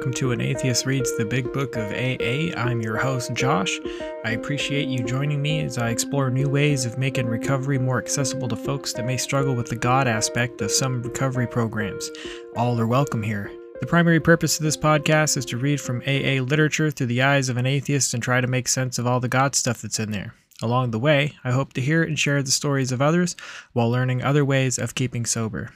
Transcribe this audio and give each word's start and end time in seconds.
Welcome 0.00 0.14
to 0.14 0.32
An 0.32 0.40
Atheist 0.40 0.86
Reads 0.86 1.14
the 1.18 1.26
Big 1.26 1.52
Book 1.52 1.76
of 1.76 1.92
AA. 1.92 2.58
I'm 2.58 2.80
your 2.80 2.96
host, 2.96 3.34
Josh. 3.34 3.78
I 4.24 4.30
appreciate 4.30 4.88
you 4.88 5.04
joining 5.04 5.42
me 5.42 5.60
as 5.60 5.76
I 5.76 5.90
explore 5.90 6.30
new 6.30 6.48
ways 6.48 6.86
of 6.86 6.96
making 6.96 7.26
recovery 7.26 7.78
more 7.78 7.98
accessible 7.98 8.48
to 8.48 8.56
folks 8.56 8.94
that 8.94 9.04
may 9.04 9.18
struggle 9.18 9.54
with 9.54 9.68
the 9.68 9.76
God 9.76 10.08
aspect 10.08 10.62
of 10.62 10.70
some 10.70 11.02
recovery 11.02 11.46
programs. 11.46 12.10
All 12.56 12.80
are 12.80 12.86
welcome 12.86 13.22
here. 13.22 13.52
The 13.82 13.86
primary 13.86 14.20
purpose 14.20 14.56
of 14.56 14.62
this 14.62 14.74
podcast 14.74 15.36
is 15.36 15.44
to 15.44 15.58
read 15.58 15.82
from 15.82 16.00
AA 16.06 16.40
literature 16.40 16.90
through 16.90 17.08
the 17.08 17.20
eyes 17.20 17.50
of 17.50 17.58
an 17.58 17.66
atheist 17.66 18.14
and 18.14 18.22
try 18.22 18.40
to 18.40 18.46
make 18.46 18.68
sense 18.68 18.98
of 18.98 19.06
all 19.06 19.20
the 19.20 19.28
God 19.28 19.54
stuff 19.54 19.82
that's 19.82 20.00
in 20.00 20.12
there. 20.12 20.32
Along 20.62 20.92
the 20.92 20.98
way, 20.98 21.34
I 21.44 21.50
hope 21.50 21.74
to 21.74 21.82
hear 21.82 22.02
and 22.02 22.18
share 22.18 22.42
the 22.42 22.50
stories 22.50 22.90
of 22.90 23.02
others 23.02 23.36
while 23.74 23.90
learning 23.90 24.22
other 24.22 24.46
ways 24.46 24.78
of 24.78 24.94
keeping 24.94 25.26
sober. 25.26 25.74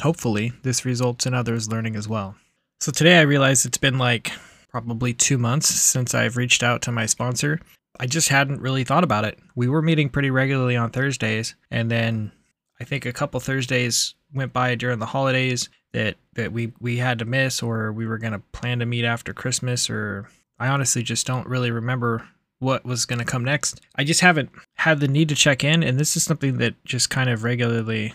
Hopefully, 0.00 0.54
this 0.62 0.86
results 0.86 1.26
in 1.26 1.34
others 1.34 1.68
learning 1.68 1.94
as 1.94 2.08
well. 2.08 2.36
So 2.80 2.92
today 2.92 3.18
I 3.18 3.22
realized 3.22 3.64
it's 3.64 3.78
been 3.78 3.98
like 3.98 4.32
probably 4.70 5.14
two 5.14 5.38
months 5.38 5.68
since 5.68 6.14
I've 6.14 6.36
reached 6.36 6.62
out 6.62 6.82
to 6.82 6.92
my 6.92 7.06
sponsor. 7.06 7.58
I 7.98 8.06
just 8.06 8.28
hadn't 8.28 8.60
really 8.60 8.84
thought 8.84 9.04
about 9.04 9.24
it. 9.24 9.38
We 9.54 9.68
were 9.68 9.80
meeting 9.80 10.10
pretty 10.10 10.30
regularly 10.30 10.76
on 10.76 10.90
Thursdays, 10.90 11.54
and 11.70 11.90
then 11.90 12.32
I 12.78 12.84
think 12.84 13.06
a 13.06 13.12
couple 13.12 13.40
Thursdays 13.40 14.14
went 14.34 14.52
by 14.52 14.74
during 14.74 14.98
the 14.98 15.06
holidays 15.06 15.70
that 15.92 16.16
that 16.34 16.52
we 16.52 16.74
we 16.78 16.98
had 16.98 17.18
to 17.20 17.24
miss, 17.24 17.62
or 17.62 17.92
we 17.92 18.06
were 18.06 18.18
gonna 18.18 18.42
plan 18.52 18.80
to 18.80 18.86
meet 18.86 19.06
after 19.06 19.32
Christmas, 19.32 19.88
or 19.88 20.28
I 20.58 20.68
honestly 20.68 21.02
just 21.02 21.26
don't 21.26 21.48
really 21.48 21.70
remember 21.70 22.28
what 22.58 22.84
was 22.84 23.06
gonna 23.06 23.24
come 23.24 23.44
next. 23.44 23.80
I 23.96 24.04
just 24.04 24.20
haven't 24.20 24.50
had 24.74 25.00
the 25.00 25.08
need 25.08 25.30
to 25.30 25.34
check 25.34 25.64
in, 25.64 25.82
and 25.82 25.98
this 25.98 26.14
is 26.14 26.24
something 26.24 26.58
that 26.58 26.74
just 26.84 27.08
kind 27.08 27.30
of 27.30 27.42
regularly 27.42 28.12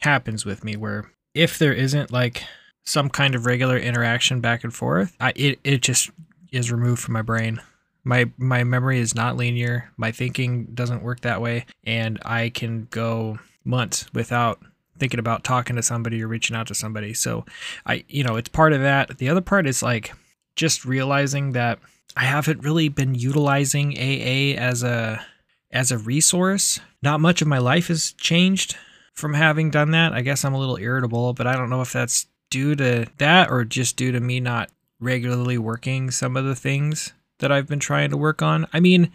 happens 0.00 0.46
with 0.46 0.64
me, 0.64 0.76
where 0.76 1.10
if 1.34 1.58
there 1.58 1.74
isn't 1.74 2.10
like 2.10 2.44
some 2.84 3.08
kind 3.08 3.34
of 3.34 3.46
regular 3.46 3.76
interaction 3.76 4.40
back 4.40 4.64
and 4.64 4.74
forth, 4.74 5.16
I, 5.20 5.32
it 5.36 5.60
it 5.64 5.82
just 5.82 6.10
is 6.52 6.72
removed 6.72 7.02
from 7.02 7.14
my 7.14 7.22
brain. 7.22 7.60
My 8.04 8.30
my 8.38 8.64
memory 8.64 8.98
is 8.98 9.14
not 9.14 9.36
linear. 9.36 9.90
My 9.96 10.12
thinking 10.12 10.66
doesn't 10.74 11.02
work 11.02 11.20
that 11.20 11.42
way, 11.42 11.66
and 11.84 12.18
I 12.24 12.50
can 12.50 12.88
go 12.90 13.38
months 13.64 14.06
without 14.14 14.60
thinking 14.98 15.20
about 15.20 15.44
talking 15.44 15.76
to 15.76 15.82
somebody 15.82 16.22
or 16.22 16.28
reaching 16.28 16.56
out 16.56 16.66
to 16.68 16.74
somebody. 16.74 17.14
So 17.14 17.44
I 17.86 18.04
you 18.08 18.24
know, 18.24 18.36
it's 18.36 18.48
part 18.48 18.72
of 18.72 18.80
that. 18.80 19.18
The 19.18 19.28
other 19.28 19.40
part 19.40 19.66
is 19.66 19.82
like 19.82 20.12
just 20.56 20.84
realizing 20.84 21.52
that 21.52 21.78
I 22.16 22.24
haven't 22.24 22.64
really 22.64 22.88
been 22.88 23.14
utilizing 23.14 23.96
AA 23.96 24.58
as 24.58 24.82
a 24.82 25.24
as 25.70 25.92
a 25.92 25.98
resource. 25.98 26.80
Not 27.02 27.20
much 27.20 27.42
of 27.42 27.48
my 27.48 27.58
life 27.58 27.88
has 27.88 28.12
changed 28.12 28.76
from 29.14 29.34
having 29.34 29.70
done 29.70 29.90
that. 29.92 30.12
I 30.12 30.22
guess 30.22 30.44
I'm 30.44 30.54
a 30.54 30.58
little 30.58 30.78
irritable, 30.78 31.32
but 31.34 31.46
I 31.46 31.54
don't 31.54 31.70
know 31.70 31.82
if 31.82 31.92
that's 31.92 32.26
due 32.50 32.74
to 32.76 33.06
that 33.18 33.50
or 33.50 33.64
just 33.64 33.96
due 33.96 34.12
to 34.12 34.20
me 34.20 34.40
not 34.40 34.70
regularly 35.00 35.58
working 35.58 36.10
some 36.10 36.36
of 36.36 36.44
the 36.44 36.56
things 36.56 37.12
that 37.38 37.52
I've 37.52 37.68
been 37.68 37.78
trying 37.78 38.10
to 38.10 38.16
work 38.16 38.42
on. 38.42 38.66
I 38.72 38.80
mean, 38.80 39.12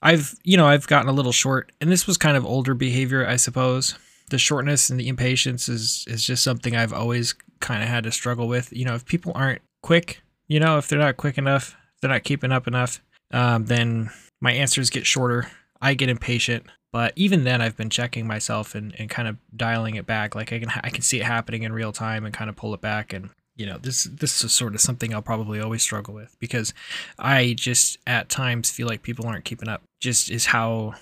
I've, 0.00 0.34
you 0.44 0.56
know, 0.56 0.66
I've 0.66 0.86
gotten 0.86 1.08
a 1.08 1.12
little 1.12 1.32
short 1.32 1.72
and 1.80 1.90
this 1.90 2.06
was 2.06 2.16
kind 2.16 2.36
of 2.36 2.46
older 2.46 2.74
behavior, 2.74 3.26
I 3.26 3.36
suppose. 3.36 3.98
The 4.30 4.38
shortness 4.38 4.88
and 4.88 4.98
the 4.98 5.08
impatience 5.08 5.68
is 5.68 6.06
is 6.08 6.24
just 6.24 6.42
something 6.42 6.74
I've 6.74 6.92
always 6.92 7.34
kind 7.60 7.82
of 7.82 7.88
had 7.88 8.04
to 8.04 8.12
struggle 8.12 8.48
with. 8.48 8.72
You 8.72 8.86
know, 8.86 8.94
if 8.94 9.04
people 9.04 9.32
aren't 9.34 9.60
quick, 9.82 10.22
you 10.48 10.58
know, 10.58 10.78
if 10.78 10.88
they're 10.88 10.98
not 10.98 11.18
quick 11.18 11.36
enough, 11.36 11.76
they're 12.00 12.10
not 12.10 12.24
keeping 12.24 12.52
up 12.52 12.66
enough, 12.66 13.02
um, 13.32 13.66
then 13.66 14.10
my 14.40 14.52
answers 14.52 14.90
get 14.90 15.06
shorter. 15.06 15.50
I 15.82 15.94
get 15.94 16.08
impatient. 16.08 16.64
But 16.92 17.14
even 17.16 17.44
then, 17.44 17.62
I've 17.62 17.76
been 17.76 17.90
checking 17.90 18.26
myself 18.26 18.74
and, 18.74 18.94
and 18.98 19.08
kind 19.08 19.26
of 19.26 19.38
dialing 19.56 19.94
it 19.94 20.06
back. 20.06 20.34
Like 20.34 20.52
I 20.52 20.58
can 20.58 20.70
I 20.84 20.90
can 20.90 21.02
see 21.02 21.18
it 21.18 21.24
happening 21.24 21.62
in 21.62 21.72
real 21.72 21.90
time 21.90 22.24
and 22.24 22.34
kind 22.34 22.50
of 22.50 22.56
pull 22.56 22.74
it 22.74 22.82
back. 22.82 23.12
And 23.14 23.30
you 23.56 23.66
know 23.66 23.78
this 23.78 24.04
this 24.04 24.44
is 24.44 24.52
sort 24.52 24.74
of 24.74 24.80
something 24.80 25.14
I'll 25.14 25.22
probably 25.22 25.60
always 25.60 25.82
struggle 25.82 26.14
with 26.14 26.36
because 26.38 26.74
I 27.18 27.54
just 27.54 27.98
at 28.06 28.28
times 28.28 28.70
feel 28.70 28.86
like 28.86 29.02
people 29.02 29.26
aren't 29.26 29.46
keeping 29.46 29.68
up. 29.68 29.82
Just 30.00 30.30
is 30.30 30.46
how 30.46 30.94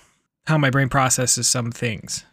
how 0.47 0.57
my 0.57 0.69
brain 0.69 0.87
processes 0.87 1.47
some 1.47 1.71
things, 1.71 2.25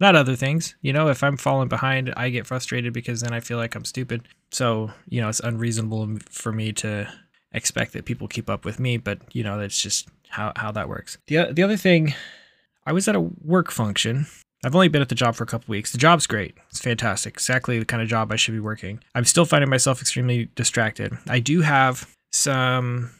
not 0.00 0.16
other 0.16 0.36
things. 0.36 0.74
You 0.82 0.92
know, 0.92 1.08
if 1.08 1.22
I'm 1.22 1.36
falling 1.36 1.68
behind, 1.68 2.12
I 2.16 2.30
get 2.30 2.46
frustrated 2.46 2.92
because 2.92 3.20
then 3.20 3.32
I 3.32 3.40
feel 3.40 3.56
like 3.56 3.76
I'm 3.76 3.84
stupid. 3.84 4.28
So 4.50 4.90
you 5.08 5.20
know, 5.20 5.28
it's 5.28 5.40
unreasonable 5.40 6.18
for 6.28 6.52
me 6.52 6.72
to 6.74 7.08
expect 7.52 7.92
that 7.92 8.04
people 8.04 8.26
keep 8.26 8.50
up 8.50 8.64
with 8.64 8.80
me. 8.80 8.96
But 8.96 9.20
you 9.32 9.44
know, 9.44 9.58
that's 9.58 9.80
just 9.80 10.08
how 10.28 10.52
how 10.56 10.72
that 10.72 10.88
works. 10.88 11.18
The 11.28 11.52
the 11.52 11.62
other 11.62 11.76
thing 11.76 12.14
I 12.86 12.92
was 12.92 13.08
at 13.08 13.16
a 13.16 13.20
work 13.20 13.72
function. 13.72 14.26
I've 14.64 14.74
only 14.74 14.88
been 14.88 15.02
at 15.02 15.08
the 15.08 15.14
job 15.14 15.34
for 15.34 15.44
a 15.44 15.46
couple 15.46 15.72
weeks. 15.72 15.92
The 15.92 15.98
job's 15.98 16.26
great. 16.26 16.56
It's 16.70 16.80
fantastic. 16.80 17.34
Exactly 17.34 17.78
the 17.78 17.84
kind 17.84 18.02
of 18.02 18.08
job 18.08 18.32
I 18.32 18.36
should 18.36 18.54
be 18.54 18.60
working. 18.60 19.00
I'm 19.14 19.24
still 19.24 19.44
finding 19.44 19.68
myself 19.68 20.00
extremely 20.00 20.48
distracted. 20.54 21.12
I 21.28 21.40
do 21.40 21.60
have 21.62 22.08
some 22.32 23.10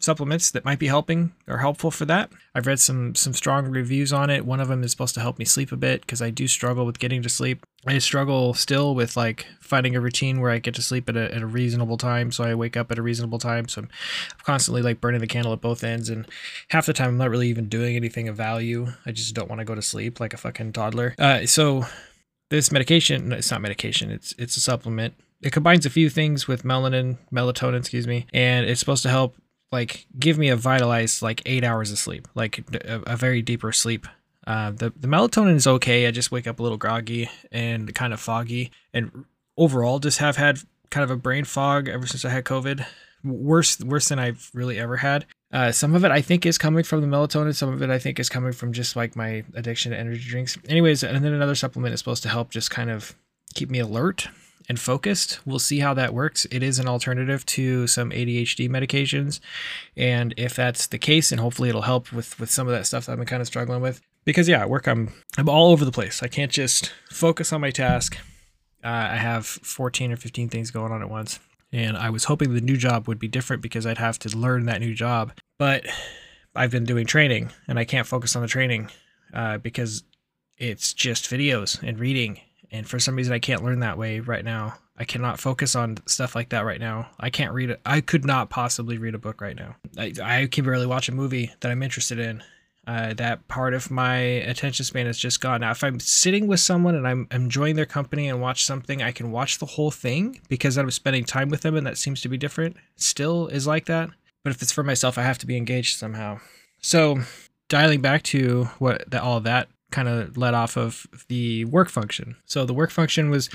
supplements 0.00 0.52
that 0.52 0.64
might 0.64 0.78
be 0.78 0.86
helping 0.86 1.32
or 1.48 1.58
helpful 1.58 1.90
for 1.90 2.04
that. 2.04 2.30
I've 2.54 2.66
read 2.66 2.78
some 2.78 3.14
some 3.14 3.32
strong 3.32 3.66
reviews 3.66 4.12
on 4.12 4.30
it. 4.30 4.46
One 4.46 4.60
of 4.60 4.68
them 4.68 4.84
is 4.84 4.92
supposed 4.92 5.14
to 5.16 5.20
help 5.20 5.38
me 5.38 5.44
sleep 5.44 5.72
a 5.72 5.76
bit 5.76 6.02
because 6.02 6.22
I 6.22 6.30
do 6.30 6.46
struggle 6.46 6.86
with 6.86 6.98
getting 6.98 7.22
to 7.22 7.28
sleep. 7.28 7.64
I 7.86 7.98
struggle 7.98 8.54
still 8.54 8.94
with 8.94 9.16
like 9.16 9.46
finding 9.60 9.96
a 9.96 10.00
routine 10.00 10.40
where 10.40 10.50
I 10.50 10.58
get 10.58 10.74
to 10.76 10.82
sleep 10.82 11.08
at 11.08 11.16
a, 11.16 11.34
at 11.34 11.42
a 11.42 11.46
reasonable 11.46 11.96
time, 11.96 12.30
so 12.30 12.44
I 12.44 12.54
wake 12.54 12.76
up 12.76 12.92
at 12.92 12.98
a 12.98 13.02
reasonable 13.02 13.38
time. 13.38 13.66
So 13.68 13.82
I'm, 13.82 13.88
I'm 14.32 14.44
constantly 14.44 14.82
like 14.82 15.00
burning 15.00 15.20
the 15.20 15.26
candle 15.26 15.52
at 15.52 15.60
both 15.60 15.82
ends, 15.82 16.08
and 16.08 16.26
half 16.70 16.86
the 16.86 16.92
time 16.92 17.08
I'm 17.08 17.18
not 17.18 17.30
really 17.30 17.48
even 17.48 17.68
doing 17.68 17.96
anything 17.96 18.28
of 18.28 18.36
value. 18.36 18.88
I 19.04 19.12
just 19.12 19.34
don't 19.34 19.48
want 19.48 19.60
to 19.60 19.64
go 19.64 19.74
to 19.74 19.82
sleep 19.82 20.20
like 20.20 20.32
a 20.32 20.38
fucking 20.38 20.72
toddler. 20.72 21.14
Uh, 21.18 21.46
so 21.46 21.86
this 22.50 22.70
medication, 22.70 23.32
it's 23.32 23.50
not 23.50 23.60
medication. 23.60 24.10
It's 24.10 24.34
it's 24.38 24.56
a 24.56 24.60
supplement. 24.60 25.14
It 25.40 25.52
combines 25.52 25.86
a 25.86 25.90
few 25.90 26.10
things 26.10 26.48
with 26.48 26.64
melanin, 26.64 27.18
melatonin, 27.32 27.78
excuse 27.78 28.06
me, 28.06 28.26
and 28.32 28.66
it's 28.66 28.80
supposed 28.80 29.04
to 29.04 29.08
help 29.08 29.36
like 29.70 30.06
give 30.18 30.38
me 30.38 30.48
a 30.48 30.56
vitalized 30.56 31.22
like 31.22 31.42
eight 31.46 31.64
hours 31.64 31.92
of 31.92 31.98
sleep, 31.98 32.28
like 32.34 32.64
a, 32.84 33.02
a 33.06 33.16
very 33.16 33.42
deeper 33.42 33.72
sleep. 33.72 34.06
Uh, 34.46 34.70
the 34.70 34.92
the 34.98 35.08
melatonin 35.08 35.56
is 35.56 35.66
okay. 35.66 36.06
I 36.06 36.10
just 36.10 36.32
wake 36.32 36.46
up 36.46 36.58
a 36.58 36.62
little 36.62 36.78
groggy 36.78 37.28
and 37.52 37.94
kind 37.94 38.12
of 38.12 38.20
foggy, 38.20 38.70
and 38.94 39.24
overall 39.56 39.98
just 39.98 40.18
have 40.18 40.36
had 40.36 40.58
kind 40.90 41.04
of 41.04 41.10
a 41.10 41.16
brain 41.16 41.44
fog 41.44 41.88
ever 41.88 42.06
since 42.06 42.24
I 42.24 42.30
had 42.30 42.44
COVID. 42.44 42.84
Worse 43.24 43.80
worse 43.80 44.08
than 44.08 44.18
I've 44.18 44.50
really 44.54 44.78
ever 44.78 44.96
had. 44.96 45.26
Uh, 45.52 45.72
some 45.72 45.94
of 45.94 46.04
it 46.04 46.10
I 46.10 46.20
think 46.20 46.46
is 46.46 46.56
coming 46.56 46.84
from 46.84 47.00
the 47.00 47.06
melatonin. 47.06 47.54
Some 47.54 47.72
of 47.72 47.82
it 47.82 47.90
I 47.90 47.98
think 47.98 48.18
is 48.18 48.28
coming 48.28 48.52
from 48.52 48.72
just 48.72 48.96
like 48.96 49.16
my 49.16 49.44
addiction 49.54 49.92
to 49.92 49.98
energy 49.98 50.28
drinks. 50.28 50.56
Anyways, 50.68 51.02
and 51.02 51.22
then 51.24 51.32
another 51.32 51.54
supplement 51.54 51.92
is 51.92 52.00
supposed 52.00 52.22
to 52.22 52.28
help 52.28 52.50
just 52.50 52.70
kind 52.70 52.90
of 52.90 53.14
keep 53.54 53.70
me 53.70 53.80
alert 53.80 54.28
and 54.68 54.78
focused. 54.78 55.40
We'll 55.46 55.58
see 55.58 55.78
how 55.78 55.94
that 55.94 56.12
works. 56.12 56.46
It 56.50 56.62
is 56.62 56.78
an 56.78 56.88
alternative 56.88 57.44
to 57.46 57.86
some 57.86 58.10
ADHD 58.10 58.68
medications. 58.68 59.40
And 59.96 60.34
if 60.36 60.54
that's 60.54 60.86
the 60.86 60.98
case, 60.98 61.32
and 61.32 61.40
hopefully 61.40 61.68
it'll 61.68 61.82
help 61.82 62.12
with, 62.12 62.38
with 62.38 62.50
some 62.50 62.66
of 62.66 62.74
that 62.74 62.86
stuff 62.86 63.06
that 63.06 63.12
I've 63.12 63.18
been 63.18 63.26
kind 63.26 63.40
of 63.40 63.46
struggling 63.46 63.80
with. 63.80 64.00
Because 64.24 64.48
yeah, 64.48 64.60
at 64.60 64.70
work 64.70 64.86
I'm 64.86 65.12
I'm 65.38 65.48
all 65.48 65.72
over 65.72 65.84
the 65.84 65.92
place. 65.92 66.22
I 66.22 66.28
can't 66.28 66.52
just 66.52 66.92
focus 67.10 67.52
on 67.52 67.62
my 67.62 67.70
task. 67.70 68.18
Uh, 68.84 68.88
I 68.88 69.16
have 69.16 69.46
14 69.46 70.12
or 70.12 70.16
15 70.16 70.50
things 70.50 70.70
going 70.70 70.92
on 70.92 71.02
at 71.02 71.08
once. 71.08 71.40
And 71.72 71.96
I 71.96 72.10
was 72.10 72.24
hoping 72.24 72.54
the 72.54 72.60
new 72.60 72.76
job 72.76 73.08
would 73.08 73.18
be 73.18 73.28
different 73.28 73.62
because 73.62 73.86
I'd 73.86 73.98
have 73.98 74.18
to 74.20 74.36
learn 74.36 74.66
that 74.66 74.80
new 74.80 74.94
job. 74.94 75.32
But 75.58 75.86
I've 76.54 76.70
been 76.70 76.84
doing 76.84 77.06
training 77.06 77.50
and 77.66 77.78
I 77.78 77.84
can't 77.84 78.06
focus 78.06 78.36
on 78.36 78.42
the 78.42 78.48
training 78.48 78.90
uh, 79.32 79.58
because 79.58 80.02
it's 80.56 80.92
just 80.92 81.24
videos 81.30 81.82
and 81.82 81.98
reading 81.98 82.40
and 82.70 82.88
for 82.88 82.98
some 82.98 83.16
reason 83.16 83.32
I 83.32 83.38
can't 83.38 83.64
learn 83.64 83.80
that 83.80 83.98
way 83.98 84.20
right 84.20 84.44
now. 84.44 84.78
I 84.96 85.04
cannot 85.04 85.38
focus 85.38 85.76
on 85.76 85.98
stuff 86.06 86.34
like 86.34 86.48
that 86.48 86.64
right 86.64 86.80
now. 86.80 87.08
I 87.20 87.30
can't 87.30 87.52
read 87.52 87.70
it. 87.70 87.80
I 87.86 88.00
could 88.00 88.24
not 88.24 88.50
possibly 88.50 88.98
read 88.98 89.14
a 89.14 89.18
book 89.18 89.40
right 89.40 89.56
now. 89.56 89.76
I, 89.96 90.12
I 90.22 90.46
can 90.46 90.64
barely 90.64 90.86
watch 90.86 91.08
a 91.08 91.14
movie 91.14 91.52
that 91.60 91.70
I'm 91.70 91.82
interested 91.82 92.18
in. 92.18 92.42
Uh, 92.86 93.12
that 93.14 93.46
part 93.48 93.74
of 93.74 93.90
my 93.90 94.16
attention 94.16 94.82
span 94.82 95.06
is 95.06 95.18
just 95.18 95.42
gone. 95.42 95.60
Now, 95.60 95.70
if 95.72 95.84
I'm 95.84 96.00
sitting 96.00 96.46
with 96.46 96.58
someone 96.58 96.94
and 96.94 97.06
I'm 97.06 97.28
enjoying 97.30 97.76
their 97.76 97.84
company 97.84 98.28
and 98.28 98.40
watch 98.40 98.64
something, 98.64 99.02
I 99.02 99.12
can 99.12 99.30
watch 99.30 99.58
the 99.58 99.66
whole 99.66 99.90
thing 99.90 100.40
because 100.48 100.78
I'm 100.78 100.90
spending 100.90 101.24
time 101.24 101.50
with 101.50 101.60
them 101.60 101.76
and 101.76 101.86
that 101.86 101.98
seems 101.98 102.22
to 102.22 102.30
be 102.30 102.38
different. 102.38 102.76
Still 102.96 103.46
is 103.48 103.66
like 103.66 103.84
that. 103.86 104.08
But 104.42 104.54
if 104.54 104.62
it's 104.62 104.72
for 104.72 104.82
myself, 104.82 105.18
I 105.18 105.22
have 105.22 105.38
to 105.38 105.46
be 105.46 105.56
engaged 105.56 105.98
somehow. 105.98 106.40
So, 106.80 107.20
dialing 107.68 108.00
back 108.00 108.22
to 108.24 108.64
what 108.78 109.08
the, 109.10 109.22
all 109.22 109.40
that 109.40 109.68
kind 109.90 110.08
of 110.08 110.36
led 110.36 110.54
off 110.54 110.76
of 110.76 111.06
the 111.28 111.64
work 111.66 111.88
function. 111.88 112.36
So 112.46 112.64
the 112.64 112.74
work 112.74 112.90
function 112.90 113.30
was 113.30 113.48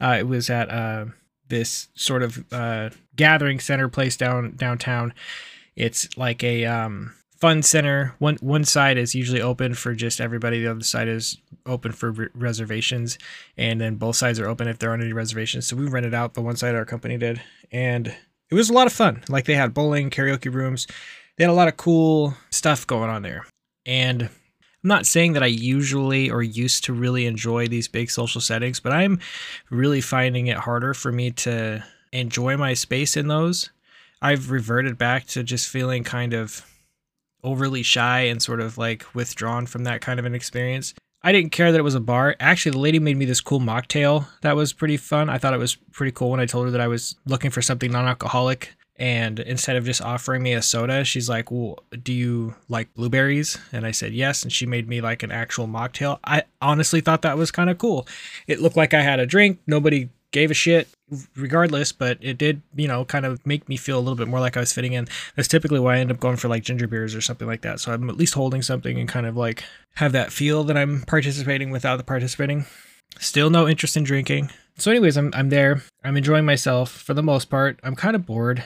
uh, 0.00 0.16
it 0.18 0.26
was 0.26 0.50
at 0.50 0.70
uh, 0.70 1.06
this 1.48 1.88
sort 1.94 2.22
of 2.22 2.44
uh, 2.52 2.90
gathering 3.16 3.60
center 3.60 3.88
place 3.88 4.16
down 4.16 4.54
downtown. 4.56 5.12
It's 5.76 6.08
like 6.16 6.42
a 6.42 6.64
um, 6.64 7.14
fun 7.40 7.62
center. 7.62 8.14
One 8.18 8.36
one 8.40 8.64
side 8.64 8.98
is 8.98 9.14
usually 9.14 9.40
open 9.40 9.74
for 9.74 9.94
just 9.94 10.20
everybody. 10.20 10.60
The 10.60 10.70
other 10.70 10.82
side 10.82 11.08
is 11.08 11.38
open 11.66 11.92
for 11.92 12.12
re- 12.12 12.28
reservations, 12.34 13.18
and 13.56 13.80
then 13.80 13.96
both 13.96 14.16
sides 14.16 14.38
are 14.40 14.48
open 14.48 14.68
if 14.68 14.78
there 14.78 14.90
aren't 14.90 15.02
any 15.02 15.12
reservations. 15.12 15.66
So 15.66 15.76
we 15.76 15.86
rented 15.86 16.14
out 16.14 16.34
the 16.34 16.42
one 16.42 16.56
side 16.56 16.74
our 16.74 16.84
company 16.84 17.18
did, 17.18 17.40
and 17.70 18.08
it 18.08 18.54
was 18.54 18.70
a 18.70 18.74
lot 18.74 18.86
of 18.86 18.92
fun. 18.92 19.22
Like 19.28 19.44
they 19.44 19.54
had 19.54 19.74
bowling, 19.74 20.10
karaoke 20.10 20.52
rooms. 20.52 20.86
They 21.36 21.44
had 21.44 21.50
a 21.50 21.54
lot 21.54 21.68
of 21.68 21.76
cool 21.76 22.34
stuff 22.50 22.86
going 22.86 23.10
on 23.10 23.22
there, 23.22 23.46
and 23.86 24.28
I'm 24.82 24.88
not 24.88 25.06
saying 25.06 25.34
that 25.34 25.42
I 25.42 25.46
usually 25.46 26.30
or 26.30 26.42
used 26.42 26.84
to 26.84 26.94
really 26.94 27.26
enjoy 27.26 27.68
these 27.68 27.86
big 27.86 28.10
social 28.10 28.40
settings, 28.40 28.80
but 28.80 28.92
I'm 28.92 29.20
really 29.68 30.00
finding 30.00 30.46
it 30.46 30.56
harder 30.56 30.94
for 30.94 31.12
me 31.12 31.30
to 31.32 31.84
enjoy 32.12 32.56
my 32.56 32.72
space 32.72 33.16
in 33.16 33.28
those. 33.28 33.70
I've 34.22 34.50
reverted 34.50 34.96
back 34.96 35.26
to 35.28 35.42
just 35.42 35.68
feeling 35.68 36.02
kind 36.02 36.32
of 36.32 36.66
overly 37.42 37.82
shy 37.82 38.20
and 38.20 38.42
sort 38.42 38.60
of 38.60 38.78
like 38.78 39.14
withdrawn 39.14 39.66
from 39.66 39.84
that 39.84 40.00
kind 40.00 40.18
of 40.18 40.26
an 40.26 40.34
experience. 40.34 40.94
I 41.22 41.32
didn't 41.32 41.52
care 41.52 41.70
that 41.70 41.78
it 41.78 41.82
was 41.82 41.94
a 41.94 42.00
bar. 42.00 42.34
Actually, 42.40 42.72
the 42.72 42.78
lady 42.78 42.98
made 42.98 43.16
me 43.16 43.26
this 43.26 43.42
cool 43.42 43.60
mocktail 43.60 44.26
that 44.40 44.56
was 44.56 44.72
pretty 44.72 44.96
fun. 44.96 45.28
I 45.28 45.36
thought 45.36 45.52
it 45.52 45.58
was 45.58 45.74
pretty 45.74 46.12
cool 46.12 46.30
when 46.30 46.40
I 46.40 46.46
told 46.46 46.66
her 46.66 46.70
that 46.70 46.80
I 46.80 46.88
was 46.88 47.16
looking 47.26 47.50
for 47.50 47.60
something 47.60 47.92
non 47.92 48.06
alcoholic. 48.06 48.74
And 49.00 49.40
instead 49.40 49.76
of 49.76 49.86
just 49.86 50.02
offering 50.02 50.42
me 50.42 50.52
a 50.52 50.60
soda, 50.60 51.04
she's 51.06 51.26
like, 51.26 51.50
Well, 51.50 51.78
do 52.02 52.12
you 52.12 52.54
like 52.68 52.92
blueberries? 52.94 53.56
And 53.72 53.86
I 53.86 53.92
said 53.92 54.12
yes. 54.12 54.42
And 54.42 54.52
she 54.52 54.66
made 54.66 54.88
me 54.88 55.00
like 55.00 55.22
an 55.22 55.32
actual 55.32 55.66
mocktail. 55.66 56.18
I 56.22 56.42
honestly 56.60 57.00
thought 57.00 57.22
that 57.22 57.38
was 57.38 57.50
kind 57.50 57.70
of 57.70 57.78
cool. 57.78 58.06
It 58.46 58.60
looked 58.60 58.76
like 58.76 58.92
I 58.92 59.00
had 59.00 59.18
a 59.18 59.26
drink. 59.26 59.58
Nobody 59.66 60.10
gave 60.32 60.50
a 60.50 60.54
shit 60.54 60.86
regardless, 61.34 61.92
but 61.92 62.18
it 62.20 62.36
did, 62.36 62.60
you 62.76 62.86
know, 62.86 63.06
kind 63.06 63.24
of 63.24 63.44
make 63.46 63.68
me 63.70 63.76
feel 63.78 63.98
a 63.98 64.00
little 64.00 64.16
bit 64.16 64.28
more 64.28 64.38
like 64.38 64.56
I 64.56 64.60
was 64.60 64.72
fitting 64.72 64.92
in. 64.92 65.08
That's 65.34 65.48
typically 65.48 65.80
why 65.80 65.96
I 65.96 65.98
end 65.98 66.10
up 66.10 66.20
going 66.20 66.36
for 66.36 66.48
like 66.48 66.62
ginger 66.62 66.86
beers 66.86 67.14
or 67.14 67.22
something 67.22 67.48
like 67.48 67.62
that. 67.62 67.80
So 67.80 67.92
I'm 67.92 68.08
at 68.10 68.18
least 68.18 68.34
holding 68.34 68.60
something 68.60 68.98
and 68.98 69.08
kind 69.08 69.26
of 69.26 69.34
like 69.34 69.64
have 69.94 70.12
that 70.12 70.30
feel 70.30 70.62
that 70.64 70.76
I'm 70.76 71.02
participating 71.02 71.70
without 71.70 71.96
the 71.96 72.04
participating. 72.04 72.66
Still 73.18 73.48
no 73.48 73.66
interest 73.66 73.96
in 73.96 74.04
drinking. 74.04 74.50
So, 74.76 74.90
anyways, 74.90 75.16
I'm 75.16 75.32
I'm 75.34 75.48
there. 75.48 75.82
I'm 76.04 76.16
enjoying 76.16 76.44
myself 76.44 76.90
for 76.92 77.12
the 77.12 77.22
most 77.22 77.50
part. 77.50 77.80
I'm 77.82 77.96
kind 77.96 78.14
of 78.14 78.24
bored. 78.24 78.62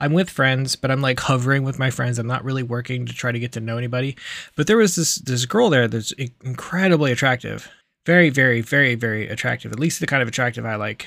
I'm 0.00 0.12
with 0.12 0.30
friends, 0.30 0.76
but 0.76 0.90
I'm 0.90 1.02
like 1.02 1.20
hovering 1.20 1.62
with 1.62 1.78
my 1.78 1.90
friends. 1.90 2.18
I'm 2.18 2.26
not 2.26 2.44
really 2.44 2.62
working 2.62 3.06
to 3.06 3.12
try 3.12 3.32
to 3.32 3.38
get 3.38 3.52
to 3.52 3.60
know 3.60 3.78
anybody. 3.78 4.16
But 4.56 4.66
there 4.66 4.76
was 4.76 4.96
this 4.96 5.16
this 5.16 5.44
girl 5.44 5.70
there 5.70 5.88
that's 5.88 6.12
incredibly 6.42 7.12
attractive 7.12 7.70
very, 8.06 8.30
very, 8.30 8.60
very, 8.60 8.94
very 8.94 9.28
attractive. 9.28 9.72
At 9.72 9.80
least 9.80 10.00
the 10.00 10.06
kind 10.06 10.22
of 10.22 10.28
attractive 10.28 10.64
I 10.64 10.76
like 10.76 11.06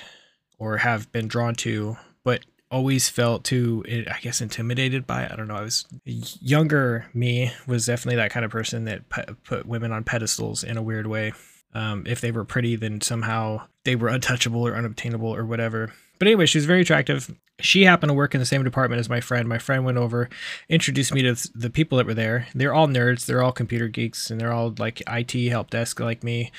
or 0.58 0.78
have 0.78 1.12
been 1.12 1.28
drawn 1.28 1.56
to, 1.56 1.98
but 2.24 2.46
always 2.72 3.10
felt 3.10 3.44
too, 3.44 3.84
I 3.88 4.20
guess, 4.22 4.42
intimidated 4.42 5.06
by. 5.06 5.28
I 5.30 5.36
don't 5.36 5.48
know. 5.48 5.56
I 5.56 5.62
was 5.62 5.86
younger. 6.06 7.08
Me 7.14 7.52
was 7.68 7.86
definitely 7.86 8.18
that 8.18 8.32
kind 8.32 8.46
of 8.46 8.52
person 8.52 8.86
that 8.86 9.04
put 9.44 9.66
women 9.66 9.92
on 9.92 10.04
pedestals 10.04 10.64
in 10.64 10.78
a 10.78 10.82
weird 10.82 11.08
way. 11.08 11.34
Um, 11.76 12.04
if 12.08 12.22
they 12.22 12.32
were 12.32 12.46
pretty, 12.46 12.76
then 12.76 13.02
somehow 13.02 13.64
they 13.84 13.96
were 13.96 14.08
untouchable 14.08 14.66
or 14.66 14.76
unobtainable 14.76 15.36
or 15.36 15.46
whatever. 15.46 15.92
But 16.20 16.28
anyway, 16.28 16.46
she 16.46 16.60
was 16.60 16.66
very 16.66 16.82
attractive. 16.82 17.36
She 17.64 17.84
happened 17.84 18.10
to 18.10 18.14
work 18.14 18.36
in 18.36 18.40
the 18.40 18.46
same 18.46 18.64
department 18.64 19.00
as 19.00 19.10
my 19.10 19.22
friend. 19.22 19.48
My 19.48 19.58
friend 19.58 19.86
went 19.86 19.98
over, 19.98 20.30
introduced 20.70 21.14
me 21.14 21.22
to 21.22 21.36
the 21.56 21.70
people 21.70 21.98
that 21.98 22.06
were 22.06 22.14
there. 22.14 22.48
They're 22.54 22.74
all 22.74 22.88
nerds. 22.88 23.26
They're 23.26 23.42
all 23.42 23.52
computer 23.52 23.88
geeks, 23.88 24.30
and 24.30 24.40
they're 24.40 24.52
all 24.52 24.74
like 24.78 25.02
IT 25.08 25.50
help 25.50 25.70
desk 25.70 26.00
like 26.00 26.24
me. 26.24 26.52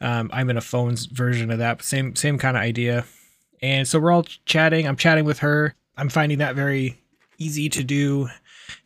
Um, 0.00 0.30
I'm 0.32 0.50
in 0.50 0.56
a 0.56 0.62
phones 0.62 1.06
version 1.06 1.50
of 1.50 1.58
that, 1.58 1.82
same 1.82 2.14
same 2.16 2.38
kind 2.38 2.56
of 2.56 2.62
idea. 2.62 3.04
And 3.60 3.86
so 3.86 3.98
we're 3.98 4.12
all 4.12 4.24
chatting. 4.44 4.86
I'm 4.86 4.96
chatting 4.96 5.24
with 5.24 5.40
her. 5.40 5.74
I'm 5.96 6.08
finding 6.08 6.38
that 6.38 6.56
very 6.56 6.98
easy 7.38 7.68
to 7.68 7.84
do 7.84 8.28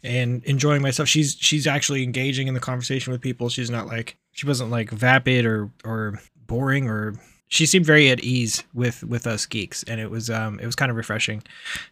and 0.02 0.44
enjoying 0.44 0.82
myself. 0.82 1.08
She's 1.08 1.36
she's 1.38 1.66
actually 1.66 2.02
engaging 2.02 2.48
in 2.48 2.54
the 2.54 2.60
conversation 2.60 3.12
with 3.12 3.20
people. 3.20 3.48
She's 3.48 3.70
not 3.70 3.86
like 3.86 4.16
she 4.32 4.46
wasn't 4.46 4.70
like 4.70 4.90
vapid 4.90 5.44
or 5.44 5.70
or 5.84 6.20
boring 6.46 6.88
or 6.88 7.14
she 7.48 7.66
seemed 7.66 7.86
very 7.86 8.10
at 8.10 8.22
ease 8.24 8.64
with 8.74 9.04
with 9.04 9.26
us 9.26 9.46
geeks 9.46 9.82
and 9.84 10.00
it 10.00 10.10
was 10.10 10.28
um 10.28 10.58
it 10.60 10.66
was 10.66 10.74
kind 10.74 10.90
of 10.90 10.96
refreshing 10.96 11.42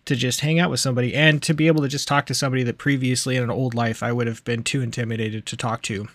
to 0.05 0.17
just 0.17 0.41
hang 0.41 0.59
out 0.59 0.71
with 0.71 0.81
somebody 0.81 1.15
and 1.15 1.43
to 1.43 1.55
be 1.55 1.67
able 1.67 1.83
to 1.83 1.89
just 1.89 2.09
talk 2.09 2.27
to 2.27 2.35
somebody 2.35 2.63
that 2.63 2.79
previously 2.79 3.37
in 3.37 3.43
an 3.43 3.51
old 3.51 3.75
life 3.75 4.03
I 4.03 4.13
would 4.13 4.27
have 4.27 4.45
been 4.45 4.63
too 4.63 4.83
intimidated 4.83 5.47
to 5.47 5.57
talk 5.57 5.83
to. 5.83 6.09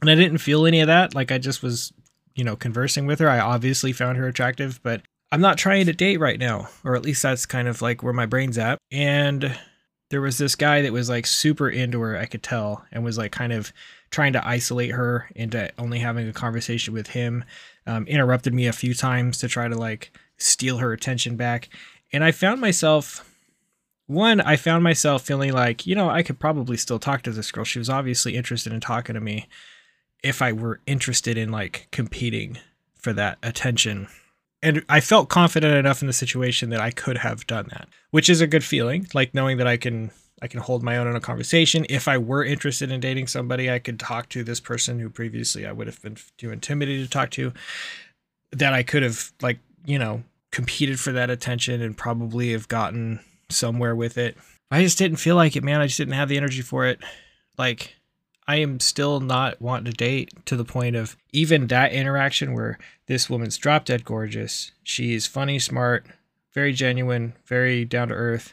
And 0.00 0.10
I 0.10 0.14
didn't 0.14 0.38
feel 0.38 0.66
any 0.66 0.80
of 0.80 0.86
that 0.86 1.14
like 1.14 1.30
I 1.30 1.38
just 1.38 1.62
was 1.62 1.92
you 2.34 2.44
know 2.44 2.56
conversing 2.56 3.06
with 3.06 3.18
her. 3.20 3.28
I 3.28 3.38
obviously 3.38 3.92
found 3.92 4.18
her 4.18 4.26
attractive, 4.26 4.80
but 4.82 5.02
I'm 5.32 5.40
not 5.40 5.58
trying 5.58 5.86
to 5.86 5.92
date 5.92 6.20
right 6.20 6.38
now 6.38 6.68
or 6.84 6.94
at 6.94 7.02
least 7.02 7.22
that's 7.22 7.46
kind 7.46 7.68
of 7.68 7.82
like 7.82 8.02
where 8.02 8.12
my 8.12 8.26
brain's 8.26 8.58
at. 8.58 8.78
And 8.90 9.56
there 10.10 10.20
was 10.20 10.38
this 10.38 10.54
guy 10.54 10.82
that 10.82 10.92
was 10.92 11.08
like 11.08 11.26
super 11.26 11.68
into 11.68 12.00
her, 12.00 12.16
I 12.16 12.26
could 12.26 12.42
tell, 12.42 12.84
and 12.92 13.04
was 13.04 13.18
like 13.18 13.32
kind 13.32 13.52
of 13.52 13.72
trying 14.10 14.32
to 14.34 14.46
isolate 14.46 14.92
her 14.92 15.28
into 15.34 15.68
only 15.78 15.98
having 15.98 16.28
a 16.28 16.32
conversation 16.32 16.94
with 16.94 17.08
him 17.08 17.44
um, 17.86 18.06
interrupted 18.06 18.54
me 18.54 18.66
a 18.66 18.72
few 18.72 18.94
times 18.94 19.38
to 19.38 19.48
try 19.48 19.68
to 19.68 19.76
like 19.76 20.16
steal 20.36 20.78
her 20.78 20.92
attention 20.92 21.36
back. 21.36 21.68
And 22.12 22.24
I 22.24 22.32
found 22.32 22.60
myself, 22.60 23.28
one, 24.06 24.40
I 24.40 24.56
found 24.56 24.84
myself 24.84 25.22
feeling 25.22 25.52
like, 25.52 25.86
you 25.86 25.94
know, 25.94 26.08
I 26.08 26.22
could 26.22 26.38
probably 26.38 26.76
still 26.76 26.98
talk 26.98 27.22
to 27.22 27.32
this 27.32 27.50
girl. 27.50 27.64
She 27.64 27.78
was 27.78 27.90
obviously 27.90 28.36
interested 28.36 28.72
in 28.72 28.80
talking 28.80 29.14
to 29.14 29.20
me 29.20 29.48
if 30.22 30.42
I 30.42 30.52
were 30.52 30.80
interested 30.86 31.36
in 31.36 31.50
like 31.50 31.88
competing 31.90 32.58
for 32.96 33.12
that 33.12 33.38
attention. 33.42 34.08
And 34.62 34.84
I 34.88 35.00
felt 35.00 35.28
confident 35.28 35.76
enough 35.76 36.00
in 36.00 36.06
the 36.06 36.12
situation 36.12 36.70
that 36.70 36.80
I 36.80 36.90
could 36.90 37.18
have 37.18 37.46
done 37.46 37.68
that, 37.70 37.88
which 38.10 38.28
is 38.28 38.40
a 38.40 38.46
good 38.46 38.64
feeling, 38.64 39.06
like 39.14 39.34
knowing 39.34 39.58
that 39.58 39.66
I 39.66 39.76
can 39.76 40.10
I 40.42 40.48
can 40.48 40.60
hold 40.60 40.82
my 40.82 40.98
own 40.98 41.06
in 41.06 41.16
a 41.16 41.20
conversation. 41.20 41.86
If 41.88 42.08
I 42.08 42.18
were 42.18 42.44
interested 42.44 42.90
in 42.90 43.00
dating 43.00 43.26
somebody, 43.28 43.70
I 43.70 43.78
could 43.78 43.98
talk 43.98 44.28
to 44.30 44.44
this 44.44 44.60
person 44.60 44.98
who 44.98 45.08
previously 45.08 45.66
I 45.66 45.72
would 45.72 45.86
have 45.86 46.02
been 46.02 46.18
too 46.36 46.50
intimidated 46.50 47.06
to 47.06 47.10
talk 47.10 47.30
to. 47.32 47.52
That 48.52 48.74
I 48.74 48.82
could 48.82 49.02
have 49.02 49.32
like, 49.40 49.58
you 49.86 49.98
know, 49.98 50.22
competed 50.52 51.00
for 51.00 51.12
that 51.12 51.30
attention 51.30 51.80
and 51.80 51.96
probably 51.96 52.52
have 52.52 52.68
gotten 52.68 53.20
somewhere 53.48 53.96
with 53.96 54.18
it. 54.18 54.36
I 54.70 54.82
just 54.82 54.98
didn't 54.98 55.18
feel 55.18 55.36
like 55.36 55.56
it, 55.56 55.64
man. 55.64 55.80
I 55.80 55.86
just 55.86 55.98
didn't 55.98 56.14
have 56.14 56.28
the 56.28 56.36
energy 56.36 56.62
for 56.62 56.86
it. 56.86 56.98
Like 57.56 57.96
I 58.46 58.56
am 58.56 58.78
still 58.78 59.20
not 59.20 59.60
wanting 59.60 59.90
to 59.90 59.96
date 59.96 60.30
to 60.46 60.56
the 60.56 60.64
point 60.64 60.96
of 60.96 61.16
even 61.32 61.68
that 61.68 61.92
interaction 61.92 62.52
where 62.52 62.78
this 63.06 63.30
woman's 63.30 63.56
drop 63.56 63.86
dead 63.86 64.04
gorgeous. 64.04 64.72
She's 64.82 65.26
funny, 65.26 65.58
smart, 65.58 66.06
very 66.52 66.72
genuine, 66.72 67.34
very 67.46 67.84
down 67.84 68.08
to 68.08 68.14
earth 68.14 68.52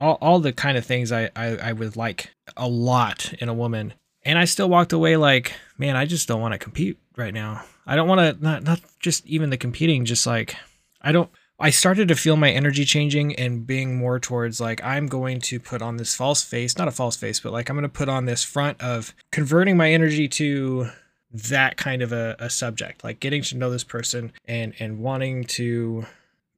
all, 0.00 0.18
all 0.20 0.40
the 0.40 0.52
kind 0.52 0.76
of 0.76 0.84
things 0.84 1.12
I, 1.12 1.30
I, 1.36 1.56
I 1.56 1.72
would 1.72 1.96
like 1.96 2.34
a 2.56 2.68
lot 2.68 3.32
in 3.34 3.48
a 3.48 3.54
woman. 3.54 3.94
And 4.24 4.38
I 4.38 4.44
still 4.44 4.68
walked 4.68 4.92
away 4.92 5.16
like, 5.16 5.54
man, 5.78 5.96
I 5.96 6.04
just 6.04 6.26
don't 6.26 6.40
want 6.40 6.52
to 6.52 6.58
compete 6.58 6.98
right 7.16 7.32
now. 7.32 7.64
I 7.86 7.96
don't 7.96 8.08
want 8.08 8.20
to, 8.20 8.44
not, 8.44 8.62
not 8.64 8.80
just 8.98 9.24
even 9.26 9.50
the 9.50 9.56
competing, 9.56 10.04
just 10.04 10.26
like, 10.26 10.56
I 11.00 11.12
don't, 11.12 11.30
I 11.58 11.70
started 11.70 12.08
to 12.08 12.16
feel 12.16 12.36
my 12.36 12.50
energy 12.50 12.84
changing 12.84 13.34
and 13.36 13.66
being 13.66 13.96
more 13.96 14.20
towards 14.20 14.60
like, 14.60 14.82
I'm 14.84 15.06
going 15.06 15.40
to 15.42 15.60
put 15.60 15.80
on 15.80 15.96
this 15.96 16.14
false 16.14 16.42
face, 16.42 16.76
not 16.76 16.88
a 16.88 16.92
false 16.92 17.16
face, 17.16 17.40
but 17.40 17.52
like, 17.52 17.70
I'm 17.70 17.76
going 17.76 17.82
to 17.82 17.88
put 17.88 18.08
on 18.08 18.26
this 18.26 18.42
front 18.44 18.80
of 18.82 19.14
converting 19.30 19.76
my 19.76 19.90
energy 19.90 20.28
to 20.28 20.90
that 21.32 21.76
kind 21.76 22.02
of 22.02 22.12
a, 22.12 22.36
a 22.38 22.50
subject, 22.50 23.04
like 23.04 23.20
getting 23.20 23.42
to 23.42 23.56
know 23.56 23.70
this 23.70 23.84
person 23.84 24.32
and, 24.44 24.74
and 24.78 24.98
wanting 24.98 25.44
to 25.44 26.04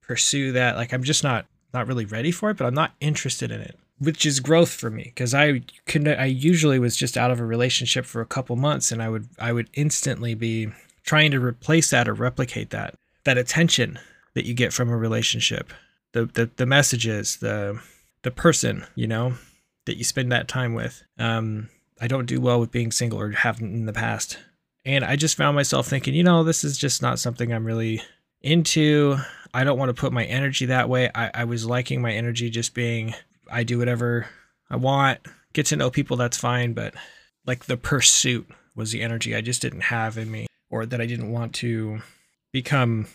pursue 0.00 0.52
that. 0.52 0.76
Like, 0.76 0.92
I'm 0.92 1.04
just 1.04 1.22
not 1.22 1.46
not 1.72 1.86
really 1.86 2.04
ready 2.04 2.30
for 2.30 2.50
it, 2.50 2.56
but 2.56 2.66
I'm 2.66 2.74
not 2.74 2.92
interested 3.00 3.50
in 3.50 3.60
it, 3.60 3.78
which 3.98 4.24
is 4.24 4.40
growth 4.40 4.70
for 4.70 4.90
me 4.90 5.04
because 5.04 5.34
I 5.34 5.62
could 5.86 6.08
I 6.08 6.26
usually 6.26 6.78
was 6.78 6.96
just 6.96 7.16
out 7.16 7.30
of 7.30 7.40
a 7.40 7.44
relationship 7.44 8.06
for 8.06 8.20
a 8.20 8.26
couple 8.26 8.56
months 8.56 8.90
and 8.90 9.02
I 9.02 9.08
would 9.08 9.28
I 9.38 9.52
would 9.52 9.68
instantly 9.74 10.34
be 10.34 10.68
trying 11.04 11.30
to 11.30 11.40
replace 11.40 11.90
that 11.90 12.08
or 12.08 12.14
replicate 12.14 12.70
that 12.70 12.94
that 13.24 13.38
attention 13.38 13.98
that 14.34 14.46
you 14.46 14.54
get 14.54 14.72
from 14.72 14.88
a 14.88 14.96
relationship, 14.96 15.72
the 16.12 16.26
the 16.26 16.50
the 16.56 16.66
messages, 16.66 17.36
the 17.36 17.80
the 18.22 18.30
person, 18.30 18.84
you 18.94 19.06
know, 19.06 19.34
that 19.86 19.96
you 19.96 20.04
spend 20.04 20.32
that 20.32 20.48
time 20.48 20.74
with. 20.74 21.02
Um, 21.18 21.68
I 22.00 22.06
don't 22.06 22.26
do 22.26 22.40
well 22.40 22.60
with 22.60 22.70
being 22.70 22.92
single 22.92 23.20
or 23.20 23.30
haven't 23.32 23.74
in 23.74 23.86
the 23.86 23.92
past. 23.92 24.38
And 24.84 25.04
I 25.04 25.16
just 25.16 25.36
found 25.36 25.54
myself 25.54 25.86
thinking, 25.86 26.14
you 26.14 26.22
know, 26.22 26.44
this 26.44 26.64
is 26.64 26.78
just 26.78 27.02
not 27.02 27.18
something 27.18 27.52
I'm 27.52 27.64
really 27.64 28.00
into. 28.42 29.16
I 29.54 29.64
don't 29.64 29.78
want 29.78 29.88
to 29.88 30.00
put 30.00 30.12
my 30.12 30.24
energy 30.24 30.66
that 30.66 30.88
way. 30.88 31.10
I, 31.14 31.30
I 31.32 31.44
was 31.44 31.64
liking 31.64 32.02
my 32.02 32.12
energy 32.12 32.50
just 32.50 32.74
being, 32.74 33.14
I 33.50 33.64
do 33.64 33.78
whatever 33.78 34.26
I 34.68 34.76
want, 34.76 35.20
get 35.54 35.66
to 35.66 35.76
know 35.76 35.90
people, 35.90 36.18
that's 36.18 36.36
fine. 36.36 36.74
But 36.74 36.94
like 37.46 37.64
the 37.64 37.78
pursuit 37.78 38.46
was 38.76 38.92
the 38.92 39.02
energy 39.02 39.34
I 39.34 39.40
just 39.40 39.62
didn't 39.62 39.80
have 39.80 40.18
in 40.18 40.30
me, 40.30 40.46
or 40.70 40.84
that 40.84 41.00
I 41.00 41.06
didn't 41.06 41.32
want 41.32 41.54
to 41.56 42.02
become. 42.52 43.06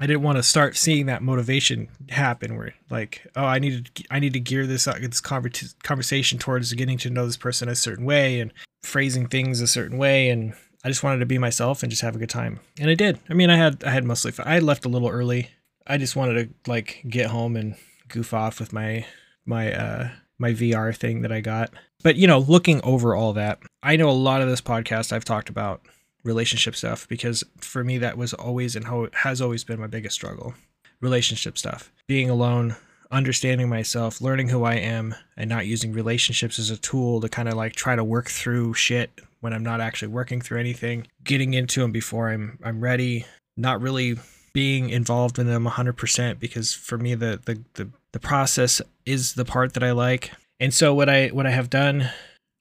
I 0.00 0.06
didn't 0.06 0.22
want 0.22 0.36
to 0.36 0.44
start 0.44 0.76
seeing 0.76 1.06
that 1.06 1.22
motivation 1.22 1.88
happen 2.10 2.56
where 2.56 2.74
like, 2.88 3.26
oh, 3.34 3.44
I 3.44 3.58
need 3.58 3.90
to, 3.92 4.04
I 4.12 4.20
need 4.20 4.34
to 4.34 4.40
gear 4.40 4.64
this, 4.64 4.86
uh, 4.86 4.96
this 5.00 5.20
conversation 5.20 6.38
towards 6.38 6.72
getting 6.74 6.98
to 6.98 7.10
know 7.10 7.26
this 7.26 7.36
person 7.36 7.68
a 7.68 7.74
certain 7.74 8.04
way 8.04 8.38
and 8.38 8.52
phrasing 8.84 9.26
things 9.26 9.60
a 9.60 9.66
certain 9.66 9.98
way. 9.98 10.28
And 10.28 10.52
I 10.84 10.88
just 10.88 11.02
wanted 11.02 11.18
to 11.18 11.26
be 11.26 11.38
myself 11.38 11.82
and 11.82 11.90
just 11.90 12.02
have 12.02 12.14
a 12.14 12.18
good 12.18 12.30
time. 12.30 12.60
And 12.78 12.88
I 12.88 12.94
did. 12.94 13.18
I 13.28 13.34
mean, 13.34 13.50
I 13.50 13.56
had, 13.56 13.82
I 13.84 13.90
had 13.90 14.04
mostly 14.04 14.30
fun. 14.30 14.46
I 14.46 14.60
left 14.60 14.84
a 14.84 14.88
little 14.88 15.08
early 15.08 15.50
I 15.88 15.96
just 15.96 16.16
wanted 16.16 16.34
to 16.64 16.70
like 16.70 17.02
get 17.08 17.30
home 17.30 17.56
and 17.56 17.74
goof 18.08 18.34
off 18.34 18.60
with 18.60 18.72
my 18.72 19.06
my 19.46 19.72
uh 19.72 20.10
my 20.38 20.52
VR 20.52 20.94
thing 20.94 21.22
that 21.22 21.32
I 21.32 21.40
got. 21.40 21.70
But 22.02 22.16
you 22.16 22.26
know, 22.26 22.38
looking 22.38 22.80
over 22.84 23.16
all 23.16 23.32
that, 23.32 23.58
I 23.82 23.96
know 23.96 24.10
a 24.10 24.12
lot 24.12 24.42
of 24.42 24.48
this 24.48 24.60
podcast 24.60 25.12
I've 25.12 25.24
talked 25.24 25.48
about 25.48 25.80
relationship 26.24 26.76
stuff 26.76 27.08
because 27.08 27.42
for 27.56 27.82
me 27.82 27.98
that 27.98 28.18
was 28.18 28.34
always 28.34 28.76
and 28.76 28.84
how 28.84 29.08
has 29.14 29.40
always 29.40 29.64
been 29.64 29.80
my 29.80 29.86
biggest 29.86 30.14
struggle. 30.14 30.54
Relationship 31.00 31.56
stuff. 31.56 31.90
Being 32.06 32.28
alone, 32.28 32.76
understanding 33.10 33.68
myself, 33.68 34.20
learning 34.20 34.48
who 34.48 34.64
I 34.64 34.74
am, 34.74 35.14
and 35.36 35.48
not 35.48 35.66
using 35.66 35.92
relationships 35.92 36.58
as 36.58 36.70
a 36.70 36.76
tool 36.76 37.20
to 37.20 37.28
kind 37.28 37.48
of 37.48 37.54
like 37.54 37.74
try 37.74 37.96
to 37.96 38.04
work 38.04 38.28
through 38.28 38.74
shit 38.74 39.10
when 39.40 39.52
I'm 39.52 39.62
not 39.62 39.80
actually 39.80 40.08
working 40.08 40.40
through 40.40 40.60
anything. 40.60 41.06
Getting 41.24 41.54
into 41.54 41.80
them 41.80 41.92
before 41.92 42.30
I'm 42.30 42.58
I'm 42.62 42.80
ready. 42.80 43.26
Not 43.56 43.80
really 43.80 44.16
being 44.52 44.90
involved 44.90 45.38
in 45.38 45.46
them 45.46 45.66
100% 45.66 46.38
because 46.38 46.74
for 46.74 46.98
me 46.98 47.14
the, 47.14 47.40
the 47.44 47.62
the 47.74 47.90
the 48.12 48.18
process 48.18 48.80
is 49.04 49.34
the 49.34 49.44
part 49.44 49.74
that 49.74 49.82
I 49.82 49.92
like. 49.92 50.32
And 50.58 50.72
so 50.72 50.94
what 50.94 51.08
I 51.08 51.28
what 51.28 51.46
I 51.46 51.50
have 51.50 51.70
done 51.70 52.10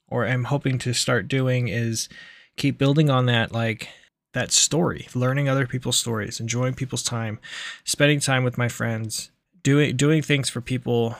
or 0.10 0.26
I'm 0.26 0.46
hoping 0.46 0.78
to 0.80 0.94
start 0.94 1.28
doing 1.28 1.68
is 1.68 2.10
keep 2.56 2.78
building 2.78 3.10
on 3.10 3.26
that 3.28 3.52
like 3.52 3.90
that 4.34 4.52
story, 4.52 5.08
learning 5.16 5.50
other 5.50 5.66
people's 5.66 5.98
stories, 5.98 6.40
enjoying 6.40 6.76
people's 6.76 7.04
time, 7.04 7.40
spending 7.84 8.20
time 8.20 8.44
with 8.44 8.58
my 8.58 8.68
friends, 8.68 9.32
doing 9.64 9.96
doing 9.96 10.22
things 10.22 10.50
for 10.50 10.62
people, 10.62 11.16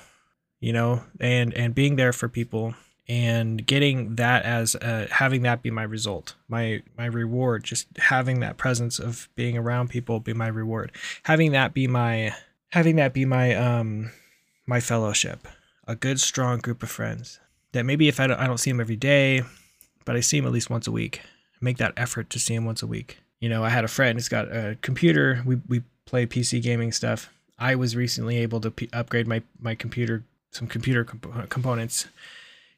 you 0.60 0.74
know, 0.74 1.04
and 1.20 1.54
and 1.54 1.74
being 1.74 1.96
there 1.96 2.14
for 2.14 2.30
people 2.30 2.76
and 3.10 3.66
getting 3.66 4.16
that 4.16 4.44
as 4.44 4.76
a, 4.76 5.08
having 5.12 5.44
that 5.44 5.62
be 5.62 5.72
my 5.72 5.84
result. 5.84 6.36
My 6.48 6.84
my 6.98 7.06
reward 7.06 7.64
just 7.64 7.88
having 7.98 8.40
that 8.42 8.58
presence 8.58 9.00
of 9.00 9.30
being 9.36 9.58
around 9.58 9.90
people 9.90 10.20
be 10.20 10.34
my 10.34 10.48
reward. 10.48 10.92
Having 11.24 11.52
that 11.54 11.74
be 11.74 11.88
my 11.88 12.34
having 12.70 12.98
that 12.98 13.14
be 13.14 13.26
my 13.26 13.56
um 13.56 14.12
my 14.66 14.80
fellowship 14.80 15.48
a 15.88 15.96
good 15.96 16.20
strong 16.20 16.60
group 16.60 16.84
of 16.84 16.90
friends 16.90 17.40
that 17.72 17.86
maybe 17.86 18.08
if 18.08 18.20
I 18.20 18.28
don't, 18.28 18.40
I 18.40 18.48
don't 18.48 18.58
see 18.58 18.72
them 18.72 18.82
every 18.82 18.98
day 18.98 19.42
but 20.06 20.16
i 20.16 20.20
see 20.22 20.40
them 20.40 20.48
at 20.48 20.54
least 20.54 20.70
once 20.70 20.88
a 20.88 20.92
week 20.92 21.22
make 21.62 21.78
that 21.78 21.94
effort 21.98 22.30
to 22.30 22.40
see 22.40 22.56
them 22.56 22.66
once 22.66 22.84
a 22.84 22.88
week. 22.88 23.18
You 23.40 23.50
know 23.50 23.64
i 23.64 23.70
had 23.70 23.84
a 23.84 23.88
friend 23.88 24.18
who's 24.18 24.30
got 24.30 24.46
a 24.46 24.78
computer. 24.82 25.42
We, 25.46 25.56
we 25.68 25.84
play 26.06 26.26
pc 26.26 26.62
gaming 26.62 26.92
stuff. 26.92 27.32
I 27.60 27.76
was 27.76 27.96
recently 27.96 28.38
able 28.38 28.60
to 28.62 28.72
p- 28.72 28.90
upgrade 28.92 29.28
my 29.28 29.42
my 29.60 29.76
computer 29.76 30.24
some 30.52 30.68
computer 30.68 31.04
comp- 31.04 31.50
components 31.50 32.08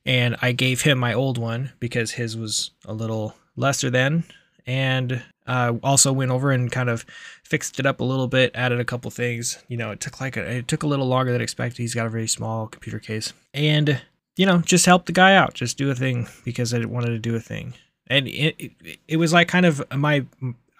and 0.05 0.35
I 0.41 0.51
gave 0.51 0.81
him 0.81 0.97
my 0.97 1.13
old 1.13 1.37
one 1.37 1.71
because 1.79 2.11
his 2.11 2.37
was 2.37 2.71
a 2.85 2.93
little 2.93 3.35
lesser 3.55 3.89
than, 3.89 4.23
and 4.65 5.23
uh, 5.47 5.73
also 5.83 6.13
went 6.13 6.31
over 6.31 6.51
and 6.51 6.71
kind 6.71 6.89
of 6.89 7.05
fixed 7.43 7.79
it 7.79 7.85
up 7.85 7.99
a 7.99 8.03
little 8.03 8.27
bit, 8.27 8.51
added 8.53 8.79
a 8.79 8.85
couple 8.85 9.09
things. 9.11 9.63
You 9.67 9.77
know, 9.77 9.91
it 9.91 9.99
took 9.99 10.21
like 10.21 10.37
a, 10.37 10.57
it 10.57 10.67
took 10.67 10.83
a 10.83 10.87
little 10.87 11.07
longer 11.07 11.31
than 11.31 11.41
expected. 11.41 11.81
He's 11.81 11.95
got 11.95 12.05
a 12.05 12.09
very 12.09 12.27
small 12.27 12.67
computer 12.67 12.99
case, 12.99 13.33
and 13.53 14.01
you 14.35 14.45
know, 14.45 14.59
just 14.59 14.85
help 14.85 15.05
the 15.05 15.11
guy 15.11 15.35
out, 15.35 15.53
just 15.53 15.77
do 15.77 15.91
a 15.91 15.95
thing 15.95 16.27
because 16.45 16.73
I 16.73 16.85
wanted 16.85 17.09
to 17.09 17.19
do 17.19 17.35
a 17.35 17.39
thing, 17.41 17.73
and 18.07 18.27
it, 18.27 18.55
it, 18.57 18.99
it 19.07 19.17
was 19.17 19.33
like 19.33 19.47
kind 19.47 19.65
of 19.65 19.83
my 19.91 20.25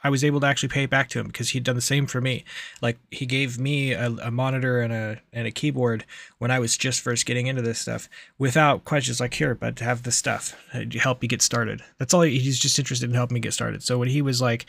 I 0.03 0.09
was 0.09 0.23
able 0.23 0.39
to 0.39 0.47
actually 0.47 0.69
pay 0.69 0.83
it 0.83 0.89
back 0.89 1.09
to 1.09 1.19
him 1.19 1.27
because 1.27 1.49
he'd 1.49 1.63
done 1.63 1.75
the 1.75 1.81
same 1.81 2.07
for 2.07 2.21
me. 2.21 2.43
Like 2.81 2.97
he 3.11 3.25
gave 3.25 3.59
me 3.59 3.91
a, 3.91 4.07
a, 4.07 4.31
monitor 4.31 4.81
and 4.81 4.93
a 4.93 5.19
and 5.33 5.47
a 5.47 5.51
keyboard 5.51 6.05
when 6.37 6.51
I 6.51 6.59
was 6.59 6.77
just 6.77 7.01
first 7.01 7.25
getting 7.25 7.47
into 7.47 7.61
this 7.61 7.79
stuff 7.79 8.09
without 8.37 8.85
questions 8.85 9.19
like 9.19 9.33
here, 9.33 9.55
but 9.55 9.79
have 9.79 10.03
the 10.03 10.11
stuff 10.11 10.55
to 10.73 10.99
help 10.99 11.21
you 11.21 11.29
get 11.29 11.41
started. 11.41 11.83
That's 11.97 12.13
all. 12.13 12.21
He, 12.21 12.39
he's 12.39 12.59
just 12.59 12.79
interested 12.79 13.09
in 13.09 13.15
helping 13.15 13.35
me 13.35 13.41
get 13.41 13.53
started. 13.53 13.83
So 13.83 13.97
when 13.97 14.09
he 14.09 14.21
was 14.21 14.41
like 14.41 14.65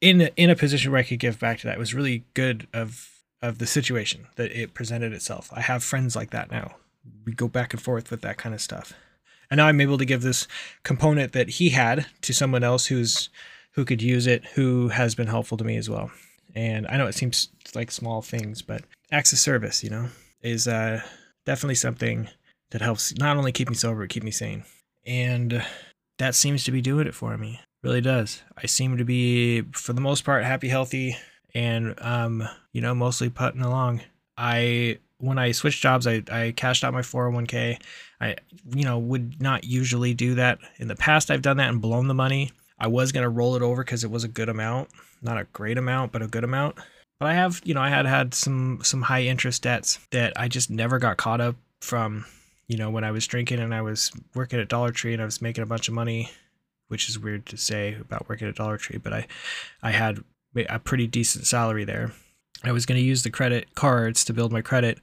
in 0.00 0.22
in 0.36 0.50
a 0.50 0.56
position 0.56 0.90
where 0.90 1.00
I 1.00 1.04
could 1.04 1.20
give 1.20 1.38
back 1.38 1.58
to 1.60 1.66
that, 1.66 1.76
it 1.76 1.80
was 1.80 1.94
really 1.94 2.24
good 2.34 2.66
of 2.72 3.10
of 3.42 3.58
the 3.58 3.66
situation 3.66 4.26
that 4.36 4.50
it 4.52 4.74
presented 4.74 5.12
itself. 5.12 5.50
I 5.52 5.60
have 5.60 5.84
friends 5.84 6.16
like 6.16 6.30
that 6.30 6.50
now. 6.50 6.76
We 7.26 7.32
go 7.32 7.46
back 7.46 7.74
and 7.74 7.82
forth 7.82 8.10
with 8.10 8.22
that 8.22 8.38
kind 8.38 8.54
of 8.54 8.60
stuff. 8.60 8.94
And 9.50 9.58
now 9.58 9.66
I'm 9.66 9.80
able 9.82 9.98
to 9.98 10.06
give 10.06 10.22
this 10.22 10.48
component 10.82 11.32
that 11.32 11.48
he 11.48 11.68
had 11.70 12.06
to 12.22 12.32
someone 12.32 12.64
else 12.64 12.86
who's 12.86 13.28
who 13.74 13.84
could 13.84 14.02
use 14.02 14.26
it, 14.26 14.44
who 14.54 14.88
has 14.88 15.14
been 15.14 15.26
helpful 15.26 15.58
to 15.58 15.64
me 15.64 15.76
as 15.76 15.90
well. 15.90 16.10
And 16.54 16.86
I 16.86 16.96
know 16.96 17.06
it 17.06 17.14
seems 17.14 17.48
like 17.74 17.90
small 17.90 18.22
things, 18.22 18.62
but 18.62 18.82
acts 19.10 19.32
of 19.32 19.38
service, 19.38 19.82
you 19.82 19.90
know, 19.90 20.08
is 20.42 20.68
uh, 20.68 21.02
definitely 21.44 21.74
something 21.74 22.28
that 22.70 22.80
helps 22.80 23.16
not 23.18 23.36
only 23.36 23.52
keep 23.52 23.68
me 23.68 23.74
sober, 23.74 24.00
but 24.00 24.10
keep 24.10 24.22
me 24.22 24.30
sane. 24.30 24.64
And 25.06 25.64
that 26.18 26.34
seems 26.34 26.64
to 26.64 26.72
be 26.72 26.80
doing 26.80 27.06
it 27.06 27.14
for 27.14 27.36
me. 27.36 27.60
Really 27.82 28.00
does. 28.00 28.42
I 28.56 28.66
seem 28.66 28.96
to 28.96 29.04
be, 29.04 29.62
for 29.72 29.92
the 29.92 30.00
most 30.00 30.24
part, 30.24 30.44
happy, 30.44 30.68
healthy, 30.68 31.16
and 31.54 31.94
um, 32.00 32.48
you 32.72 32.80
know, 32.80 32.94
mostly 32.94 33.28
putting 33.28 33.60
along. 33.60 34.02
I 34.36 34.98
when 35.18 35.38
I 35.38 35.52
switched 35.52 35.82
jobs, 35.82 36.06
I, 36.06 36.22
I 36.30 36.52
cashed 36.56 36.84
out 36.84 36.92
my 36.92 37.00
401k. 37.00 37.80
I, 38.20 38.36
you 38.74 38.84
know, 38.84 38.98
would 38.98 39.40
not 39.40 39.64
usually 39.64 40.12
do 40.14 40.34
that. 40.34 40.58
In 40.78 40.88
the 40.88 40.96
past, 40.96 41.30
I've 41.30 41.42
done 41.42 41.56
that 41.58 41.68
and 41.68 41.80
blown 41.80 42.08
the 42.08 42.14
money. 42.14 42.52
I 42.78 42.86
was 42.88 43.12
gonna 43.12 43.28
roll 43.28 43.56
it 43.56 43.62
over 43.62 43.84
because 43.84 44.04
it 44.04 44.10
was 44.10 44.24
a 44.24 44.28
good 44.28 44.48
amount, 44.48 44.90
not 45.22 45.38
a 45.38 45.44
great 45.52 45.78
amount, 45.78 46.12
but 46.12 46.22
a 46.22 46.26
good 46.26 46.44
amount. 46.44 46.76
But 47.18 47.28
I 47.28 47.34
have, 47.34 47.60
you 47.64 47.74
know, 47.74 47.80
I 47.80 47.88
had 47.88 48.06
had 48.06 48.34
some 48.34 48.80
some 48.82 49.02
high 49.02 49.22
interest 49.22 49.62
debts 49.62 49.98
that 50.10 50.32
I 50.36 50.48
just 50.48 50.70
never 50.70 50.98
got 50.98 51.16
caught 51.16 51.40
up 51.40 51.56
from, 51.80 52.24
you 52.66 52.76
know, 52.76 52.90
when 52.90 53.04
I 53.04 53.12
was 53.12 53.26
drinking 53.26 53.60
and 53.60 53.74
I 53.74 53.82
was 53.82 54.10
working 54.34 54.60
at 54.60 54.68
Dollar 54.68 54.90
Tree 54.90 55.12
and 55.12 55.22
I 55.22 55.24
was 55.24 55.40
making 55.40 55.62
a 55.62 55.66
bunch 55.66 55.88
of 55.88 55.94
money, 55.94 56.30
which 56.88 57.08
is 57.08 57.18
weird 57.18 57.46
to 57.46 57.56
say 57.56 57.94
about 58.00 58.28
working 58.28 58.48
at 58.48 58.56
Dollar 58.56 58.76
Tree, 58.76 58.98
but 58.98 59.12
I 59.12 59.26
I 59.82 59.92
had 59.92 60.22
a 60.68 60.78
pretty 60.78 61.06
decent 61.06 61.46
salary 61.46 61.84
there. 61.84 62.12
I 62.64 62.72
was 62.72 62.86
to 62.86 62.98
use 62.98 63.22
the 63.22 63.30
credit 63.30 63.74
cards 63.74 64.24
to 64.24 64.32
build 64.32 64.52
my 64.52 64.62
credit, 64.62 64.98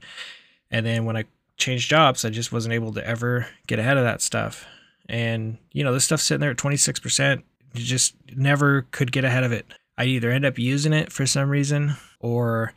and 0.70 0.84
then 0.84 1.04
when 1.04 1.16
I 1.16 1.24
changed 1.56 1.88
jobs, 1.88 2.24
I 2.24 2.30
just 2.30 2.52
wasn't 2.52 2.74
able 2.74 2.92
to 2.94 3.06
ever 3.06 3.46
get 3.66 3.78
ahead 3.78 3.96
of 3.96 4.04
that 4.04 4.20
stuff. 4.20 4.66
And 5.08 5.58
you 5.72 5.84
know, 5.84 5.92
this 5.92 6.04
stuff's 6.04 6.24
sitting 6.24 6.40
there 6.40 6.50
at 6.50 6.56
26% 6.56 7.38
you 7.38 7.42
just 7.74 8.14
never 8.34 8.82
could 8.90 9.12
get 9.12 9.24
ahead 9.24 9.44
of 9.44 9.52
it. 9.52 9.66
I'd 9.98 10.08
either 10.08 10.30
end 10.30 10.44
up 10.44 10.58
using 10.58 10.92
it 10.92 11.12
for 11.12 11.26
some 11.26 11.50
reason 11.50 11.94
or 12.20 12.72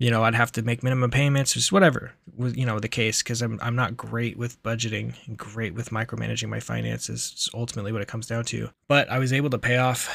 you 0.00 0.10
know, 0.10 0.24
I'd 0.24 0.34
have 0.34 0.50
to 0.52 0.62
make 0.62 0.82
minimum 0.82 1.10
payments, 1.10 1.52
just 1.52 1.72
whatever 1.72 2.12
was, 2.34 2.56
you 2.56 2.64
know, 2.64 2.80
the 2.80 2.88
case, 2.88 3.22
because 3.22 3.42
I'm, 3.42 3.60
I'm 3.62 3.76
not 3.76 3.98
great 3.98 4.38
with 4.38 4.60
budgeting 4.62 5.14
and 5.28 5.36
great 5.36 5.74
with 5.74 5.90
micromanaging 5.90 6.48
my 6.48 6.58
finances. 6.58 7.32
It's 7.34 7.50
ultimately 7.52 7.92
what 7.92 8.00
it 8.00 8.08
comes 8.08 8.26
down 8.26 8.44
to. 8.46 8.70
But 8.88 9.10
I 9.10 9.18
was 9.18 9.30
able 9.30 9.50
to 9.50 9.58
pay 9.58 9.76
off 9.76 10.08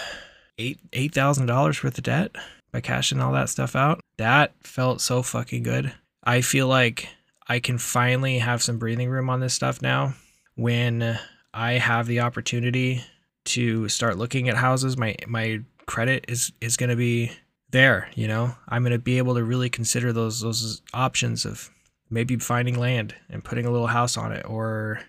eight 0.57 0.79
eight 0.91 1.13
thousand 1.13 1.45
dollars 1.45 1.83
worth 1.83 1.99
of 1.99 2.03
debt 2.03 2.35
by 2.71 2.81
cashing 2.81 3.21
all 3.21 3.31
that 3.33 3.49
stuff 3.49 3.75
out. 3.75 4.01
That 4.17 4.53
felt 4.63 5.01
so 5.01 5.21
fucking 5.21 5.61
good. 5.61 5.93
I 6.23 6.41
feel 6.41 6.67
like 6.67 7.07
I 7.47 7.59
can 7.59 7.77
finally 7.77 8.39
have 8.39 8.63
some 8.63 8.79
breathing 8.79 9.09
room 9.09 9.29
on 9.29 9.39
this 9.39 9.53
stuff 9.53 9.83
now 9.83 10.15
when 10.55 11.19
I 11.53 11.73
have 11.73 12.07
the 12.07 12.21
opportunity 12.21 13.03
to 13.45 13.87
start 13.89 14.17
looking 14.17 14.49
at 14.49 14.57
houses, 14.57 14.97
my 14.97 15.15
my 15.27 15.61
credit 15.85 16.25
is 16.27 16.51
is 16.61 16.77
going 16.77 16.89
to 16.89 16.95
be 16.95 17.31
there. 17.71 18.09
You 18.15 18.27
know, 18.27 18.55
I'm 18.67 18.83
going 18.83 18.91
to 18.91 18.99
be 18.99 19.17
able 19.17 19.35
to 19.35 19.43
really 19.43 19.69
consider 19.69 20.13
those 20.13 20.41
those 20.41 20.81
options 20.93 21.45
of 21.45 21.69
maybe 22.09 22.37
finding 22.37 22.77
land 22.77 23.15
and 23.29 23.43
putting 23.43 23.65
a 23.65 23.71
little 23.71 23.87
house 23.87 24.17
on 24.17 24.31
it, 24.31 24.45
or 24.47 25.01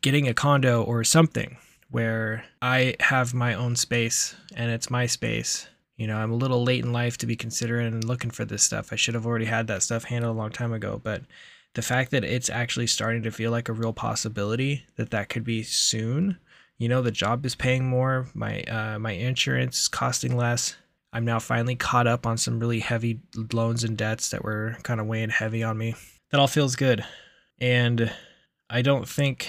getting 0.00 0.28
a 0.28 0.34
condo 0.34 0.82
or 0.82 1.04
something 1.04 1.56
where 1.90 2.44
I 2.62 2.96
have 3.00 3.34
my 3.34 3.52
own 3.52 3.76
space 3.76 4.34
and 4.56 4.70
it's 4.70 4.90
my 4.90 5.06
space. 5.06 5.68
You 5.96 6.06
know, 6.06 6.16
I'm 6.16 6.32
a 6.32 6.36
little 6.36 6.64
late 6.64 6.82
in 6.82 6.92
life 6.92 7.18
to 7.18 7.26
be 7.26 7.36
considering 7.36 7.86
and 7.86 8.02
looking 8.02 8.30
for 8.30 8.46
this 8.46 8.62
stuff. 8.62 8.92
I 8.92 8.96
should 8.96 9.14
have 9.14 9.26
already 9.26 9.44
had 9.44 9.66
that 9.66 9.82
stuff 9.82 10.04
handled 10.04 10.34
a 10.34 10.38
long 10.38 10.50
time 10.50 10.72
ago, 10.72 11.00
but 11.04 11.22
the 11.74 11.82
fact 11.82 12.10
that 12.10 12.24
it's 12.24 12.48
actually 12.48 12.86
starting 12.86 13.22
to 13.22 13.30
feel 13.30 13.50
like 13.50 13.68
a 13.68 13.74
real 13.74 13.92
possibility 13.92 14.86
that 14.96 15.10
that 15.10 15.28
could 15.28 15.44
be 15.44 15.62
soon 15.62 16.38
you 16.82 16.88
know 16.88 17.00
the 17.00 17.12
job 17.12 17.46
is 17.46 17.54
paying 17.54 17.86
more 17.86 18.26
my 18.34 18.62
uh, 18.62 18.98
my 18.98 19.12
insurance 19.12 19.82
is 19.82 19.88
costing 19.88 20.36
less. 20.36 20.74
I'm 21.12 21.24
now 21.24 21.38
finally 21.38 21.76
caught 21.76 22.08
up 22.08 22.26
on 22.26 22.36
some 22.38 22.58
really 22.58 22.80
heavy 22.80 23.20
loans 23.52 23.84
and 23.84 23.96
debts 23.96 24.30
that 24.30 24.42
were 24.42 24.76
kind 24.82 24.98
of 24.98 25.06
weighing 25.06 25.30
heavy 25.30 25.62
on 25.62 25.78
me. 25.78 25.94
That 26.30 26.40
all 26.40 26.48
feels 26.48 26.74
good. 26.74 27.04
And 27.60 28.12
i 28.68 28.82
don't 28.82 29.08
think 29.08 29.48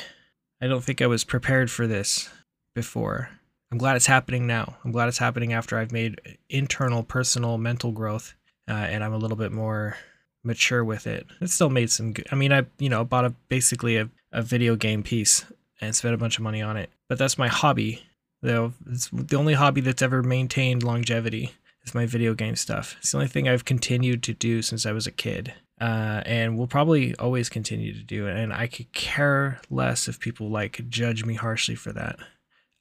i 0.62 0.68
don't 0.68 0.84
think 0.84 1.02
i 1.02 1.08
was 1.08 1.24
prepared 1.24 1.72
for 1.72 1.88
this 1.88 2.30
before. 2.76 3.30
I'm 3.72 3.80
glad 3.80 3.96
it's 3.96 4.06
happening 4.06 4.46
now. 4.46 4.78
I'm 4.86 4.92
glad 4.92 5.08
it's 5.08 5.18
happening 5.18 5.54
after 5.54 5.80
i've 5.80 5.92
made 5.92 6.38
internal 6.52 7.02
personal 7.02 7.58
mental 7.58 7.92
growth 7.92 8.36
uh, 8.70 8.74
and 8.74 9.04
i'm 9.04 9.14
a 9.14 9.18
little 9.18 9.38
bit 9.38 9.52
more 9.52 9.98
mature 10.44 10.84
with 10.84 11.08
it. 11.08 11.26
It 11.42 11.50
still 11.50 11.72
made 11.72 11.90
some 11.90 12.14
good 12.14 12.28
i 12.32 12.36
mean 12.36 12.54
i 12.54 12.68
you 12.78 12.90
know 12.90 13.04
bought 13.04 13.26
a 13.26 13.34
basically 13.50 13.98
a, 13.98 14.08
a 14.32 14.44
video 14.44 14.76
game 14.76 15.02
piece 15.02 15.46
and 15.84 15.96
spent 15.96 16.14
a 16.14 16.18
bunch 16.18 16.38
of 16.38 16.44
money 16.44 16.62
on 16.62 16.78
it. 16.78 16.90
But 17.08 17.18
that's 17.18 17.38
my 17.38 17.48
hobby. 17.48 18.04
Though 18.42 18.74
it's 18.90 19.10
the 19.12 19.38
only 19.38 19.54
hobby 19.54 19.82
that's 19.82 20.02
ever 20.02 20.22
maintained 20.22 20.84
longevity 20.84 21.54
is 21.86 21.96
my 21.96 22.06
video 22.06 22.34
game 22.34 22.56
stuff. 22.56 22.96
It's 23.00 23.12
the 23.12 23.18
only 23.18 23.30
thing 23.30 23.48
I've 23.48 23.66
continued 23.66 24.22
to 24.24 24.34
do 24.34 24.62
since 24.62 24.86
I 24.86 24.92
was 24.92 25.08
a 25.08 25.12
kid. 25.12 25.54
Uh, 25.82 26.22
and 26.26 26.58
will 26.58 26.68
probably 26.68 27.16
always 27.16 27.50
continue 27.50 27.94
to 27.94 28.04
do 28.04 28.28
it. 28.28 28.38
And 28.38 28.54
I 28.54 28.68
could 28.68 28.92
care 28.94 29.60
less 29.70 30.08
if 30.08 30.20
people 30.20 30.50
like 30.50 30.88
judge 30.88 31.26
me 31.26 31.34
harshly 31.34 31.76
for 31.76 31.92
that. 31.94 32.18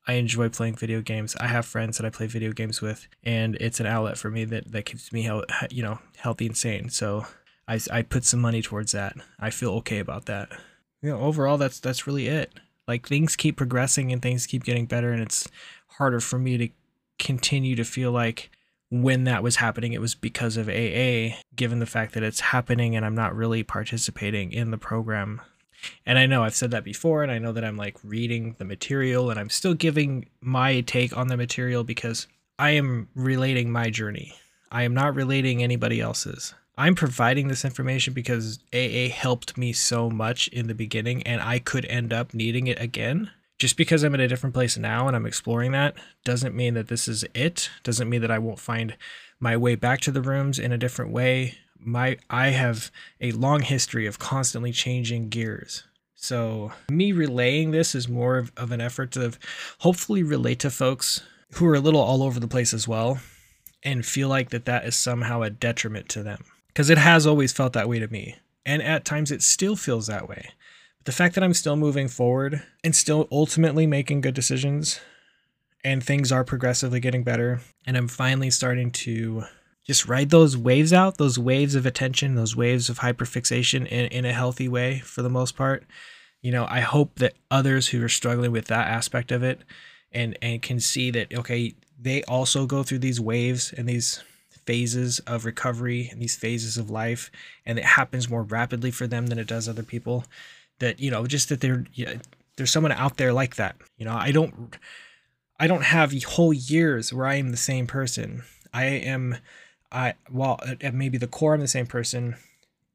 I 0.06 0.14
enjoy 0.14 0.48
playing 0.48 0.76
video 0.76 1.00
games. 1.00 1.34
I 1.40 1.46
have 1.46 1.64
friends 1.64 1.96
that 1.96 2.06
I 2.06 2.10
play 2.10 2.26
video 2.26 2.52
games 2.52 2.80
with, 2.80 3.06
and 3.22 3.56
it's 3.56 3.80
an 3.80 3.86
outlet 3.86 4.18
for 4.18 4.30
me 4.30 4.44
that, 4.46 4.70
that 4.72 4.84
keeps 4.84 5.12
me, 5.12 5.30
you 5.70 5.82
know, 5.82 6.00
healthy 6.16 6.46
and 6.46 6.56
sane. 6.56 6.90
So 6.90 7.26
I, 7.68 7.80
I 7.90 8.02
put 8.02 8.24
some 8.24 8.40
money 8.40 8.62
towards 8.62 8.92
that. 8.92 9.16
I 9.38 9.50
feel 9.50 9.70
okay 9.74 10.00
about 10.00 10.26
that. 10.26 10.50
You 11.00 11.10
know, 11.10 11.20
overall, 11.20 11.56
that's 11.56 11.80
that's 11.80 12.06
really 12.06 12.26
it 12.26 12.52
like 12.92 13.08
things 13.08 13.36
keep 13.36 13.56
progressing 13.56 14.12
and 14.12 14.20
things 14.20 14.46
keep 14.46 14.64
getting 14.64 14.84
better 14.84 15.12
and 15.12 15.22
it's 15.22 15.48
harder 15.96 16.20
for 16.20 16.38
me 16.38 16.58
to 16.58 16.68
continue 17.18 17.74
to 17.74 17.84
feel 17.84 18.12
like 18.12 18.50
when 18.90 19.24
that 19.24 19.42
was 19.42 19.56
happening 19.56 19.94
it 19.94 20.00
was 20.00 20.14
because 20.14 20.58
of 20.58 20.68
AA 20.68 21.38
given 21.56 21.78
the 21.78 21.86
fact 21.86 22.12
that 22.12 22.22
it's 22.22 22.40
happening 22.40 22.94
and 22.94 23.06
I'm 23.06 23.14
not 23.14 23.34
really 23.34 23.62
participating 23.62 24.52
in 24.52 24.70
the 24.70 24.76
program. 24.76 25.40
And 26.04 26.18
I 26.18 26.26
know 26.26 26.44
I've 26.44 26.54
said 26.54 26.70
that 26.72 26.84
before 26.84 27.22
and 27.22 27.32
I 27.32 27.38
know 27.38 27.52
that 27.52 27.64
I'm 27.64 27.78
like 27.78 27.96
reading 28.04 28.56
the 28.58 28.66
material 28.66 29.30
and 29.30 29.40
I'm 29.40 29.48
still 29.48 29.72
giving 29.72 30.28
my 30.42 30.82
take 30.82 31.16
on 31.16 31.28
the 31.28 31.38
material 31.38 31.84
because 31.84 32.28
I 32.58 32.70
am 32.72 33.08
relating 33.14 33.72
my 33.72 33.88
journey. 33.88 34.34
I 34.70 34.82
am 34.82 34.92
not 34.92 35.14
relating 35.14 35.62
anybody 35.62 35.98
else's. 35.98 36.54
I'm 36.76 36.94
providing 36.94 37.48
this 37.48 37.66
information 37.66 38.14
because 38.14 38.58
AA 38.72 39.08
helped 39.12 39.58
me 39.58 39.74
so 39.74 40.08
much 40.08 40.48
in 40.48 40.68
the 40.68 40.74
beginning 40.74 41.22
and 41.24 41.42
I 41.42 41.58
could 41.58 41.84
end 41.86 42.12
up 42.12 42.32
needing 42.32 42.66
it 42.66 42.80
again. 42.80 43.30
Just 43.58 43.76
because 43.76 44.02
I'm 44.02 44.14
in 44.14 44.20
a 44.20 44.28
different 44.28 44.54
place 44.54 44.78
now 44.78 45.06
and 45.06 45.14
I'm 45.14 45.26
exploring 45.26 45.72
that 45.72 45.94
doesn't 46.24 46.56
mean 46.56 46.74
that 46.74 46.88
this 46.88 47.08
is 47.08 47.24
it. 47.34 47.68
Doesn't 47.82 48.08
mean 48.08 48.22
that 48.22 48.30
I 48.30 48.38
won't 48.38 48.58
find 48.58 48.96
my 49.38 49.56
way 49.56 49.74
back 49.74 50.00
to 50.00 50.10
the 50.10 50.22
rooms 50.22 50.58
in 50.58 50.72
a 50.72 50.78
different 50.78 51.12
way. 51.12 51.58
My 51.78 52.16
I 52.30 52.48
have 52.48 52.90
a 53.20 53.32
long 53.32 53.60
history 53.60 54.06
of 54.06 54.18
constantly 54.18 54.72
changing 54.72 55.28
gears. 55.28 55.84
So 56.14 56.72
me 56.88 57.12
relaying 57.12 57.72
this 57.72 57.94
is 57.94 58.08
more 58.08 58.38
of, 58.38 58.50
of 58.56 58.72
an 58.72 58.80
effort 58.80 59.12
to 59.12 59.32
hopefully 59.80 60.22
relate 60.22 60.60
to 60.60 60.70
folks 60.70 61.22
who 61.54 61.66
are 61.66 61.74
a 61.74 61.80
little 61.80 62.00
all 62.00 62.22
over 62.22 62.40
the 62.40 62.48
place 62.48 62.72
as 62.72 62.88
well 62.88 63.20
and 63.82 64.06
feel 64.06 64.28
like 64.28 64.50
that 64.50 64.64
that 64.64 64.86
is 64.86 64.96
somehow 64.96 65.42
a 65.42 65.50
detriment 65.50 66.08
to 66.08 66.22
them 66.22 66.44
because 66.72 66.90
it 66.90 66.98
has 66.98 67.26
always 67.26 67.52
felt 67.52 67.72
that 67.74 67.88
way 67.88 67.98
to 67.98 68.08
me. 68.08 68.36
And 68.64 68.82
at 68.82 69.04
times 69.04 69.30
it 69.30 69.42
still 69.42 69.76
feels 69.76 70.06
that 70.06 70.28
way. 70.28 70.50
But 70.98 71.06
the 71.06 71.12
fact 71.12 71.34
that 71.34 71.44
I'm 71.44 71.54
still 71.54 71.76
moving 71.76 72.08
forward 72.08 72.62
and 72.84 72.94
still 72.94 73.28
ultimately 73.30 73.86
making 73.86 74.20
good 74.20 74.34
decisions 74.34 75.00
and 75.84 76.02
things 76.02 76.30
are 76.30 76.44
progressively 76.44 77.00
getting 77.00 77.24
better, 77.24 77.60
and 77.86 77.96
I'm 77.96 78.08
finally 78.08 78.50
starting 78.50 78.90
to 78.92 79.44
just 79.84 80.06
ride 80.06 80.30
those 80.30 80.56
waves 80.56 80.92
out, 80.92 81.18
those 81.18 81.38
waves 81.38 81.74
of 81.74 81.86
attention, 81.86 82.36
those 82.36 82.54
waves 82.54 82.88
of 82.88 83.00
hyperfixation 83.00 83.86
in, 83.88 84.06
in 84.06 84.24
a 84.24 84.32
healthy 84.32 84.68
way 84.68 85.00
for 85.00 85.22
the 85.22 85.30
most 85.30 85.56
part. 85.56 85.84
You 86.40 86.52
know, 86.52 86.66
I 86.68 86.80
hope 86.80 87.16
that 87.16 87.34
others 87.50 87.88
who 87.88 88.02
are 88.04 88.08
struggling 88.08 88.52
with 88.52 88.66
that 88.66 88.86
aspect 88.86 89.32
of 89.32 89.42
it 89.42 89.62
and 90.12 90.36
and 90.42 90.62
can 90.62 90.78
see 90.78 91.10
that 91.10 91.34
okay, 91.34 91.74
they 92.00 92.22
also 92.24 92.66
go 92.66 92.82
through 92.82 92.98
these 92.98 93.20
waves 93.20 93.72
and 93.76 93.88
these 93.88 94.22
phases 94.66 95.18
of 95.20 95.44
recovery 95.44 96.08
and 96.10 96.20
these 96.20 96.36
phases 96.36 96.76
of 96.76 96.90
life 96.90 97.30
and 97.66 97.78
it 97.78 97.84
happens 97.84 98.28
more 98.28 98.42
rapidly 98.42 98.90
for 98.90 99.06
them 99.06 99.26
than 99.26 99.38
it 99.38 99.46
does 99.46 99.68
other 99.68 99.82
people 99.82 100.24
that 100.78 101.00
you 101.00 101.10
know 101.10 101.26
just 101.26 101.48
that 101.48 101.60
they're 101.60 101.84
yeah, 101.94 102.14
there's 102.56 102.70
someone 102.70 102.92
out 102.92 103.16
there 103.16 103.32
like 103.32 103.56
that 103.56 103.76
you 103.96 104.04
know 104.04 104.14
i 104.14 104.30
don't 104.30 104.76
i 105.58 105.66
don't 105.66 105.84
have 105.84 106.12
whole 106.24 106.52
years 106.52 107.12
where 107.12 107.26
i 107.26 107.34
am 107.34 107.50
the 107.50 107.56
same 107.56 107.86
person 107.86 108.42
i 108.72 108.84
am 108.84 109.36
i 109.90 110.14
well 110.30 110.60
at 110.80 110.94
maybe 110.94 111.18
the 111.18 111.26
core 111.26 111.54
i'm 111.54 111.60
the 111.60 111.68
same 111.68 111.86
person 111.86 112.36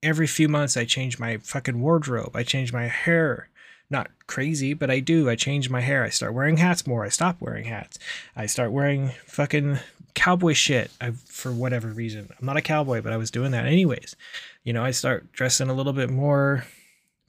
every 0.02 0.28
few 0.28 0.48
months 0.48 0.78
i 0.78 0.86
change 0.86 1.20
my 1.20 1.38
fucking 1.38 1.82
wardrobe 1.82 2.36
i 2.36 2.44
change 2.44 2.72
my 2.72 2.88
hair 2.88 3.50
not 3.90 4.10
crazy, 4.28 4.74
but 4.74 4.92
I 4.92 5.00
do. 5.00 5.30
I 5.30 5.36
change 5.36 5.70
my 5.70 5.82
hair. 5.82 6.04
I 6.04 6.10
start 6.10 6.34
wearing 6.34 6.58
hats 6.58 6.86
more. 6.86 7.06
I 7.06 7.10
stop 7.10 7.40
wearing 7.40 7.66
hats. 7.66 7.98
I 8.36 8.46
start 8.46 8.72
wearing 8.72 9.12
fucking 9.26 9.80
cowboy 10.18 10.54
shit 10.54 10.90
I, 11.00 11.12
for 11.12 11.52
whatever 11.52 11.90
reason. 11.90 12.28
I'm 12.40 12.46
not 12.46 12.58
a 12.58 12.62
cowboy, 12.62 13.02
but 13.04 13.14
I 13.14 13.18
was 13.18 13.30
doing 13.30 13.52
that 13.52 13.68
anyways. 13.68 14.16
You 14.64 14.74
know, 14.74 14.84
I 14.84 14.90
start 14.90 15.32
dressing 15.32 15.70
a 15.70 15.76
little 15.76 15.94
bit 15.94 16.10
more 16.10 16.66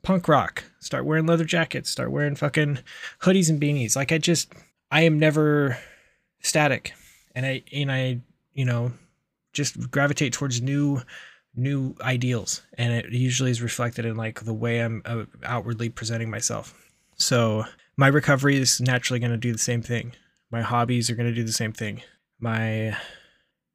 punk 0.02 0.26
rock, 0.26 0.64
start 0.80 1.04
wearing 1.04 1.26
leather 1.26 1.44
jackets, 1.44 1.90
start 1.90 2.10
wearing 2.10 2.34
fucking 2.34 2.78
hoodies 3.20 3.50
and 3.50 3.60
beanies. 3.60 3.94
Like 3.94 4.10
I 4.10 4.16
just, 4.16 4.54
I 4.90 5.02
am 5.02 5.18
never 5.18 5.76
static, 6.40 6.94
and 7.34 7.44
I 7.44 7.62
and 7.74 7.92
I, 7.92 8.20
you 8.54 8.64
know, 8.64 8.92
just 9.52 9.90
gravitate 9.90 10.32
towards 10.32 10.62
new 10.62 11.02
new 11.54 11.94
ideals 12.00 12.62
and 12.74 12.92
it 12.92 13.10
usually 13.10 13.50
is 13.50 13.60
reflected 13.60 14.04
in 14.04 14.16
like 14.16 14.44
the 14.44 14.54
way 14.54 14.78
i'm 14.78 15.02
uh, 15.04 15.24
outwardly 15.42 15.88
presenting 15.88 16.30
myself 16.30 16.72
so 17.16 17.64
my 17.96 18.06
recovery 18.06 18.56
is 18.56 18.80
naturally 18.80 19.18
going 19.18 19.32
to 19.32 19.36
do 19.36 19.50
the 19.50 19.58
same 19.58 19.82
thing 19.82 20.12
my 20.52 20.62
hobbies 20.62 21.10
are 21.10 21.16
going 21.16 21.28
to 21.28 21.34
do 21.34 21.42
the 21.42 21.52
same 21.52 21.72
thing 21.72 22.00
my 22.40 22.96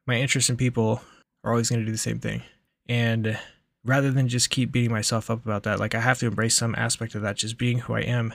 my 0.06 0.16
interest 0.16 0.50
in 0.50 0.58
people 0.58 1.02
are 1.44 1.52
always 1.52 1.70
going 1.70 1.80
to 1.80 1.86
do 1.86 1.92
the 1.92 1.98
same 1.98 2.20
thing. 2.20 2.44
And 2.88 3.38
rather 3.86 4.12
than 4.12 4.28
just 4.28 4.50
keep 4.50 4.72
beating 4.72 4.92
myself 4.92 5.30
up 5.30 5.46
about 5.46 5.64
that 5.64 5.78
like 5.78 5.94
i 5.94 6.00
have 6.00 6.18
to 6.18 6.26
embrace 6.26 6.56
some 6.56 6.74
aspect 6.76 7.16
of 7.16 7.22
that 7.22 7.36
just 7.36 7.58
being 7.58 7.80
who 7.80 7.94
i 7.94 8.02
am. 8.02 8.34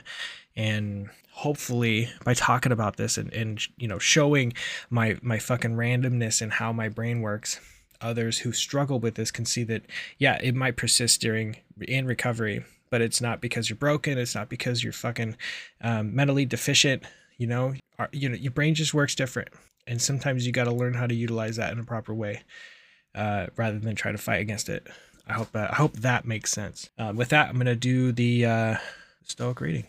And 0.55 1.09
hopefully 1.39 2.09
by 2.25 2.33
talking 2.33 2.73
about 2.73 2.97
this 2.97 3.17
and, 3.17 3.31
and 3.33 3.61
you 3.77 3.87
know 3.87 3.97
showing 3.97 4.51
my 4.89 5.17
my 5.21 5.39
fucking 5.39 5.71
randomness 5.71 6.41
and 6.41 6.51
how 6.51 6.73
my 6.73 6.89
brain 6.89 7.21
works 7.21 7.61
others 8.01 8.39
who 8.39 8.51
struggle 8.51 8.99
with 8.99 9.15
this 9.15 9.31
can 9.31 9.45
see 9.45 9.63
that 9.63 9.83
yeah 10.17 10.37
it 10.43 10.53
might 10.53 10.75
persist 10.75 11.21
during 11.21 11.55
in 11.81 12.05
recovery 12.05 12.65
but 12.89 13.01
it's 13.01 13.21
not 13.21 13.39
because 13.39 13.69
you're 13.69 13.77
broken 13.77 14.17
it's 14.17 14.35
not 14.35 14.49
because 14.49 14.83
you're 14.83 14.91
fucking 14.91 15.37
um, 15.81 16.13
mentally 16.13 16.45
deficient 16.45 17.03
you 17.37 17.47
know? 17.47 17.73
Our, 17.97 18.09
you 18.11 18.27
know 18.27 18.35
your 18.35 18.51
brain 18.51 18.75
just 18.75 18.93
works 18.93 19.15
different 19.15 19.47
and 19.89 20.01
sometimes 20.01 20.45
you 20.45 20.53
got 20.53 20.65
to 20.65 20.71
learn 20.71 20.93
how 20.93 21.07
to 21.07 21.15
utilize 21.15 21.57
that 21.57 21.73
in 21.73 21.79
a 21.79 21.83
proper 21.83 22.13
way 22.13 22.43
uh, 23.15 23.47
rather 23.57 23.79
than 23.79 23.95
try 23.95 24.11
to 24.11 24.17
fight 24.17 24.39
against 24.41 24.69
it. 24.69 24.87
I 25.27 25.33
hope 25.33 25.55
i 25.55 25.65
hope 25.75 25.93
that 25.97 26.25
makes 26.25 26.51
sense. 26.51 26.89
Uh, 26.97 27.13
with 27.15 27.29
that 27.29 27.49
i'm 27.49 27.55
going 27.55 27.65
to 27.65 27.75
do 27.75 28.11
the 28.11 28.45
uh, 28.45 28.75
stoic 29.23 29.61
reading. 29.61 29.85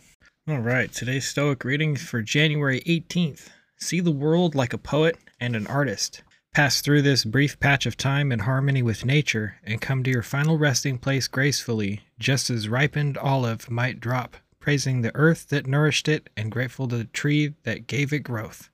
All 0.47 0.59
right 0.59 0.91
today's 0.91 1.27
stoic 1.27 1.63
reading 1.63 1.95
for 1.95 2.21
january 2.21 2.81
18th 2.81 3.49
see 3.77 3.99
the 3.99 4.11
world 4.11 4.55
like 4.55 4.73
a 4.73 4.77
poet 4.77 5.17
and 5.39 5.55
an 5.55 5.67
artist. 5.67 6.21
Pass 6.53 6.81
through 6.81 7.03
this 7.03 7.23
brief 7.23 7.59
patch 7.59 7.85
of 7.85 7.95
time 7.95 8.31
in 8.31 8.39
harmony 8.39 8.83
with 8.83 9.05
nature 9.05 9.55
and 9.63 9.79
come 9.79 10.03
to 10.03 10.11
your 10.11 10.21
final 10.21 10.57
resting 10.57 10.97
place 10.97 11.27
gracefully 11.27 12.01
just 12.19 12.49
as 12.49 12.67
ripened 12.67 13.17
olive 13.17 13.69
might 13.69 13.99
drop 13.99 14.35
praising 14.59 15.01
the 15.01 15.15
earth 15.15 15.49
that 15.49 15.65
nourished 15.65 16.07
it 16.07 16.29
and 16.37 16.51
grateful 16.51 16.87
to 16.87 16.97
the 16.97 17.05
tree 17.05 17.53
that 17.63 17.87
gave 17.87 18.13
it 18.13 18.19
growth 18.19 18.69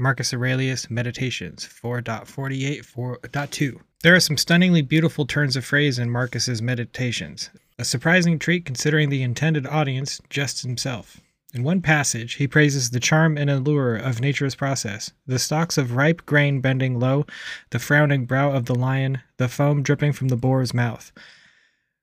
Marcus 0.00 0.32
Aurelius 0.32 0.88
Meditations 0.88 1.66
4.48.2. 1.66 3.80
There 4.04 4.14
are 4.14 4.20
some 4.20 4.36
stunningly 4.36 4.80
beautiful 4.80 5.26
turns 5.26 5.56
of 5.56 5.64
phrase 5.64 5.98
in 5.98 6.08
Marcus's 6.08 6.62
Meditations, 6.62 7.50
a 7.80 7.84
surprising 7.84 8.38
treat 8.38 8.64
considering 8.64 9.08
the 9.08 9.24
intended 9.24 9.66
audience 9.66 10.20
just 10.30 10.62
himself. 10.62 11.20
In 11.52 11.64
one 11.64 11.82
passage, 11.82 12.34
he 12.34 12.46
praises 12.46 12.90
the 12.90 13.00
charm 13.00 13.36
and 13.36 13.50
allure 13.50 13.96
of 13.96 14.20
nature's 14.20 14.54
process 14.54 15.10
the 15.26 15.38
stalks 15.38 15.76
of 15.76 15.96
ripe 15.96 16.24
grain 16.26 16.60
bending 16.60 17.00
low, 17.00 17.26
the 17.70 17.80
frowning 17.80 18.24
brow 18.24 18.52
of 18.52 18.66
the 18.66 18.76
lion, 18.76 19.20
the 19.38 19.48
foam 19.48 19.82
dripping 19.82 20.12
from 20.12 20.28
the 20.28 20.36
boar's 20.36 20.72
mouth. 20.72 21.10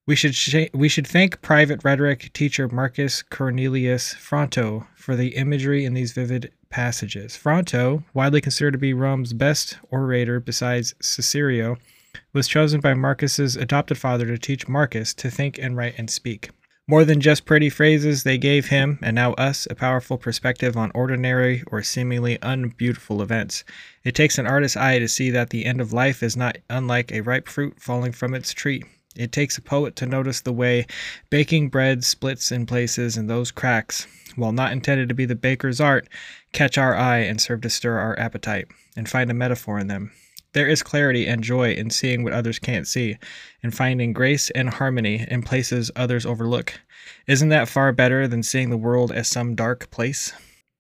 We 0.06 0.16
should 0.16 0.36
sh- 0.36 0.70
we 0.74 0.90
should 0.90 1.08
thank 1.08 1.42
private 1.42 1.86
rhetoric 1.86 2.34
teacher 2.34 2.68
Marcus 2.68 3.24
Cornelius 3.24 4.14
Fronto 4.14 4.86
for 4.96 5.16
the 5.16 5.36
imagery 5.36 5.86
in 5.86 5.94
these 5.94 6.12
vivid 6.12 6.52
passages. 6.70 7.36
Fronto, 7.36 8.04
widely 8.14 8.42
considered 8.42 8.72
to 8.72 8.78
be 8.78 8.94
Rome's 8.94 9.34
best 9.34 9.78
orator 9.90 10.40
besides 10.40 10.96
Cicero, 11.02 11.78
was 12.34 12.48
chosen 12.48 12.82
by 12.82 12.94
Marcus's 12.94 13.56
adopted 13.56 13.98
father 13.98 14.26
to 14.26 14.38
teach 14.38 14.68
Marcus 14.68 15.14
to 15.14 15.30
think 15.30 15.58
and 15.58 15.78
write 15.78 15.96
and 15.98 16.10
speak. 16.10 16.50
More 16.88 17.04
than 17.04 17.20
just 17.20 17.46
pretty 17.46 17.70
phrases, 17.70 18.22
they 18.22 18.38
gave 18.38 18.68
him, 18.68 19.00
and 19.02 19.16
now 19.16 19.34
us, 19.34 19.68
a 19.72 19.76
powerful 19.76 20.20
perspective 20.20 20.78
on 20.78 20.92
ordinary 20.94 21.64
or 21.68 21.82
seemingly 21.82 22.38
unbeautiful 22.44 23.24
events. 23.24 23.64
It 24.04 24.14
takes 24.14 24.38
an 24.38 24.46
artist's 24.46 24.78
eye 24.78 25.00
to 25.00 25.08
see 25.08 25.32
that 25.32 25.50
the 25.50 25.66
end 25.66 25.82
of 25.82 25.94
life 25.94 26.22
is 26.22 26.38
not 26.38 26.60
unlike 26.70 27.12
a 27.12 27.22
ripe 27.22 27.48
fruit 27.48 27.82
falling 27.82 28.12
from 28.12 28.36
its 28.36 28.54
tree. 28.54 28.84
It 29.16 29.32
takes 29.32 29.58
a 29.58 29.64
poet 29.64 29.96
to 29.96 30.06
notice 30.06 30.42
the 30.42 30.54
way 30.54 30.86
baking 31.32 31.70
bread 31.70 32.04
splits 32.04 32.52
in 32.52 32.68
places 32.68 33.18
and 33.18 33.28
those 33.28 33.50
cracks, 33.50 34.06
while 34.36 34.52
not 34.52 34.72
intended 34.72 35.10
to 35.10 35.16
be 35.16 35.26
the 35.26 35.36
baker's 35.36 35.82
art, 35.82 36.08
catch 36.56 36.78
our 36.78 36.96
eye 36.96 37.20
and 37.20 37.40
serve 37.40 37.62
to 37.62 37.70
stir 37.70 38.00
our 38.00 38.18
appetite, 38.18 38.68
and 38.96 39.08
find 39.10 39.30
a 39.30 39.34
metaphor 39.36 39.78
in 39.78 39.88
them. 39.88 40.12
There 40.54 40.70
is 40.70 40.82
clarity 40.82 41.28
and 41.28 41.44
joy 41.44 41.74
in 41.74 41.90
seeing 41.90 42.24
what 42.24 42.32
others 42.32 42.60
can't 42.60 42.88
see, 42.88 43.18
and 43.62 43.76
finding 43.76 44.14
grace 44.14 44.50
and 44.52 44.70
harmony 44.70 45.28
in 45.30 45.44
places 45.44 45.92
others 45.98 46.26
overlook. 46.26 46.80
Isn't 47.28 47.50
that 47.50 47.68
far 47.68 47.92
better 47.92 48.26
than 48.26 48.42
seeing 48.42 48.70
the 48.70 48.78
world 48.78 49.12
as 49.12 49.28
some 49.28 49.54
dark 49.54 49.92
place? 49.92 50.32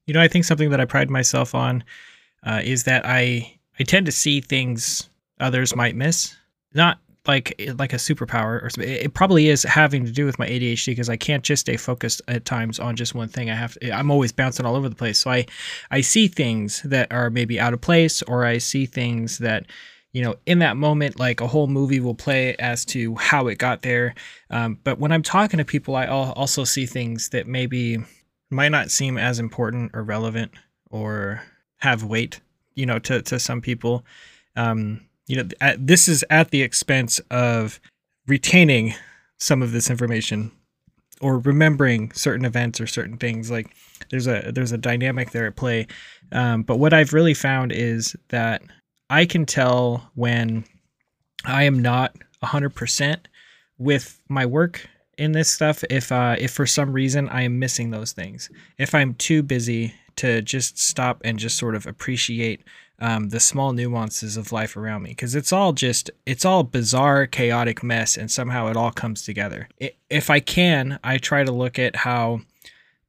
You 0.08 0.14
know, 0.14 0.22
I 0.22 0.30
think 0.30 0.46
something 0.46 0.70
that 0.70 0.80
I 0.80 0.86
pride 0.86 1.10
myself 1.10 1.54
on 1.54 1.84
uh, 2.44 2.62
is 2.64 2.86
that 2.86 3.06
I 3.06 3.60
I 3.78 3.84
tend 3.84 4.06
to 4.06 4.14
see 4.14 4.40
things 4.40 5.10
others 5.42 5.76
might 5.76 5.98
miss. 5.98 6.34
Not 6.74 7.00
like 7.28 7.60
like 7.78 7.94
a 7.94 7.98
superpower 7.98 8.64
or 8.64 8.70
something. 8.70 8.92
It 8.92 9.14
probably 9.14 9.50
is 9.50 9.64
having 9.64 10.06
to 10.06 10.12
do 10.12 10.26
with 10.26 10.40
my 10.40 10.48
ADHD 10.48 10.88
because 10.88 11.10
I 11.10 11.18
can't 11.18 11.44
just 11.44 11.62
stay 11.62 11.78
focused 11.78 12.22
at 12.28 12.46
times 12.46 12.80
on 12.80 12.96
just 12.96 13.16
one 13.16 13.30
thing. 13.30 13.50
I 13.50 13.56
have 13.56 13.74
to, 13.80 13.92
I'm 13.92 14.12
always 14.12 14.32
bouncing 14.32 14.66
all 14.66 14.76
over 14.76 14.90
the 14.90 14.96
place. 14.96 15.20
So 15.20 15.32
I 15.32 15.46
I 15.92 16.02
see 16.02 16.28
things 16.28 16.82
that 16.84 17.12
are 17.12 17.30
maybe 17.30 17.60
out 17.60 17.74
of 17.74 17.82
place 17.82 18.22
or 18.24 18.46
I 18.46 18.58
see 18.58 18.86
things 18.86 19.40
that 19.40 19.66
you 20.14 20.22
know 20.22 20.36
in 20.46 20.60
that 20.60 20.78
moment 20.78 21.20
like 21.20 21.42
a 21.42 21.48
whole 21.48 21.68
movie 21.68 22.00
will 22.00 22.16
play 22.16 22.56
as 22.58 22.86
to 22.86 23.16
how 23.16 23.48
it 23.48 23.58
got 23.58 23.82
there. 23.82 24.14
Um, 24.50 24.80
but 24.84 25.00
when 25.00 25.12
I'm 25.12 25.24
talking 25.24 25.58
to 25.58 25.66
people, 25.66 25.96
I 25.96 26.08
also 26.08 26.64
see 26.64 26.86
things 26.86 27.30
that 27.30 27.48
maybe 27.48 28.00
might 28.50 28.70
not 28.70 28.92
seem 28.92 29.18
as 29.18 29.40
important 29.40 29.92
or 29.94 30.04
relevant 30.04 30.52
or 30.90 31.42
have 31.78 32.04
weight, 32.04 32.40
you 32.76 32.86
know, 32.86 33.00
to 33.00 33.22
to 33.22 33.40
some 33.40 33.62
people. 33.62 34.06
Um, 34.56 35.02
you 35.28 35.38
know, 35.38 35.50
at, 35.62 35.86
this 35.86 36.08
is 36.08 36.24
at 36.30 36.52
the 36.52 36.62
expense 36.62 37.20
of 37.32 37.80
retaining 38.28 38.94
some 39.40 39.62
of 39.62 39.72
this 39.72 39.90
information 39.90 40.52
or 41.22 41.40
remembering 41.40 42.12
certain 42.12 42.46
events 42.46 42.80
or 42.80 42.88
certain 42.88 43.18
things. 43.18 43.50
Like 43.50 43.76
there's 44.10 44.28
a 44.28 44.52
there's 44.54 44.72
a 44.72 44.78
dynamic 44.78 45.32
there 45.32 45.48
at 45.48 45.56
play. 45.56 45.88
Um, 46.32 46.64
but 46.64 46.78
what 46.78 46.94
I've 46.94 47.14
really 47.14 47.34
found 47.34 47.72
is 47.72 48.16
that 48.30 48.62
I 49.10 49.26
can 49.26 49.46
tell 49.46 50.10
when 50.16 50.66
I 51.46 51.64
am 51.64 51.82
not 51.82 52.16
100% 52.44 53.18
with 53.78 54.20
my 54.30 54.46
work 54.46 54.88
in 55.18 55.32
this 55.32 55.50
stuff 55.50 55.82
if 55.90 56.12
uh 56.12 56.36
if 56.38 56.52
for 56.52 56.66
some 56.66 56.92
reason 56.92 57.30
I 57.30 57.44
am 57.44 57.60
missing 57.60 57.92
those 57.92 58.12
things. 58.12 58.50
If 58.78 58.94
I'm 58.94 59.14
too 59.16 59.44
busy 59.44 59.94
to 60.18 60.42
just 60.42 60.78
stop 60.78 61.22
and 61.24 61.40
just 61.40 61.58
sort 61.58 61.76
of 61.76 61.86
appreciate 61.86 62.62
um, 63.00 63.30
the 63.30 63.40
small 63.40 63.74
nuances 63.74 64.38
of 64.38 64.52
life 64.52 64.78
around 64.78 65.04
me 65.04 65.10
because 65.10 65.36
it's 65.36 65.52
all 65.52 65.74
just 65.74 66.10
it's 66.26 66.46
all 66.46 66.64
bizarre 66.64 67.26
chaotic 67.28 67.84
mess 67.84 68.18
and 68.18 68.32
somehow 68.32 68.68
it 68.68 68.78
all 68.78 68.92
comes 68.92 69.24
together 69.24 69.68
if 70.10 70.30
i 70.30 70.40
can 70.40 71.00
i 71.04 71.18
try 71.18 71.44
to 71.44 71.52
look 71.52 71.78
at 71.78 71.96
how 71.98 72.40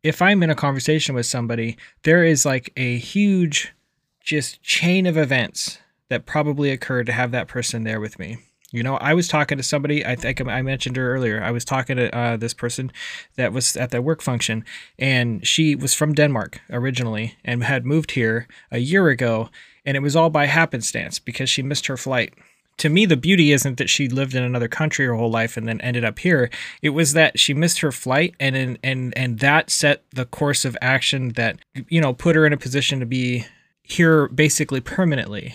if 0.02 0.20
i'm 0.20 0.42
in 0.42 0.50
a 0.50 0.54
conversation 0.54 1.14
with 1.14 1.26
somebody 1.26 1.76
there 2.02 2.24
is 2.24 2.44
like 2.44 2.72
a 2.76 2.98
huge 2.98 3.72
just 4.20 4.62
chain 4.62 5.06
of 5.06 5.16
events 5.16 5.78
that 6.08 6.26
probably 6.26 6.70
occurred 6.70 7.06
to 7.06 7.12
have 7.12 7.30
that 7.30 7.48
person 7.48 7.84
there 7.84 8.00
with 8.00 8.18
me 8.18 8.38
you 8.72 8.82
know, 8.82 8.96
I 8.96 9.14
was 9.14 9.28
talking 9.28 9.58
to 9.58 9.64
somebody. 9.64 10.04
I 10.04 10.16
think 10.16 10.40
I 10.40 10.60
mentioned 10.60 10.96
her 10.96 11.14
earlier. 11.14 11.42
I 11.42 11.50
was 11.50 11.64
talking 11.64 11.96
to 11.96 12.14
uh, 12.14 12.36
this 12.36 12.52
person 12.52 12.90
that 13.36 13.52
was 13.52 13.76
at 13.76 13.90
that 13.92 14.02
work 14.02 14.20
function, 14.20 14.64
and 14.98 15.46
she 15.46 15.76
was 15.76 15.94
from 15.94 16.14
Denmark 16.14 16.60
originally 16.70 17.36
and 17.44 17.62
had 17.62 17.86
moved 17.86 18.12
here 18.12 18.48
a 18.70 18.78
year 18.78 19.08
ago. 19.08 19.50
And 19.86 19.96
it 19.96 20.00
was 20.00 20.16
all 20.16 20.28
by 20.28 20.46
happenstance 20.46 21.18
because 21.18 21.48
she 21.48 21.62
missed 21.62 21.86
her 21.86 21.96
flight. 21.96 22.34
To 22.78 22.90
me, 22.90 23.06
the 23.06 23.16
beauty 23.16 23.52
isn't 23.52 23.78
that 23.78 23.88
she 23.88 24.08
lived 24.08 24.34
in 24.34 24.42
another 24.42 24.68
country 24.68 25.06
her 25.06 25.14
whole 25.14 25.30
life 25.30 25.56
and 25.56 25.66
then 25.66 25.80
ended 25.80 26.04
up 26.04 26.18
here. 26.18 26.50
It 26.82 26.90
was 26.90 27.14
that 27.14 27.40
she 27.40 27.54
missed 27.54 27.78
her 27.78 27.92
flight, 27.92 28.34
and 28.38 28.78
and 28.82 29.16
and 29.16 29.38
that 29.38 29.70
set 29.70 30.02
the 30.10 30.26
course 30.26 30.66
of 30.66 30.76
action 30.82 31.30
that 31.30 31.58
you 31.88 32.02
know 32.02 32.12
put 32.12 32.36
her 32.36 32.44
in 32.44 32.52
a 32.52 32.58
position 32.58 33.00
to 33.00 33.06
be 33.06 33.46
here 33.82 34.28
basically 34.28 34.80
permanently, 34.82 35.54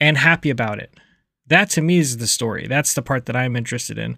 and 0.00 0.18
happy 0.18 0.50
about 0.50 0.80
it 0.80 0.92
that 1.48 1.70
to 1.70 1.82
me 1.82 1.98
is 1.98 2.18
the 2.18 2.26
story. 2.26 2.66
That's 2.66 2.94
the 2.94 3.02
part 3.02 3.26
that 3.26 3.36
I'm 3.36 3.56
interested 3.56 3.98
in, 3.98 4.16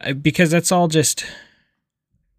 uh, 0.00 0.14
because 0.14 0.50
that's 0.50 0.72
all 0.72 0.88
just 0.88 1.24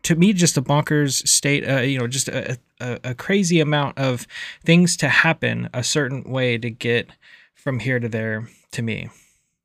to 0.04 0.16
me 0.16 0.34
just 0.34 0.58
a 0.58 0.62
bonkers 0.62 1.28
state. 1.28 1.68
Uh, 1.68 1.82
you 1.82 2.00
know, 2.00 2.08
just 2.08 2.28
a, 2.28 2.58
a, 2.80 3.00
a 3.04 3.16
crazy 3.16 3.60
amount 3.60 3.98
of 3.98 4.28
things 4.64 4.98
to 4.98 5.10
happen 5.10 5.70
a 5.74 5.84
certain 5.84 6.24
way 6.24 6.58
to 6.58 6.70
get 6.70 7.10
from 7.54 7.80
here 7.80 8.00
to 8.00 8.10
there. 8.10 8.50
To 8.74 8.82
me, 8.82 9.10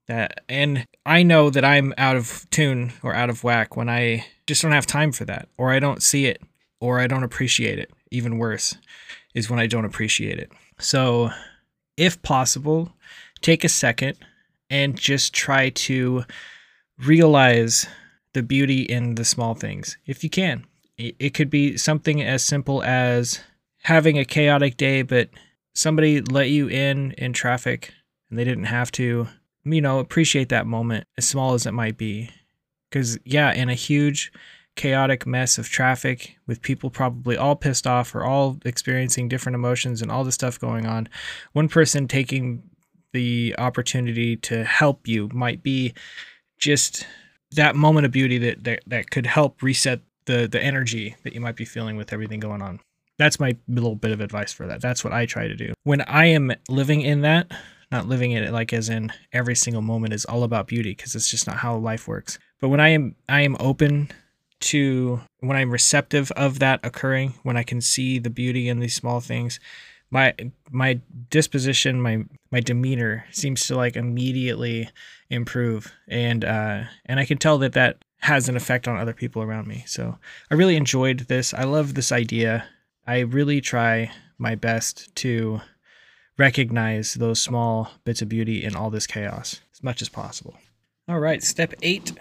that 0.09 0.41
and 0.49 0.87
I 1.05 1.23
know 1.23 1.49
that 1.51 1.65
I'm 1.65 1.95
out 1.97 2.17
of 2.17 2.47
tune 2.51 2.93
or 3.03 3.15
out 3.15 3.31
of 3.31 3.45
whack 3.45 3.77
when 3.77 3.89
I 3.89 4.27
just 4.47 4.63
don't 4.63 4.73
have 4.73 4.87
time 4.87 5.13
for 5.13 5.25
that, 5.25 5.49
or 5.57 5.73
I 5.73 5.79
don't 5.79 6.03
see 6.03 6.27
it, 6.27 6.43
or 6.81 7.01
I 7.01 7.07
don't 7.07 7.23
appreciate 7.23 7.79
it. 7.79 7.91
Even 8.11 8.39
worse 8.39 8.77
is 9.35 9.51
when 9.51 9.61
I 9.61 9.67
don't 9.67 9.85
appreciate 9.85 10.39
it. 10.39 10.51
So, 10.79 11.31
if 11.97 12.21
possible, 12.23 12.93
take 13.43 13.65
a 13.65 13.69
second 13.69 14.17
and 14.71 14.99
just 14.99 15.33
try 15.33 15.71
to 15.71 16.25
realize 16.99 17.87
the 18.37 18.43
beauty 18.43 18.83
in 18.83 19.15
the 19.15 19.25
small 19.25 19.55
things 19.55 19.97
if 20.05 20.23
you 20.23 20.29
can. 20.29 20.67
It 20.99 21.33
could 21.33 21.49
be 21.49 21.79
something 21.79 22.23
as 22.23 22.45
simple 22.45 22.83
as 22.83 23.41
having 23.83 24.19
a 24.19 24.27
chaotic 24.27 24.77
day, 24.77 25.01
but 25.03 25.31
somebody 25.75 26.21
let 26.21 26.51
you 26.51 26.69
in 26.69 27.13
in 27.13 27.33
traffic 27.33 27.93
and 28.29 28.39
they 28.39 28.45
didn't 28.45 28.65
have 28.65 28.93
to. 28.93 29.29
You 29.65 29.81
know, 29.81 29.99
appreciate 29.99 30.51
that 30.51 30.67
moment, 30.67 31.07
as 31.17 31.27
small 31.27 31.55
as 31.55 31.67
it 31.67 31.73
might 31.73 31.97
be. 31.97 32.31
Because, 32.89 33.19
yeah, 33.25 33.53
in 33.53 33.69
a 33.69 33.75
huge, 33.75 34.31
chaotic 34.75 35.27
mess 35.27 35.59
of 35.59 35.69
traffic 35.69 36.37
with 36.47 36.63
people 36.63 36.91
probably 36.91 37.37
all 37.37 37.57
pissed 37.57 37.87
off 37.87 38.15
or 38.15 38.23
all 38.23 38.59
experiencing 38.65 39.29
different 39.29 39.57
emotions 39.57 40.03
and 40.03 40.11
all 40.11 40.25
the 40.25 40.33
stuff 40.33 40.61
going 40.61 40.87
on, 40.87 41.09
one 41.53 41.69
person 41.69 42.07
taking 42.07 42.63
the 43.13 43.55
opportunity 43.59 44.37
to 44.37 44.63
help 44.65 45.09
you 45.09 45.29
might 45.33 45.63
be 45.63 45.95
just 46.59 47.07
that 47.53 47.77
moment 47.77 48.07
of 48.07 48.13
beauty 48.13 48.39
that, 48.39 48.65
that 48.65 48.83
that 48.87 49.11
could 49.11 49.27
help 49.27 49.63
reset 49.63 50.01
the 50.27 50.47
the 50.47 50.63
energy 50.63 51.17
that 51.23 51.33
you 51.33 51.41
might 51.41 51.57
be 51.57 51.65
feeling 51.65 51.97
with 51.97 52.13
everything 52.13 52.41
going 52.41 52.63
on. 52.63 52.81
That's 53.19 53.41
my 53.41 53.57
little 53.69 53.95
bit 53.95 54.11
of 54.11 54.21
advice 54.21 54.53
for 54.53 54.67
that. 54.67 54.83
That's 54.83 55.03
what 55.03 55.13
I 55.13 55.25
try 55.25 55.49
to 55.49 55.55
do. 55.55 55.73
When 55.85 56.03
I 56.03 56.27
am 56.27 56.53
living 56.69 57.01
in 57.01 57.23
that, 57.23 57.51
not 57.91 58.07
living 58.07 58.33
in 58.33 58.43
it 58.43 58.53
like 58.53 58.73
as 58.73 58.89
in 58.89 59.13
every 59.33 59.57
single 59.57 59.83
moment 59.83 60.13
is 60.13 60.25
all 60.25 60.43
about 60.43 60.67
beauty 60.67 60.91
because 60.91 61.15
it's 61.15 61.31
just 61.31 61.47
not 61.47 61.57
how 61.57 61.77
life 61.77 62.07
works. 62.07 62.39
But 62.61 62.69
when 62.69 62.81
I 62.81 62.89
am 62.89 63.15
I 63.29 63.43
am 63.43 63.57
open 63.61 64.11
to 64.59 65.21
when 65.41 65.57
I'm 65.57 65.71
receptive 65.71 66.31
of 66.33 66.59
that 66.59 66.81
occurring, 66.85 67.35
when 67.43 67.57
I 67.57 67.63
can 67.63 67.81
see 67.81 68.19
the 68.19 68.31
beauty 68.31 68.69
in 68.69 68.81
these 68.81 68.95
small 68.95 69.21
things, 69.21 69.61
my 70.11 70.35
my 70.71 71.01
disposition 71.31 72.01
my 72.01 72.25
my 72.51 72.61
demeanor 72.61 73.25
seems 73.33 73.67
to 73.67 73.77
like 73.77 73.97
immediately 73.97 74.89
improve. 75.31 75.93
And 76.09 76.45
uh 76.45 76.85
and 77.07 77.19
i 77.21 77.25
can 77.25 77.39
tell 77.39 77.59
that 77.59 77.73
that 77.73 77.99
has 78.21 78.49
an 78.49 78.57
effect 78.57 78.89
on 78.89 78.97
other 78.97 79.13
people 79.13 79.43
around 79.43 79.67
me. 79.67 79.85
So 79.87 80.19
i 80.51 80.55
really 80.55 80.77
enjoyed 80.77 81.21
this. 81.21 81.53
I 81.53 81.65
love 81.65 81.95
this 81.95 82.13
idea. 82.13 82.67
I 83.07 83.21
really 83.21 83.61
try 83.61 84.11
my 84.39 84.55
best 84.55 85.15
to 85.17 85.61
recognize 86.39 87.15
those 87.15 87.41
small 87.41 87.91
bits 88.05 88.21
of 88.21 88.29
beauty 88.29 88.63
in 88.63 88.77
all 88.77 88.91
this 88.91 89.07
chaos 89.07 89.61
as 89.73 89.83
much 89.83 90.03
as 90.03 90.09
possible. 90.09 90.57
All 91.09 91.21
right 91.21 91.43
step 91.43 91.75
eight. 91.83 92.13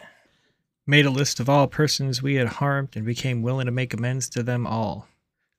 Made 0.87 1.07
a 1.07 1.11
list 1.11 1.39
of 1.39 1.49
all 1.49 1.65
persons 1.65 2.21
we 2.21 2.35
had 2.35 2.47
harmed 2.47 2.89
and 2.95 3.03
became 3.05 3.41
willing 3.41 3.65
to 3.65 3.71
make 3.71 3.91
amends 3.91 4.29
to 4.29 4.43
them 4.43 4.67
all 4.67 5.07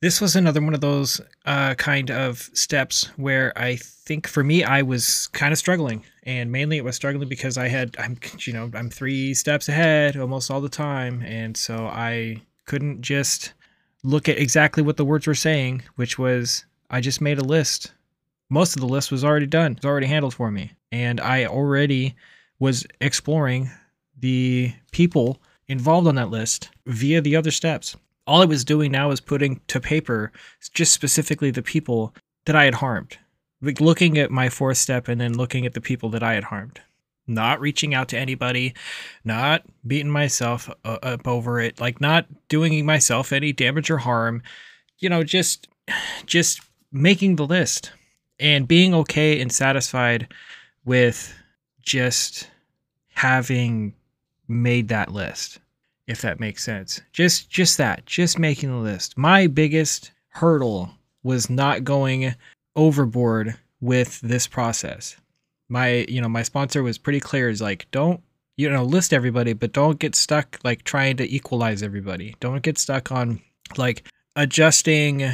this 0.00 0.20
was 0.20 0.36
another 0.36 0.60
one 0.60 0.74
of 0.74 0.80
those 0.80 1.20
uh, 1.46 1.74
kind 1.74 2.10
of 2.10 2.50
steps 2.52 3.10
where 3.16 3.52
I 3.56 3.76
think 3.76 4.26
for 4.26 4.44
me 4.44 4.62
I 4.62 4.82
was 4.82 5.28
kind 5.28 5.52
of 5.52 5.58
struggling, 5.58 6.04
and 6.24 6.52
mainly 6.52 6.76
it 6.76 6.84
was 6.84 6.96
struggling 6.96 7.28
because 7.28 7.56
I 7.56 7.68
had 7.68 7.96
I'm 7.98 8.18
you 8.40 8.52
know 8.52 8.70
I'm 8.74 8.90
three 8.90 9.32
steps 9.34 9.68
ahead 9.68 10.16
almost 10.16 10.50
all 10.50 10.60
the 10.60 10.68
time, 10.68 11.22
and 11.22 11.56
so 11.56 11.86
I 11.86 12.42
couldn't 12.66 13.00
just 13.00 13.54
look 14.02 14.28
at 14.28 14.38
exactly 14.38 14.82
what 14.82 14.96
the 14.96 15.04
words 15.04 15.26
were 15.26 15.34
saying, 15.34 15.82
which 15.96 16.18
was 16.18 16.64
I 16.90 17.00
just 17.00 17.20
made 17.20 17.38
a 17.38 17.44
list. 17.44 17.92
Most 18.48 18.76
of 18.76 18.80
the 18.80 18.88
list 18.88 19.10
was 19.10 19.24
already 19.24 19.46
done, 19.46 19.72
it 19.72 19.78
was 19.78 19.86
already 19.86 20.06
handled 20.06 20.34
for 20.34 20.50
me, 20.50 20.72
and 20.92 21.20
I 21.20 21.46
already 21.46 22.14
was 22.58 22.86
exploring 23.00 23.70
the 24.18 24.72
people 24.92 25.40
involved 25.68 26.06
on 26.06 26.14
that 26.14 26.30
list 26.30 26.70
via 26.86 27.20
the 27.20 27.36
other 27.36 27.50
steps 27.50 27.96
all 28.26 28.42
I 28.42 28.46
was 28.46 28.64
doing 28.64 28.92
now 28.92 29.08
was 29.08 29.20
putting 29.20 29.60
to 29.68 29.80
paper 29.80 30.32
just 30.72 30.92
specifically 30.92 31.50
the 31.50 31.62
people 31.62 32.14
that 32.44 32.56
I 32.56 32.64
had 32.64 32.74
harmed. 32.74 33.18
Like 33.62 33.80
looking 33.80 34.18
at 34.18 34.30
my 34.30 34.48
fourth 34.48 34.78
step 34.78 35.08
and 35.08 35.20
then 35.20 35.36
looking 35.36 35.64
at 35.64 35.74
the 35.74 35.80
people 35.80 36.10
that 36.10 36.22
I 36.22 36.34
had 36.34 36.44
harmed. 36.44 36.80
Not 37.26 37.60
reaching 37.60 37.94
out 37.94 38.08
to 38.08 38.18
anybody, 38.18 38.74
not 39.24 39.62
beating 39.86 40.10
myself 40.10 40.70
uh, 40.84 40.98
up 41.02 41.26
over 41.26 41.58
it, 41.60 41.80
like 41.80 42.00
not 42.00 42.26
doing 42.48 42.84
myself 42.86 43.32
any 43.32 43.52
damage 43.52 43.90
or 43.90 43.98
harm. 43.98 44.42
You 44.98 45.08
know, 45.08 45.24
just 45.24 45.68
just 46.26 46.60
making 46.92 47.36
the 47.36 47.46
list 47.46 47.92
and 48.38 48.68
being 48.68 48.94
okay 48.94 49.40
and 49.40 49.50
satisfied 49.50 50.32
with 50.84 51.34
just 51.82 52.48
having 53.14 53.94
made 54.46 54.88
that 54.88 55.12
list 55.12 55.58
if 56.06 56.22
that 56.22 56.40
makes 56.40 56.64
sense. 56.64 57.00
Just 57.12 57.50
just 57.50 57.78
that, 57.78 58.06
just 58.06 58.38
making 58.38 58.70
the 58.70 58.76
list. 58.76 59.16
My 59.16 59.46
biggest 59.46 60.12
hurdle 60.28 60.90
was 61.22 61.50
not 61.50 61.84
going 61.84 62.34
overboard 62.76 63.56
with 63.80 64.20
this 64.20 64.46
process. 64.46 65.16
My, 65.68 66.06
you 66.08 66.20
know, 66.20 66.28
my 66.28 66.42
sponsor 66.42 66.82
was 66.82 66.98
pretty 66.98 67.20
clear 67.20 67.48
is 67.48 67.60
like 67.60 67.90
don't 67.90 68.20
you 68.56 68.70
know, 68.70 68.84
list 68.84 69.12
everybody, 69.12 69.52
but 69.52 69.72
don't 69.72 69.98
get 69.98 70.14
stuck 70.14 70.58
like 70.64 70.82
trying 70.84 71.16
to 71.18 71.34
equalize 71.34 71.82
everybody. 71.82 72.34
Don't 72.40 72.62
get 72.62 72.78
stuck 72.78 73.12
on 73.12 73.40
like 73.76 74.04
adjusting 74.34 75.30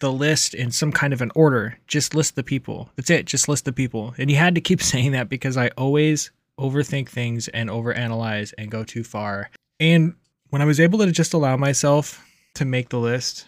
the 0.00 0.12
list 0.12 0.54
in 0.54 0.70
some 0.70 0.92
kind 0.92 1.12
of 1.12 1.20
an 1.20 1.32
order. 1.34 1.78
Just 1.86 2.14
list 2.14 2.36
the 2.36 2.44
people. 2.44 2.90
That's 2.96 3.10
it. 3.10 3.26
Just 3.26 3.48
list 3.48 3.64
the 3.64 3.72
people. 3.72 4.14
And 4.18 4.30
you 4.30 4.36
had 4.36 4.54
to 4.54 4.60
keep 4.60 4.82
saying 4.82 5.12
that 5.12 5.28
because 5.28 5.56
I 5.56 5.68
always 5.70 6.30
overthink 6.58 7.08
things 7.08 7.48
and 7.48 7.70
overanalyze 7.70 8.52
and 8.56 8.70
go 8.70 8.84
too 8.84 9.02
far. 9.02 9.50
And 9.80 10.14
when 10.50 10.62
I 10.62 10.66
was 10.66 10.78
able 10.78 10.98
to 10.98 11.10
just 11.10 11.32
allow 11.32 11.56
myself 11.56 12.24
to 12.54 12.64
make 12.64 12.90
the 12.90 12.98
list 12.98 13.46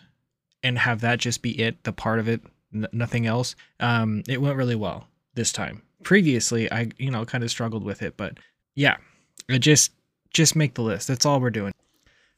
and 0.63 0.79
have 0.79 1.03
that 1.03 1.19
just 1.19 1.43
be 1.43 1.51
it, 1.61 1.85
the 1.85 1.93
part 1.93 2.19
of 2.19 2.29
it, 2.29 2.41
n- 2.75 2.89
nothing 2.93 3.27
else, 3.27 3.55
um, 3.81 4.23
it 4.27 4.41
went 4.41 4.57
really 4.57 4.75
well 4.75 5.07
this 5.35 5.53
time. 5.53 5.83
Previously, 6.03 6.71
I 6.73 6.89
you 6.99 7.11
know 7.11 7.25
kind 7.25 7.45
of 7.45 7.51
struggled 7.51 7.85
with 7.85 8.03
it, 8.03 8.17
but 8.17 8.39
yeah, 8.75 8.97
I 9.49 9.59
just 9.59 9.93
just 10.33 10.57
make 10.57 10.75
the 10.75 10.83
list. 10.83 11.07
That's 11.07 11.27
all 11.27 11.41
we're 11.41 11.51
doing. 11.51 11.73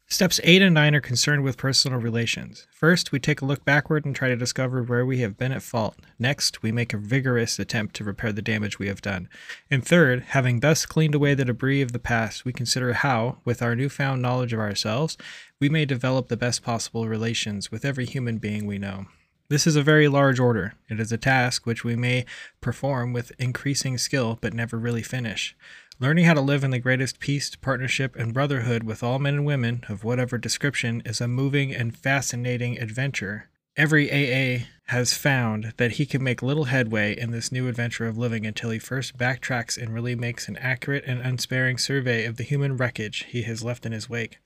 Steps 0.07 0.38
8 0.45 0.61
and 0.61 0.75
9 0.75 0.95
are 0.95 1.01
concerned 1.01 1.43
with 1.43 1.57
personal 1.57 1.99
relations. 1.99 2.67
First, 2.71 3.11
we 3.11 3.19
take 3.19 3.40
a 3.40 3.47
look 3.47 3.64
backward 3.64 4.05
and 4.05 4.14
try 4.14 4.29
to 4.29 4.37
discover 4.37 4.83
where 4.83 5.05
we 5.05 5.19
have 5.19 5.38
been 5.38 5.51
at 5.51 5.62
fault. 5.62 5.97
Next, 6.19 6.62
we 6.62 6.71
make 6.71 6.93
a 6.93 6.99
vigorous 6.99 7.59
attempt 7.59 7.97
to 7.97 8.05
repair 8.05 8.31
the 8.31 8.43
damage 8.43 8.79
we 8.79 8.87
have 8.88 9.01
done. 9.01 9.29
And 9.71 9.85
third, 9.85 10.25
having 10.29 10.61
thus 10.61 10.85
cleaned 10.85 11.14
away 11.14 11.35
the 11.35 11.47
debris 11.47 11.81
of 11.81 11.93
the 11.93 11.99
past, 11.99 12.45
we 12.45 12.53
consider 12.53 12.93
how, 12.93 13.38
with 13.47 13.62
our 13.62 13.75
newfound 13.75 14.21
knowledge 14.21 14.53
of 14.53 14.61
ourselves, 14.61 15.17
we 15.59 15.71
may 15.71 15.87
develop 15.87 16.29
the 16.29 16.37
best 16.37 16.62
possible 16.62 17.09
relations 17.09 17.73
with 17.73 17.85
every 17.85 18.05
human 18.05 18.37
being 18.37 18.67
we 18.67 18.79
know. 18.79 19.07
This 19.49 19.67
is 19.67 19.77
a 19.77 19.83
very 19.83 20.09
large 20.09 20.38
order. 20.38 20.75
It 20.88 21.01
is 21.01 21.12
a 21.12 21.19
task 21.19 21.67
which 21.67 21.85
we 21.85 21.97
may 21.97 22.25
perform 22.61 23.12
with 23.12 23.33
increasing 23.38 23.99
skill 23.99 24.38
but 24.40 24.55
never 24.55 24.79
really 24.79 25.03
finish. 25.03 25.57
Learning 26.01 26.25
how 26.25 26.35
to 26.35 26.41
live 26.41 26.65
in 26.65 26.73
the 26.73 26.81
greatest 26.81 27.21
peace, 27.21 27.55
partnership, 27.55 28.17
and 28.17 28.35
brotherhood 28.35 28.83
with 28.83 29.05
all 29.05 29.21
men 29.21 29.35
and 29.35 29.47
women 29.47 29.85
of 29.89 30.03
whatever 30.03 30.37
description 30.37 31.01
is 31.05 31.21
a 31.21 31.29
moving 31.29 31.73
and 31.73 31.97
fascinating 31.97 32.77
adventure. 32.81 33.49
Every 33.77 34.11
AA 34.11 34.65
has 34.87 35.17
found 35.17 35.73
that 35.77 35.93
he 35.93 36.05
can 36.05 36.21
make 36.21 36.43
little 36.43 36.65
headway 36.65 37.17
in 37.17 37.31
this 37.31 37.53
new 37.53 37.69
adventure 37.69 38.09
of 38.09 38.19
living 38.19 38.45
until 38.45 38.71
he 38.71 38.81
first 38.81 39.17
backtracks 39.17 39.81
and 39.81 39.95
really 39.95 40.17
makes 40.17 40.49
an 40.49 40.57
accurate 40.57 41.05
and 41.07 41.21
unsparing 41.21 41.79
survey 41.79 42.25
of 42.25 42.39
the 42.39 42.45
human 42.45 42.77
wreckage 42.77 43.25
he 43.29 43.43
has 43.43 43.63
left 43.63 43.87
in 43.87 43.93
his 43.93 44.11
wake. 44.11 44.39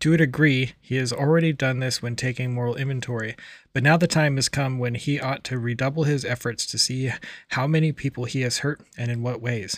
To 0.00 0.14
a 0.14 0.16
degree, 0.16 0.72
he 0.80 0.96
has 0.96 1.12
already 1.12 1.52
done 1.52 1.80
this 1.80 2.00
when 2.00 2.16
taking 2.16 2.54
moral 2.54 2.76
inventory, 2.76 3.36
but 3.74 3.82
now 3.82 3.98
the 3.98 4.06
time 4.06 4.36
has 4.36 4.48
come 4.48 4.78
when 4.78 4.94
he 4.94 5.20
ought 5.20 5.44
to 5.44 5.58
redouble 5.58 6.04
his 6.04 6.24
efforts 6.24 6.64
to 6.66 6.78
see 6.78 7.12
how 7.48 7.66
many 7.66 7.92
people 7.92 8.24
he 8.24 8.40
has 8.40 8.58
hurt 8.58 8.80
and 8.96 9.10
in 9.10 9.22
what 9.22 9.42
ways. 9.42 9.76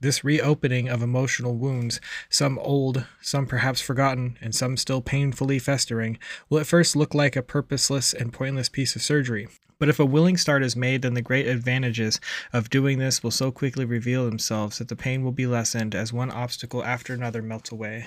This 0.00 0.22
reopening 0.22 0.88
of 0.88 1.02
emotional 1.02 1.54
wounds, 1.54 2.00
some 2.28 2.58
old, 2.58 3.06
some 3.22 3.46
perhaps 3.46 3.80
forgotten, 3.80 4.36
and 4.42 4.54
some 4.54 4.76
still 4.76 5.00
painfully 5.00 5.58
festering, 5.58 6.18
will 6.50 6.58
at 6.58 6.66
first 6.66 6.94
look 6.94 7.14
like 7.14 7.34
a 7.34 7.42
purposeless 7.42 8.12
and 8.12 8.32
pointless 8.32 8.68
piece 8.68 8.94
of 8.94 9.02
surgery. 9.02 9.48
But 9.78 9.88
if 9.88 9.98
a 9.98 10.04
willing 10.04 10.36
start 10.36 10.62
is 10.62 10.76
made, 10.76 11.02
then 11.02 11.14
the 11.14 11.22
great 11.22 11.46
advantages 11.46 12.20
of 12.52 12.70
doing 12.70 12.98
this 12.98 13.22
will 13.22 13.30
so 13.30 13.50
quickly 13.50 13.84
reveal 13.84 14.24
themselves 14.24 14.78
that 14.78 14.88
the 14.88 14.96
pain 14.96 15.22
will 15.22 15.32
be 15.32 15.46
lessened 15.46 15.94
as 15.94 16.12
one 16.12 16.30
obstacle 16.30 16.84
after 16.84 17.12
another 17.12 17.42
melts 17.42 17.72
away. 17.72 18.06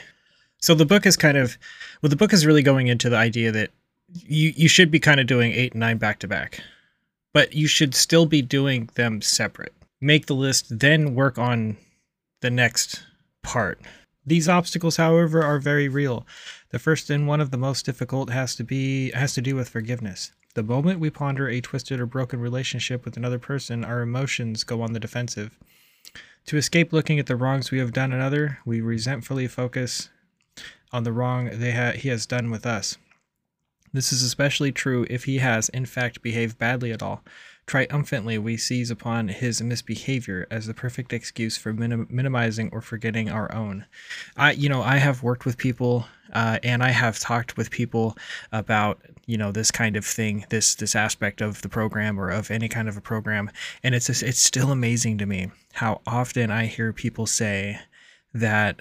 So 0.57 0.75
the 0.75 0.85
book 0.85 1.05
is 1.05 1.15
kind 1.15 1.37
of 1.37 1.57
well 2.01 2.09
the 2.09 2.15
book 2.15 2.33
is 2.33 2.45
really 2.45 2.63
going 2.63 2.87
into 2.87 3.09
the 3.09 3.17
idea 3.17 3.51
that 3.51 3.71
you 4.13 4.51
you 4.55 4.67
should 4.67 4.91
be 4.91 4.99
kind 4.99 5.19
of 5.19 5.27
doing 5.27 5.51
8 5.51 5.73
and 5.73 5.79
9 5.79 5.97
back 5.97 6.19
to 6.19 6.27
back. 6.27 6.61
But 7.33 7.53
you 7.53 7.67
should 7.67 7.93
still 7.93 8.25
be 8.25 8.41
doing 8.41 8.89
them 8.95 9.21
separate. 9.21 9.73
Make 10.01 10.27
the 10.27 10.35
list 10.35 10.79
then 10.79 11.13
work 11.13 11.37
on 11.37 11.77
the 12.41 12.49
next 12.49 13.03
part. 13.43 13.81
These 14.25 14.47
obstacles 14.47 14.97
however 14.97 15.43
are 15.43 15.59
very 15.59 15.89
real. 15.89 16.25
The 16.69 16.79
first 16.79 17.09
and 17.09 17.27
one 17.27 17.41
of 17.41 17.51
the 17.51 17.57
most 17.57 17.85
difficult 17.85 18.29
has 18.29 18.55
to 18.55 18.63
be 18.63 19.11
has 19.11 19.33
to 19.33 19.41
do 19.41 19.55
with 19.55 19.69
forgiveness. 19.69 20.31
The 20.55 20.63
moment 20.63 20.99
we 20.99 21.09
ponder 21.09 21.47
a 21.47 21.61
twisted 21.61 21.99
or 21.99 22.05
broken 22.05 22.39
relationship 22.39 23.05
with 23.05 23.17
another 23.17 23.39
person, 23.39 23.83
our 23.83 24.01
emotions 24.01 24.63
go 24.63 24.81
on 24.81 24.93
the 24.93 24.99
defensive. 24.99 25.57
To 26.47 26.57
escape 26.57 26.91
looking 26.91 27.19
at 27.19 27.27
the 27.27 27.35
wrongs 27.35 27.71
we 27.71 27.79
have 27.79 27.93
done 27.93 28.11
another, 28.11 28.59
we 28.65 28.81
resentfully 28.81 29.47
focus 29.47 30.09
on 30.91 31.03
the 31.03 31.11
wrong 31.11 31.49
they 31.53 31.71
ha- 31.71 31.91
he 31.91 32.09
has 32.09 32.25
done 32.25 32.49
with 32.49 32.65
us. 32.65 32.97
This 33.93 34.11
is 34.13 34.21
especially 34.21 34.71
true 34.71 35.05
if 35.09 35.25
he 35.25 35.39
has, 35.39 35.69
in 35.69 35.85
fact, 35.85 36.21
behaved 36.21 36.57
badly 36.57 36.91
at 36.91 37.03
all. 37.03 37.23
Triumphantly, 37.69 38.39
we 38.39 38.57
seize 38.57 38.89
upon 38.89 39.27
his 39.27 39.61
misbehavior 39.61 40.47
as 40.49 40.65
the 40.65 40.73
perfect 40.73 41.13
excuse 41.13 41.55
for 41.55 41.71
minim- 41.71 42.07
minimizing 42.09 42.71
or 42.71 42.81
forgetting 42.81 43.29
our 43.29 43.53
own. 43.53 43.85
I, 44.35 44.53
you 44.53 44.69
know, 44.69 44.81
I 44.81 44.97
have 44.97 45.21
worked 45.21 45.45
with 45.45 45.55
people, 45.55 46.07
uh, 46.33 46.57
and 46.63 46.81
I 46.81 46.89
have 46.89 47.19
talked 47.19 47.57
with 47.57 47.69
people 47.69 48.17
about, 48.51 48.99
you 49.27 49.37
know, 49.37 49.51
this 49.51 49.69
kind 49.69 49.95
of 49.95 50.03
thing, 50.03 50.47
this 50.49 50.73
this 50.73 50.95
aspect 50.95 51.41
of 51.41 51.61
the 51.61 51.69
program 51.69 52.19
or 52.19 52.31
of 52.31 52.49
any 52.49 52.69
kind 52.69 52.89
of 52.89 52.97
a 52.97 53.01
program, 53.01 53.51
and 53.83 53.93
it's 53.93 54.07
just, 54.07 54.23
it's 54.23 54.39
still 54.39 54.71
amazing 54.71 55.19
to 55.19 55.27
me 55.27 55.51
how 55.73 56.01
often 56.07 56.49
I 56.49 56.65
hear 56.65 56.91
people 56.91 57.27
say 57.27 57.79
that 58.33 58.79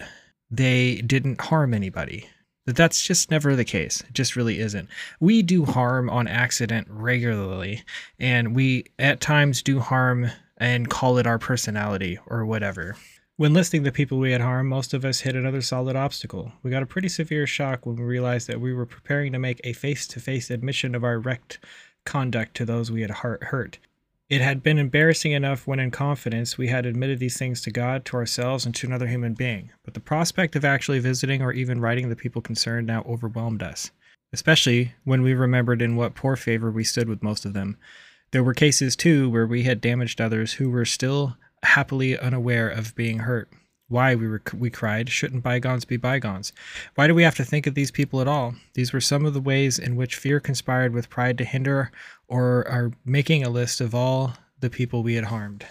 they 0.50 1.02
didn't 1.02 1.42
harm 1.42 1.74
anybody. 1.74 2.30
That 2.68 2.76
that's 2.76 3.02
just 3.02 3.30
never 3.30 3.56
the 3.56 3.64
case. 3.64 4.02
It 4.02 4.12
just 4.12 4.36
really 4.36 4.58
isn't. 4.58 4.90
We 5.20 5.40
do 5.40 5.64
harm 5.64 6.10
on 6.10 6.28
accident 6.28 6.86
regularly, 6.90 7.82
and 8.18 8.54
we 8.54 8.84
at 8.98 9.22
times 9.22 9.62
do 9.62 9.80
harm 9.80 10.30
and 10.58 10.90
call 10.90 11.16
it 11.16 11.26
our 11.26 11.38
personality 11.38 12.18
or 12.26 12.44
whatever. 12.44 12.94
When 13.38 13.54
listing 13.54 13.84
the 13.84 13.90
people 13.90 14.18
we 14.18 14.32
had 14.32 14.42
harmed, 14.42 14.68
most 14.68 14.92
of 14.92 15.06
us 15.06 15.20
hit 15.20 15.34
another 15.34 15.62
solid 15.62 15.96
obstacle. 15.96 16.52
We 16.62 16.70
got 16.70 16.82
a 16.82 16.86
pretty 16.86 17.08
severe 17.08 17.46
shock 17.46 17.86
when 17.86 17.96
we 17.96 18.04
realized 18.04 18.48
that 18.48 18.60
we 18.60 18.74
were 18.74 18.84
preparing 18.84 19.32
to 19.32 19.38
make 19.38 19.62
a 19.64 19.72
face 19.72 20.06
to 20.08 20.20
face 20.20 20.50
admission 20.50 20.94
of 20.94 21.04
our 21.04 21.18
wrecked 21.18 21.60
conduct 22.04 22.54
to 22.56 22.66
those 22.66 22.90
we 22.90 23.00
had 23.00 23.12
hurt. 23.12 23.78
It 24.28 24.42
had 24.42 24.62
been 24.62 24.76
embarrassing 24.76 25.32
enough 25.32 25.66
when 25.66 25.80
in 25.80 25.90
confidence 25.90 26.58
we 26.58 26.68
had 26.68 26.84
admitted 26.84 27.18
these 27.18 27.38
things 27.38 27.62
to 27.62 27.70
God, 27.70 28.04
to 28.06 28.16
ourselves, 28.16 28.66
and 28.66 28.74
to 28.74 28.86
another 28.86 29.06
human 29.06 29.32
being, 29.32 29.70
but 29.86 29.94
the 29.94 30.00
prospect 30.00 30.54
of 30.54 30.66
actually 30.66 30.98
visiting 30.98 31.40
or 31.40 31.50
even 31.52 31.80
writing 31.80 32.10
the 32.10 32.16
people 32.16 32.42
concerned 32.42 32.86
now 32.86 33.02
overwhelmed 33.08 33.62
us, 33.62 33.90
especially 34.34 34.92
when 35.04 35.22
we 35.22 35.32
remembered 35.32 35.80
in 35.80 35.96
what 35.96 36.14
poor 36.14 36.36
favor 36.36 36.70
we 36.70 36.84
stood 36.84 37.08
with 37.08 37.22
most 37.22 37.46
of 37.46 37.54
them. 37.54 37.78
There 38.30 38.44
were 38.44 38.52
cases, 38.52 38.96
too, 38.96 39.30
where 39.30 39.46
we 39.46 39.62
had 39.62 39.80
damaged 39.80 40.20
others 40.20 40.54
who 40.54 40.68
were 40.68 40.84
still 40.84 41.38
happily 41.62 42.18
unaware 42.18 42.68
of 42.68 42.94
being 42.94 43.20
hurt. 43.20 43.50
Why, 43.88 44.14
we, 44.14 44.28
we 44.54 44.70
cried, 44.70 45.08
shouldn't 45.08 45.42
bygones 45.42 45.86
be 45.86 45.96
bygones? 45.96 46.52
Why 46.94 47.06
do 47.06 47.14
we 47.14 47.22
have 47.22 47.36
to 47.36 47.44
think 47.44 47.66
of 47.66 47.74
these 47.74 47.90
people 47.90 48.20
at 48.20 48.28
all? 48.28 48.54
These 48.74 48.92
were 48.92 49.00
some 49.00 49.24
of 49.24 49.32
the 49.32 49.40
ways 49.40 49.78
in 49.78 49.96
which 49.96 50.16
fear 50.16 50.40
conspired 50.40 50.92
with 50.92 51.08
pride 51.08 51.38
to 51.38 51.44
hinder 51.44 51.90
or 52.26 52.68
are 52.68 52.92
making 53.06 53.44
a 53.44 53.50
list 53.50 53.80
of 53.80 53.94
all 53.94 54.34
the 54.60 54.68
people 54.68 55.02
we 55.02 55.14
had 55.14 55.24
harmed. 55.24 55.64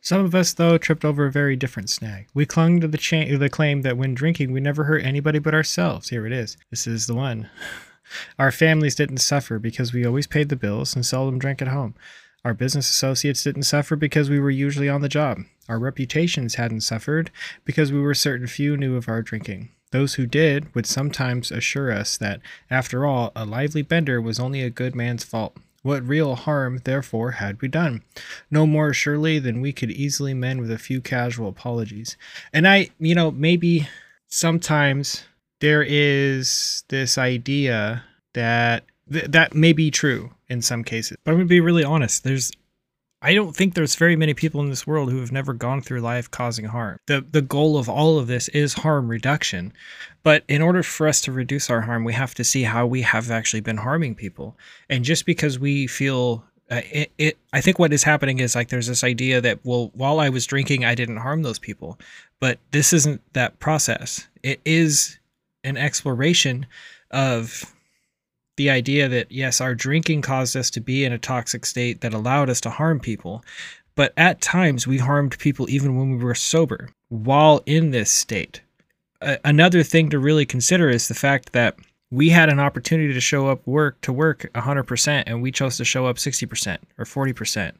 Some 0.00 0.24
of 0.24 0.34
us, 0.34 0.54
though, 0.54 0.78
tripped 0.78 1.04
over 1.04 1.26
a 1.26 1.30
very 1.30 1.54
different 1.54 1.90
snag. 1.90 2.26
We 2.34 2.46
clung 2.46 2.80
to 2.80 2.88
the, 2.88 2.98
cha- 2.98 3.36
the 3.36 3.50
claim 3.50 3.82
that 3.82 3.96
when 3.96 4.14
drinking, 4.14 4.50
we 4.50 4.60
never 4.60 4.84
hurt 4.84 5.04
anybody 5.04 5.38
but 5.38 5.54
ourselves. 5.54 6.08
Here 6.08 6.26
it 6.26 6.32
is. 6.32 6.56
This 6.70 6.86
is 6.86 7.06
the 7.06 7.14
one. 7.14 7.50
Our 8.38 8.50
families 8.50 8.94
didn't 8.94 9.18
suffer 9.18 9.58
because 9.58 9.92
we 9.92 10.04
always 10.04 10.26
paid 10.26 10.48
the 10.48 10.56
bills 10.56 10.96
and 10.96 11.06
seldom 11.06 11.38
drank 11.38 11.62
at 11.62 11.68
home. 11.68 11.94
Our 12.44 12.54
business 12.54 12.90
associates 12.90 13.44
didn't 13.44 13.62
suffer 13.64 13.94
because 13.94 14.28
we 14.28 14.40
were 14.40 14.50
usually 14.50 14.88
on 14.88 15.00
the 15.00 15.08
job. 15.08 15.38
Our 15.68 15.78
reputations 15.78 16.56
hadn't 16.56 16.80
suffered 16.80 17.30
because 17.64 17.92
we 17.92 18.00
were 18.00 18.14
certain 18.14 18.48
few 18.48 18.76
knew 18.76 18.96
of 18.96 19.08
our 19.08 19.22
drinking. 19.22 19.70
Those 19.92 20.14
who 20.14 20.26
did 20.26 20.74
would 20.74 20.86
sometimes 20.86 21.52
assure 21.52 21.92
us 21.92 22.16
that, 22.16 22.40
after 22.70 23.06
all, 23.06 23.30
a 23.36 23.44
lively 23.44 23.82
bender 23.82 24.20
was 24.20 24.40
only 24.40 24.62
a 24.62 24.70
good 24.70 24.96
man's 24.96 25.22
fault. 25.22 25.56
What 25.82 26.06
real 26.06 26.34
harm, 26.34 26.80
therefore, 26.84 27.32
had 27.32 27.60
we 27.60 27.68
done? 27.68 28.02
No 28.50 28.66
more 28.66 28.92
surely 28.92 29.38
than 29.38 29.60
we 29.60 29.72
could 29.72 29.90
easily 29.90 30.32
mend 30.32 30.60
with 30.60 30.70
a 30.70 30.78
few 30.78 31.00
casual 31.00 31.48
apologies. 31.48 32.16
And 32.52 32.66
I, 32.66 32.90
you 32.98 33.14
know, 33.14 33.30
maybe 33.30 33.88
sometimes 34.28 35.24
there 35.60 35.84
is 35.86 36.84
this 36.88 37.18
idea 37.18 38.04
that 38.34 38.84
th- 39.10 39.26
that 39.30 39.54
may 39.54 39.72
be 39.72 39.90
true 39.90 40.32
in 40.48 40.62
some 40.62 40.84
cases. 40.84 41.16
But 41.24 41.32
I'm 41.32 41.38
going 41.38 41.48
to 41.48 41.50
be 41.50 41.60
really 41.60 41.84
honest. 41.84 42.24
There's 42.24 42.52
I 43.24 43.34
don't 43.34 43.54
think 43.54 43.74
there's 43.74 43.94
very 43.94 44.16
many 44.16 44.34
people 44.34 44.60
in 44.60 44.68
this 44.68 44.84
world 44.84 45.12
who 45.12 45.20
have 45.20 45.30
never 45.30 45.52
gone 45.52 45.80
through 45.80 46.00
life 46.00 46.28
causing 46.28 46.64
harm. 46.64 46.98
The 47.06 47.24
the 47.30 47.42
goal 47.42 47.78
of 47.78 47.88
all 47.88 48.18
of 48.18 48.26
this 48.26 48.48
is 48.48 48.74
harm 48.74 49.08
reduction. 49.08 49.72
But 50.24 50.42
in 50.48 50.60
order 50.60 50.82
for 50.82 51.06
us 51.06 51.20
to 51.22 51.32
reduce 51.32 51.70
our 51.70 51.82
harm, 51.82 52.04
we 52.04 52.12
have 52.12 52.34
to 52.34 52.44
see 52.44 52.64
how 52.64 52.86
we 52.86 53.02
have 53.02 53.30
actually 53.30 53.60
been 53.60 53.76
harming 53.76 54.16
people. 54.16 54.56
And 54.90 55.04
just 55.04 55.24
because 55.24 55.58
we 55.58 55.86
feel 55.86 56.44
uh, 56.70 56.80
it, 56.90 57.12
it, 57.18 57.38
I 57.52 57.60
think 57.60 57.78
what 57.78 57.92
is 57.92 58.02
happening 58.02 58.40
is 58.40 58.54
like 58.54 58.70
there's 58.70 58.86
this 58.86 59.04
idea 59.04 59.40
that 59.40 59.60
well, 59.62 59.90
while 59.94 60.18
I 60.18 60.28
was 60.28 60.46
drinking, 60.46 60.84
I 60.84 60.94
didn't 60.94 61.18
harm 61.18 61.42
those 61.42 61.58
people, 61.58 61.98
but 62.40 62.58
this 62.72 62.92
isn't 62.92 63.20
that 63.34 63.58
process. 63.60 64.26
It 64.42 64.60
is 64.64 65.18
an 65.62 65.76
exploration 65.76 66.66
of 67.12 67.72
the 68.62 68.70
idea 68.70 69.08
that 69.08 69.32
yes, 69.32 69.60
our 69.60 69.74
drinking 69.74 70.22
caused 70.22 70.56
us 70.56 70.70
to 70.70 70.80
be 70.80 71.04
in 71.04 71.12
a 71.12 71.18
toxic 71.18 71.66
state 71.66 72.00
that 72.00 72.14
allowed 72.14 72.48
us 72.48 72.60
to 72.60 72.70
harm 72.70 73.00
people, 73.00 73.44
but 73.96 74.12
at 74.16 74.40
times 74.40 74.86
we 74.86 74.98
harmed 74.98 75.36
people 75.40 75.68
even 75.68 75.96
when 75.96 76.16
we 76.16 76.24
were 76.24 76.32
sober 76.32 76.88
while 77.08 77.60
in 77.66 77.90
this 77.90 78.08
state. 78.08 78.60
A- 79.20 79.40
another 79.44 79.82
thing 79.82 80.10
to 80.10 80.18
really 80.20 80.46
consider 80.46 80.88
is 80.88 81.08
the 81.08 81.14
fact 81.14 81.52
that 81.54 81.76
we 82.12 82.28
had 82.28 82.48
an 82.50 82.60
opportunity 82.60 83.12
to 83.12 83.20
show 83.20 83.48
up 83.48 83.66
work 83.66 84.00
to 84.02 84.12
work 84.12 84.48
100% 84.54 85.24
and 85.26 85.42
we 85.42 85.50
chose 85.50 85.76
to 85.78 85.84
show 85.84 86.06
up 86.06 86.18
60% 86.18 86.78
or 86.98 87.04
40%. 87.04 87.72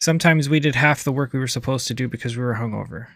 Sometimes 0.00 0.50
we 0.50 0.60
did 0.60 0.74
half 0.74 1.02
the 1.02 1.12
work 1.12 1.32
we 1.32 1.38
were 1.38 1.48
supposed 1.48 1.88
to 1.88 1.94
do 1.94 2.08
because 2.08 2.36
we 2.36 2.44
were 2.44 2.56
hungover. 2.56 3.06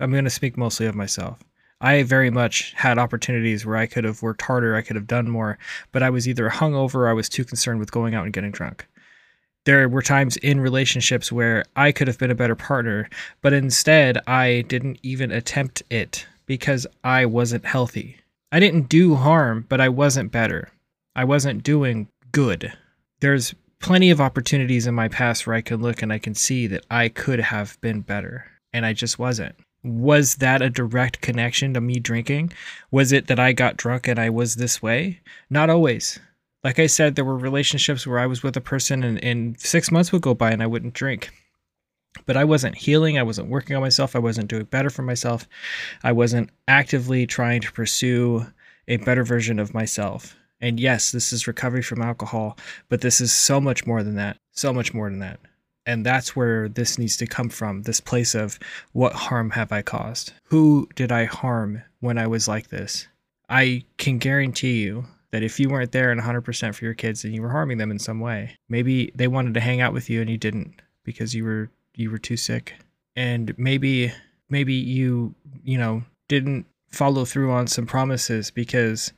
I'm 0.00 0.12
going 0.12 0.24
to 0.24 0.30
speak 0.30 0.56
mostly 0.56 0.86
of 0.86 0.94
myself. 0.94 1.40
I 1.82 2.04
very 2.04 2.30
much 2.30 2.72
had 2.74 2.96
opportunities 2.96 3.66
where 3.66 3.76
I 3.76 3.86
could 3.86 4.04
have 4.04 4.22
worked 4.22 4.42
harder, 4.42 4.76
I 4.76 4.82
could 4.82 4.94
have 4.94 5.08
done 5.08 5.28
more, 5.28 5.58
but 5.90 6.02
I 6.02 6.10
was 6.10 6.28
either 6.28 6.48
hungover 6.48 6.94
or 6.94 7.08
I 7.08 7.12
was 7.12 7.28
too 7.28 7.44
concerned 7.44 7.80
with 7.80 7.90
going 7.90 8.14
out 8.14 8.24
and 8.24 8.32
getting 8.32 8.52
drunk. 8.52 8.86
There 9.64 9.88
were 9.88 10.02
times 10.02 10.36
in 10.38 10.60
relationships 10.60 11.32
where 11.32 11.64
I 11.74 11.90
could 11.90 12.06
have 12.06 12.18
been 12.18 12.30
a 12.30 12.36
better 12.36 12.54
partner, 12.54 13.08
but 13.40 13.52
instead 13.52 14.18
I 14.28 14.64
didn't 14.68 15.00
even 15.02 15.32
attempt 15.32 15.82
it 15.90 16.24
because 16.46 16.86
I 17.02 17.26
wasn't 17.26 17.64
healthy. 17.64 18.16
I 18.52 18.60
didn't 18.60 18.88
do 18.88 19.16
harm, 19.16 19.66
but 19.68 19.80
I 19.80 19.88
wasn't 19.88 20.30
better. 20.30 20.70
I 21.16 21.24
wasn't 21.24 21.64
doing 21.64 22.06
good. 22.30 22.72
There's 23.20 23.54
plenty 23.80 24.10
of 24.10 24.20
opportunities 24.20 24.86
in 24.86 24.94
my 24.94 25.08
past 25.08 25.46
where 25.48 25.56
I 25.56 25.60
can 25.62 25.82
look 25.82 26.00
and 26.00 26.12
I 26.12 26.18
can 26.18 26.34
see 26.36 26.68
that 26.68 26.86
I 26.90 27.08
could 27.08 27.40
have 27.40 27.80
been 27.80 28.02
better, 28.02 28.46
and 28.72 28.86
I 28.86 28.92
just 28.92 29.18
wasn't 29.18 29.56
was 29.84 30.36
that 30.36 30.62
a 30.62 30.70
direct 30.70 31.20
connection 31.20 31.74
to 31.74 31.80
me 31.80 31.98
drinking? 31.98 32.52
Was 32.90 33.12
it 33.12 33.26
that 33.26 33.40
I 33.40 33.52
got 33.52 33.76
drunk 33.76 34.06
and 34.08 34.18
I 34.18 34.30
was 34.30 34.56
this 34.56 34.80
way? 34.80 35.20
Not 35.50 35.70
always. 35.70 36.20
Like 36.62 36.78
I 36.78 36.86
said, 36.86 37.14
there 37.14 37.24
were 37.24 37.36
relationships 37.36 38.06
where 38.06 38.20
I 38.20 38.26
was 38.26 38.42
with 38.42 38.56
a 38.56 38.60
person 38.60 39.02
and, 39.02 39.22
and 39.24 39.58
six 39.60 39.90
months 39.90 40.12
would 40.12 40.22
go 40.22 40.34
by 40.34 40.52
and 40.52 40.62
I 40.62 40.68
wouldn't 40.68 40.94
drink. 40.94 41.30
But 42.26 42.36
I 42.36 42.44
wasn't 42.44 42.76
healing. 42.76 43.18
I 43.18 43.22
wasn't 43.24 43.48
working 43.48 43.74
on 43.74 43.82
myself. 43.82 44.14
I 44.14 44.20
wasn't 44.20 44.48
doing 44.48 44.64
better 44.64 44.90
for 44.90 45.02
myself. 45.02 45.48
I 46.04 46.12
wasn't 46.12 46.50
actively 46.68 47.26
trying 47.26 47.62
to 47.62 47.72
pursue 47.72 48.46
a 48.86 48.98
better 48.98 49.24
version 49.24 49.58
of 49.58 49.74
myself. 49.74 50.36
And 50.60 50.78
yes, 50.78 51.10
this 51.10 51.32
is 51.32 51.48
recovery 51.48 51.82
from 51.82 52.02
alcohol, 52.02 52.56
but 52.88 53.00
this 53.00 53.20
is 53.20 53.32
so 53.32 53.60
much 53.60 53.84
more 53.84 54.04
than 54.04 54.14
that. 54.16 54.38
So 54.52 54.72
much 54.72 54.94
more 54.94 55.10
than 55.10 55.18
that. 55.18 55.40
And 55.86 56.06
that's 56.06 56.36
where 56.36 56.68
this 56.68 56.98
needs 56.98 57.16
to 57.16 57.26
come 57.26 57.48
from 57.48 57.82
this 57.82 58.00
place 58.00 58.34
of 58.34 58.58
what 58.92 59.12
harm 59.12 59.50
have 59.50 59.72
I 59.72 59.82
caused? 59.82 60.32
Who 60.44 60.88
did 60.94 61.10
I 61.10 61.24
harm 61.24 61.82
when 62.00 62.18
I 62.18 62.26
was 62.26 62.46
like 62.46 62.68
this? 62.68 63.08
I 63.48 63.84
can 63.98 64.18
guarantee 64.18 64.82
you 64.82 65.06
that 65.32 65.42
if 65.42 65.58
you 65.58 65.68
weren't 65.68 65.92
there 65.92 66.12
and 66.12 66.20
100% 66.20 66.74
for 66.74 66.84
your 66.84 66.94
kids 66.94 67.24
and 67.24 67.34
you 67.34 67.42
were 67.42 67.50
harming 67.50 67.78
them 67.78 67.90
in 67.90 67.98
some 67.98 68.20
way, 68.20 68.56
maybe 68.68 69.10
they 69.14 69.26
wanted 69.28 69.54
to 69.54 69.60
hang 69.60 69.80
out 69.80 69.92
with 69.92 70.08
you 70.08 70.20
and 70.20 70.30
you 70.30 70.38
didn't 70.38 70.80
because 71.04 71.34
you 71.34 71.44
were 71.44 71.70
you 71.94 72.10
were 72.10 72.18
too 72.18 72.36
sick. 72.36 72.74
And 73.16 73.56
maybe 73.58 74.12
maybe 74.48 74.74
you, 74.74 75.34
you 75.64 75.78
know, 75.78 76.04
didn't 76.28 76.66
follow 76.90 77.24
through 77.24 77.50
on 77.50 77.66
some 77.66 77.86
promises 77.86 78.50
because 78.50 79.12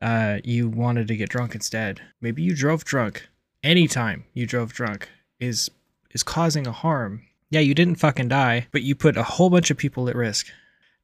uh, 0.00 0.38
you 0.44 0.68
wanted 0.68 1.08
to 1.08 1.16
get 1.16 1.28
drunk 1.28 1.54
instead. 1.54 2.00
Maybe 2.20 2.42
you 2.42 2.54
drove 2.54 2.84
drunk. 2.84 3.28
Anytime 3.62 4.24
you 4.32 4.46
drove 4.46 4.72
drunk 4.72 5.08
is 5.40 5.70
is 6.16 6.22
causing 6.22 6.66
a 6.66 6.72
harm. 6.72 7.20
Yeah, 7.50 7.60
you 7.60 7.74
didn't 7.74 7.96
fucking 7.96 8.28
die, 8.28 8.68
but 8.72 8.82
you 8.82 8.94
put 8.94 9.18
a 9.18 9.22
whole 9.22 9.50
bunch 9.50 9.70
of 9.70 9.76
people 9.76 10.08
at 10.08 10.16
risk. 10.16 10.46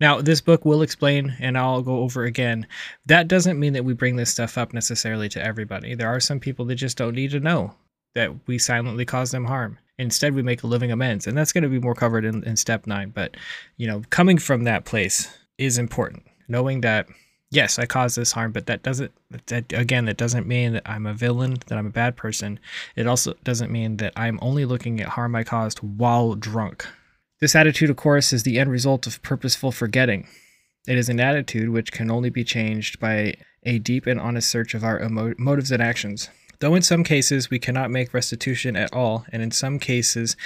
Now, 0.01 0.23
this 0.23 0.41
book 0.41 0.65
will 0.65 0.81
explain, 0.81 1.37
and 1.39 1.57
I'll 1.59 1.83
go 1.83 1.99
over 1.99 2.25
again. 2.25 2.67
That 3.05 3.29
doesn't 3.29 3.61
mean 3.61 3.75
that 3.75 3.85
we 3.85 3.93
bring 3.93 4.17
this 4.17 4.31
stuff 4.31 4.57
up 4.57 4.73
necessarily 4.73 5.29
to 5.29 5.45
everybody. 5.45 5.95
There 5.95 6.09
are 6.09 6.19
some 6.19 6.41
people 6.41 6.65
that 6.65 6.77
just 6.77 6.97
don't 6.97 7.15
need 7.15 7.31
to 7.33 7.41
know 7.41 7.75
that 8.15 8.33
we 8.47 8.57
silently 8.57 9.05
cause 9.05 9.33
them 9.33 9.45
harm. 9.45 9.79
Instead, 9.99 10.35
we 10.35 10.43
make 10.43 10.63
a 10.63 10.67
living 10.67 10.91
amends, 10.91 11.27
and 11.27 11.37
that's 11.37 11.53
going 11.53 11.63
to 11.63 11.69
be 11.69 11.79
more 11.79 11.95
covered 11.95 12.25
in, 12.25 12.43
in 12.45 12.57
step 12.57 12.87
nine. 12.87 13.11
But, 13.11 13.37
you 13.77 13.87
know, 13.87 14.03
coming 14.09 14.39
from 14.39 14.65
that 14.65 14.87
place 14.87 15.29
is 15.59 15.77
important. 15.77 16.23
Knowing 16.49 16.81
that 16.81 17.07
yes, 17.53 17.79
I 17.79 17.87
caused 17.87 18.17
this 18.17 18.33
harm, 18.33 18.51
but 18.51 18.67
that 18.67 18.83
doesn't, 18.83 19.13
that, 19.47 19.73
again, 19.73 20.07
that 20.07 20.17
doesn't 20.17 20.47
mean 20.47 20.73
that 20.73 20.83
I'm 20.89 21.07
a 21.07 21.15
villain, 21.15 21.59
that 21.67 21.79
I'm 21.79 21.87
a 21.87 21.91
bad 21.91 22.17
person. 22.17 22.59
It 22.97 23.07
also 23.07 23.35
doesn't 23.45 23.71
mean 23.71 23.99
that 23.99 24.15
I'm 24.17 24.39
only 24.43 24.65
looking 24.65 25.01
at 25.01 25.09
harm 25.09 25.37
I 25.37 25.45
caused 25.45 25.79
while 25.79 26.35
drunk. 26.35 26.87
This 27.41 27.55
attitude, 27.55 27.91
of 27.91 27.97
course, 27.97 28.33
is 28.33 28.43
the 28.43 28.59
end 28.59 28.71
result 28.71 29.07
of 29.07 29.23
purposeful 29.23 29.71
forgetting. 29.71 30.27
It 30.89 30.99
is 30.99 31.09
an 31.09 31.21
attitude 31.21 31.69
which 31.69 31.93
can 31.93 32.11
only 32.11 32.31
be 32.31 32.43
changed 32.43 32.99
by 32.99 33.35
a 33.65 33.79
deep 33.79 34.07
and 34.07 34.19
honest 34.19 34.51
search 34.51 34.75
of 34.75 34.83
our 34.83 35.01
emo- 35.01 35.35
motives 35.39 35.71
and 35.71 35.83
actions. 35.83 36.29
Though 36.59 36.75
in 36.75 36.83
some 36.83 37.05
cases 37.05 37.51
we 37.51 37.59
cannot 37.59 37.91
make 37.91 38.15
restitution 38.15 38.77
at 38.77 38.93
all, 38.93 39.27
and 39.31 39.43
in 39.43 39.51
some 39.51 39.79
cases 39.79 40.37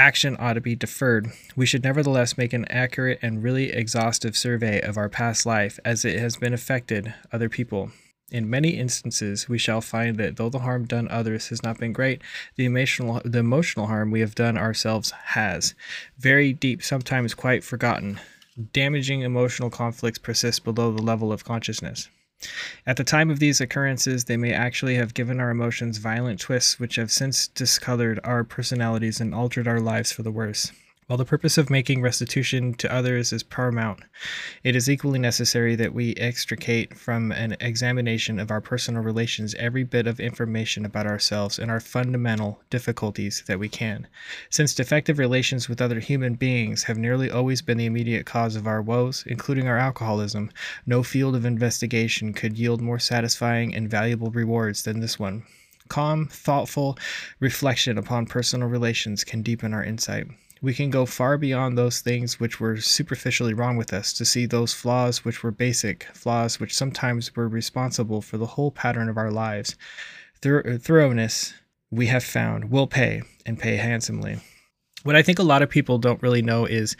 action 0.00 0.34
ought 0.40 0.54
to 0.54 0.62
be 0.62 0.74
deferred, 0.74 1.30
we 1.54 1.66
should 1.66 1.84
nevertheless 1.84 2.38
make 2.38 2.54
an 2.54 2.64
accurate 2.70 3.18
and 3.20 3.42
really 3.42 3.70
exhaustive 3.70 4.34
survey 4.34 4.80
of 4.80 4.96
our 4.96 5.10
past 5.10 5.44
life 5.44 5.78
as 5.84 6.06
it 6.06 6.18
has 6.18 6.38
been 6.38 6.54
affected 6.54 7.12
other 7.30 7.50
people. 7.50 7.90
In 8.30 8.48
many 8.48 8.70
instances, 8.70 9.46
we 9.46 9.58
shall 9.58 9.82
find 9.82 10.16
that 10.16 10.36
though 10.36 10.48
the 10.48 10.60
harm 10.60 10.86
done 10.86 11.06
others 11.10 11.48
has 11.48 11.62
not 11.62 11.78
been 11.78 11.92
great, 11.92 12.22
the 12.56 12.64
emotional 12.64 13.20
the 13.26 13.40
emotional 13.40 13.88
harm 13.88 14.10
we 14.10 14.20
have 14.20 14.34
done 14.34 14.56
ourselves 14.56 15.10
has. 15.10 15.74
Very 16.16 16.54
deep, 16.54 16.82
sometimes 16.82 17.34
quite 17.34 17.62
forgotten. 17.62 18.18
Damaging 18.72 19.20
emotional 19.20 19.68
conflicts 19.68 20.18
persist 20.18 20.64
below 20.64 20.92
the 20.92 21.02
level 21.02 21.30
of 21.30 21.44
consciousness. 21.44 22.08
At 22.86 22.96
the 22.96 23.04
time 23.04 23.30
of 23.30 23.38
these 23.38 23.60
occurrences, 23.60 24.24
they 24.24 24.36
may 24.36 24.52
actually 24.52 24.94
have 24.94 25.14
given 25.14 25.40
our 25.40 25.50
emotions 25.50 25.98
violent 25.98 26.40
twists 26.40 26.80
which 26.80 26.96
have 26.96 27.12
since 27.12 27.48
discolored 27.48 28.18
our 28.24 28.44
personalities 28.44 29.20
and 29.20 29.34
altered 29.34 29.68
our 29.68 29.80
lives 29.80 30.12
for 30.12 30.22
the 30.22 30.30
worse. 30.30 30.72
While 31.10 31.16
the 31.16 31.24
purpose 31.24 31.58
of 31.58 31.70
making 31.70 32.02
restitution 32.02 32.72
to 32.74 32.94
others 32.94 33.32
is 33.32 33.42
paramount, 33.42 34.04
it 34.62 34.76
is 34.76 34.88
equally 34.88 35.18
necessary 35.18 35.74
that 35.74 35.92
we 35.92 36.14
extricate 36.14 36.96
from 36.96 37.32
an 37.32 37.56
examination 37.58 38.38
of 38.38 38.52
our 38.52 38.60
personal 38.60 39.02
relations 39.02 39.56
every 39.56 39.82
bit 39.82 40.06
of 40.06 40.20
information 40.20 40.84
about 40.84 41.08
ourselves 41.08 41.58
and 41.58 41.68
our 41.68 41.80
fundamental 41.80 42.62
difficulties 42.70 43.42
that 43.48 43.58
we 43.58 43.68
can. 43.68 44.06
Since 44.50 44.72
defective 44.72 45.18
relations 45.18 45.68
with 45.68 45.82
other 45.82 45.98
human 45.98 46.34
beings 46.34 46.84
have 46.84 46.96
nearly 46.96 47.28
always 47.28 47.60
been 47.60 47.78
the 47.78 47.86
immediate 47.86 48.24
cause 48.24 48.54
of 48.54 48.68
our 48.68 48.80
woes, 48.80 49.24
including 49.26 49.66
our 49.66 49.78
alcoholism, 49.78 50.52
no 50.86 51.02
field 51.02 51.34
of 51.34 51.44
investigation 51.44 52.32
could 52.32 52.56
yield 52.56 52.80
more 52.80 53.00
satisfying 53.00 53.74
and 53.74 53.90
valuable 53.90 54.30
rewards 54.30 54.84
than 54.84 55.00
this 55.00 55.18
one. 55.18 55.42
Calm, 55.88 56.28
thoughtful 56.28 56.96
reflection 57.40 57.98
upon 57.98 58.26
personal 58.26 58.68
relations 58.68 59.24
can 59.24 59.42
deepen 59.42 59.74
our 59.74 59.82
insight. 59.82 60.28
We 60.62 60.74
can 60.74 60.90
go 60.90 61.06
far 61.06 61.38
beyond 61.38 61.78
those 61.78 62.00
things 62.00 62.38
which 62.38 62.60
were 62.60 62.76
superficially 62.76 63.54
wrong 63.54 63.76
with 63.76 63.94
us 63.94 64.12
to 64.14 64.26
see 64.26 64.44
those 64.44 64.74
flaws 64.74 65.24
which 65.24 65.42
were 65.42 65.50
basic, 65.50 66.04
flaws 66.12 66.60
which 66.60 66.76
sometimes 66.76 67.34
were 67.34 67.48
responsible 67.48 68.20
for 68.20 68.36
the 68.36 68.46
whole 68.46 68.70
pattern 68.70 69.08
of 69.08 69.16
our 69.16 69.30
lives. 69.30 69.76
Thor- 70.42 70.68
uh, 70.68 70.78
thoroughness, 70.78 71.54
we 71.90 72.06
have 72.06 72.24
found, 72.24 72.70
will 72.70 72.86
pay 72.86 73.22
and 73.46 73.58
pay 73.58 73.76
handsomely. 73.76 74.40
What 75.02 75.16
I 75.16 75.22
think 75.22 75.38
a 75.38 75.44
lot 75.44 75.62
of 75.62 75.70
people 75.70 75.96
don't 75.96 76.22
really 76.22 76.42
know 76.42 76.66
is 76.66 76.94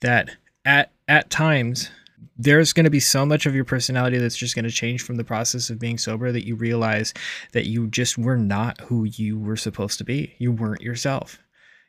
that 0.00 0.36
at 0.66 0.92
at 1.08 1.30
times 1.30 1.90
there's 2.38 2.74
going 2.74 2.84
to 2.84 2.90
be 2.90 3.00
so 3.00 3.24
much 3.24 3.46
of 3.46 3.54
your 3.54 3.64
personality 3.64 4.18
that's 4.18 4.36
just 4.36 4.54
going 4.54 4.64
to 4.64 4.70
change 4.70 5.02
from 5.02 5.16
the 5.16 5.24
process 5.24 5.70
of 5.70 5.78
being 5.78 5.96
sober 5.96 6.32
that 6.32 6.46
you 6.46 6.54
realize 6.54 7.14
that 7.52 7.66
you 7.66 7.86
just 7.86 8.18
were 8.18 8.36
not 8.36 8.80
who 8.82 9.04
you 9.04 9.38
were 9.38 9.56
supposed 9.56 9.96
to 9.98 10.04
be. 10.04 10.34
You 10.38 10.52
weren't 10.52 10.82
yourself. 10.82 11.38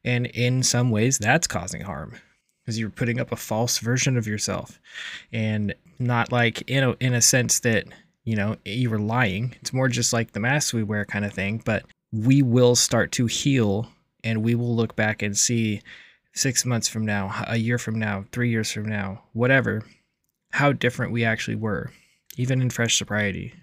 And 0.08 0.28
in 0.28 0.64
some 0.64 0.90
ways, 0.90 1.18
that's 1.18 1.48
causing 1.48 1.82
harm 1.82 2.14
because 2.64 2.80
you're 2.80 2.90
putting 2.90 3.20
up 3.20 3.34
a 3.34 3.36
false 3.36 3.80
version 3.80 4.16
of 4.16 4.26
yourself 4.26 4.80
and 5.34 5.76
not 6.00 6.32
like 6.32 6.62
in 6.62 6.82
a, 6.86 6.92
in 7.02 7.14
a 7.14 7.22
sense 7.22 7.60
that, 7.60 7.88
you 8.24 8.38
know, 8.38 8.56
you 8.64 8.90
were 8.90 9.00
lying. 9.00 9.54
It's 9.60 9.74
more 9.74 9.90
just 9.90 10.14
like 10.14 10.32
the 10.32 10.40
mask 10.40 10.74
we 10.74 10.82
wear 10.82 11.04
kind 11.04 11.26
of 11.26 11.34
thing. 11.34 11.62
But 11.66 11.84
we 12.14 12.42
will 12.42 12.74
start 12.74 13.12
to 13.14 13.26
heal 13.26 13.90
and 14.24 14.46
we 14.46 14.56
will 14.56 14.74
look 14.74 14.96
back 14.96 15.22
and 15.22 15.38
see 15.38 15.82
six 16.32 16.64
months 16.64 16.88
from 16.88 17.06
now, 17.06 17.44
a 17.46 17.58
year 17.58 17.78
from 17.78 18.00
now, 18.00 18.24
three 18.32 18.50
years 18.50 18.72
from 18.72 18.86
now, 18.86 19.24
whatever, 19.34 19.84
how 20.52 20.72
different 20.72 21.12
we 21.12 21.26
actually 21.26 21.58
were, 21.58 21.92
even 22.38 22.62
in 22.62 22.70
fresh 22.70 22.98
sobriety, 22.98 23.54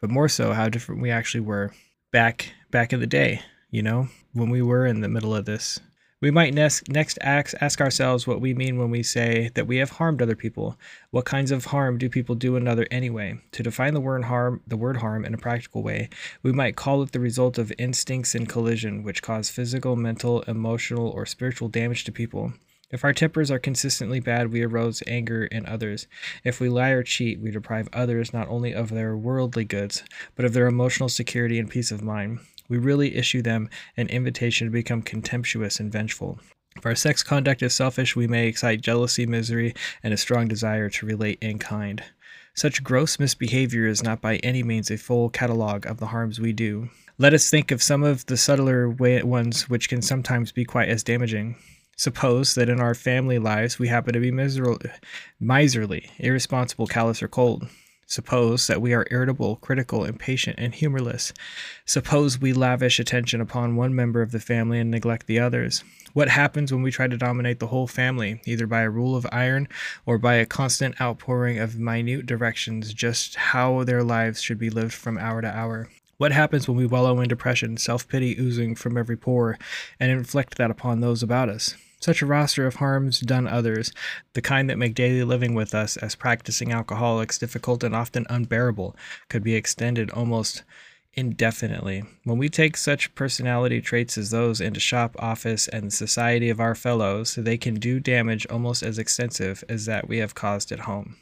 but 0.00 0.10
more 0.10 0.28
so 0.28 0.52
how 0.52 0.68
different 0.68 1.00
we 1.00 1.12
actually 1.12 1.42
were 1.42 1.72
back 2.10 2.52
back 2.72 2.92
in 2.92 2.98
the 2.98 3.06
day, 3.06 3.40
you 3.70 3.84
know, 3.84 4.08
when 4.32 4.50
we 4.50 4.62
were 4.62 4.84
in 4.84 5.00
the 5.00 5.08
middle 5.08 5.36
of 5.36 5.44
this 5.44 5.78
we 6.22 6.30
might 6.30 6.54
next, 6.54 7.18
ask, 7.20 7.52
ask 7.60 7.80
ourselves 7.80 8.28
what 8.28 8.40
we 8.40 8.54
mean 8.54 8.78
when 8.78 8.90
we 8.90 9.02
say 9.02 9.50
that 9.54 9.66
we 9.66 9.78
have 9.78 9.90
harmed 9.90 10.22
other 10.22 10.36
people. 10.36 10.78
What 11.10 11.24
kinds 11.24 11.50
of 11.50 11.64
harm 11.66 11.98
do 11.98 12.08
people 12.08 12.36
do 12.36 12.54
another 12.54 12.86
anyway? 12.92 13.40
To 13.50 13.62
define 13.64 13.92
the 13.92 14.00
word 14.00 14.24
harm, 14.24 14.62
the 14.64 14.76
word 14.76 14.98
harm 14.98 15.24
in 15.24 15.34
a 15.34 15.38
practical 15.38 15.82
way, 15.82 16.08
we 16.40 16.52
might 16.52 16.76
call 16.76 17.02
it 17.02 17.10
the 17.10 17.18
result 17.18 17.58
of 17.58 17.72
instincts 17.76 18.36
in 18.36 18.46
collision 18.46 19.02
which 19.02 19.20
cause 19.20 19.50
physical, 19.50 19.96
mental, 19.96 20.42
emotional, 20.42 21.08
or 21.08 21.26
spiritual 21.26 21.68
damage 21.68 22.04
to 22.04 22.12
people. 22.12 22.52
If 22.92 23.02
our 23.02 23.12
tempers 23.12 23.50
are 23.50 23.58
consistently 23.58 24.20
bad, 24.20 24.52
we 24.52 24.62
arouse 24.62 25.02
anger 25.08 25.46
in 25.46 25.66
others. 25.66 26.06
If 26.44 26.60
we 26.60 26.68
lie 26.68 26.90
or 26.90 27.02
cheat, 27.02 27.40
we 27.40 27.50
deprive 27.50 27.88
others 27.92 28.32
not 28.32 28.48
only 28.48 28.72
of 28.72 28.90
their 28.90 29.16
worldly 29.16 29.64
goods, 29.64 30.04
but 30.36 30.44
of 30.44 30.52
their 30.52 30.68
emotional 30.68 31.08
security 31.08 31.58
and 31.58 31.68
peace 31.68 31.90
of 31.90 32.00
mind 32.00 32.38
we 32.72 32.78
really 32.78 33.16
issue 33.16 33.42
them 33.42 33.68
an 33.98 34.08
invitation 34.08 34.66
to 34.66 34.70
become 34.70 35.02
contemptuous 35.02 35.78
and 35.78 35.92
vengeful. 35.92 36.40
If 36.74 36.86
our 36.86 36.94
sex 36.94 37.22
conduct 37.22 37.62
is 37.62 37.74
selfish, 37.74 38.16
we 38.16 38.26
may 38.26 38.46
excite 38.46 38.80
jealousy, 38.80 39.26
misery, 39.26 39.74
and 40.02 40.14
a 40.14 40.16
strong 40.16 40.48
desire 40.48 40.88
to 40.88 41.04
relate 41.04 41.36
in 41.42 41.58
kind. 41.58 42.02
Such 42.54 42.82
gross 42.82 43.18
misbehavior 43.18 43.86
is 43.86 44.02
not 44.02 44.22
by 44.22 44.36
any 44.36 44.62
means 44.62 44.90
a 44.90 44.96
full 44.96 45.28
catalogue 45.28 45.84
of 45.84 45.98
the 45.98 46.06
harms 46.06 46.40
we 46.40 46.54
do. 46.54 46.88
Let 47.18 47.34
us 47.34 47.50
think 47.50 47.70
of 47.70 47.82
some 47.82 48.02
of 48.02 48.24
the 48.24 48.38
subtler 48.38 48.88
ones 48.88 49.68
which 49.68 49.90
can 49.90 50.00
sometimes 50.00 50.50
be 50.50 50.64
quite 50.64 50.88
as 50.88 51.02
damaging. 51.02 51.56
Suppose 51.98 52.54
that 52.54 52.70
in 52.70 52.80
our 52.80 52.94
family 52.94 53.38
lives 53.38 53.78
we 53.78 53.88
happen 53.88 54.14
to 54.14 54.18
be 54.18 54.30
miserly, 54.30 56.10
irresponsible, 56.18 56.86
callous, 56.86 57.22
or 57.22 57.28
cold. 57.28 57.68
Suppose 58.12 58.66
that 58.66 58.82
we 58.82 58.92
are 58.92 59.06
irritable, 59.10 59.56
critical, 59.56 60.04
impatient, 60.04 60.56
and 60.58 60.74
humorless. 60.74 61.32
Suppose 61.86 62.38
we 62.38 62.52
lavish 62.52 63.00
attention 63.00 63.40
upon 63.40 63.74
one 63.74 63.94
member 63.94 64.20
of 64.20 64.32
the 64.32 64.38
family 64.38 64.78
and 64.78 64.90
neglect 64.90 65.26
the 65.26 65.38
others. 65.38 65.82
What 66.12 66.28
happens 66.28 66.70
when 66.70 66.82
we 66.82 66.90
try 66.90 67.06
to 67.06 67.16
dominate 67.16 67.58
the 67.58 67.68
whole 67.68 67.86
family, 67.86 68.42
either 68.44 68.66
by 68.66 68.82
a 68.82 68.90
rule 68.90 69.16
of 69.16 69.26
iron 69.32 69.66
or 70.04 70.18
by 70.18 70.34
a 70.34 70.44
constant 70.44 71.00
outpouring 71.00 71.58
of 71.58 71.78
minute 71.78 72.26
directions 72.26 72.92
just 72.92 73.36
how 73.36 73.82
their 73.82 74.02
lives 74.02 74.42
should 74.42 74.58
be 74.58 74.68
lived 74.68 74.92
from 74.92 75.16
hour 75.16 75.40
to 75.40 75.48
hour? 75.48 75.88
What 76.18 76.32
happens 76.32 76.68
when 76.68 76.76
we 76.76 76.84
wallow 76.84 77.18
in 77.18 77.28
depression, 77.30 77.78
self 77.78 78.06
pity 78.06 78.36
oozing 78.38 78.74
from 78.74 78.98
every 78.98 79.16
pore, 79.16 79.56
and 79.98 80.10
inflict 80.10 80.58
that 80.58 80.70
upon 80.70 81.00
those 81.00 81.22
about 81.22 81.48
us? 81.48 81.76
Such 82.02 82.20
a 82.20 82.26
roster 82.26 82.66
of 82.66 82.76
harms 82.76 83.20
done 83.20 83.46
others, 83.46 83.92
the 84.32 84.42
kind 84.42 84.68
that 84.68 84.76
make 84.76 84.96
daily 84.96 85.22
living 85.22 85.54
with 85.54 85.72
us 85.72 85.96
as 85.96 86.16
practicing 86.16 86.72
alcoholics 86.72 87.38
difficult 87.38 87.84
and 87.84 87.94
often 87.94 88.26
unbearable, 88.28 88.96
could 89.28 89.44
be 89.44 89.54
extended 89.54 90.10
almost 90.10 90.64
indefinitely. 91.14 92.02
When 92.24 92.38
we 92.38 92.48
take 92.48 92.76
such 92.76 93.14
personality 93.14 93.80
traits 93.80 94.18
as 94.18 94.30
those 94.30 94.60
into 94.60 94.80
shop, 94.80 95.14
office, 95.20 95.68
and 95.68 95.84
the 95.84 95.90
society 95.92 96.50
of 96.50 96.58
our 96.58 96.74
fellows, 96.74 97.36
they 97.36 97.56
can 97.56 97.74
do 97.74 98.00
damage 98.00 98.48
almost 98.50 98.82
as 98.82 98.98
extensive 98.98 99.62
as 99.68 99.86
that 99.86 100.08
we 100.08 100.18
have 100.18 100.34
caused 100.34 100.72
at 100.72 100.80
home. 100.80 101.18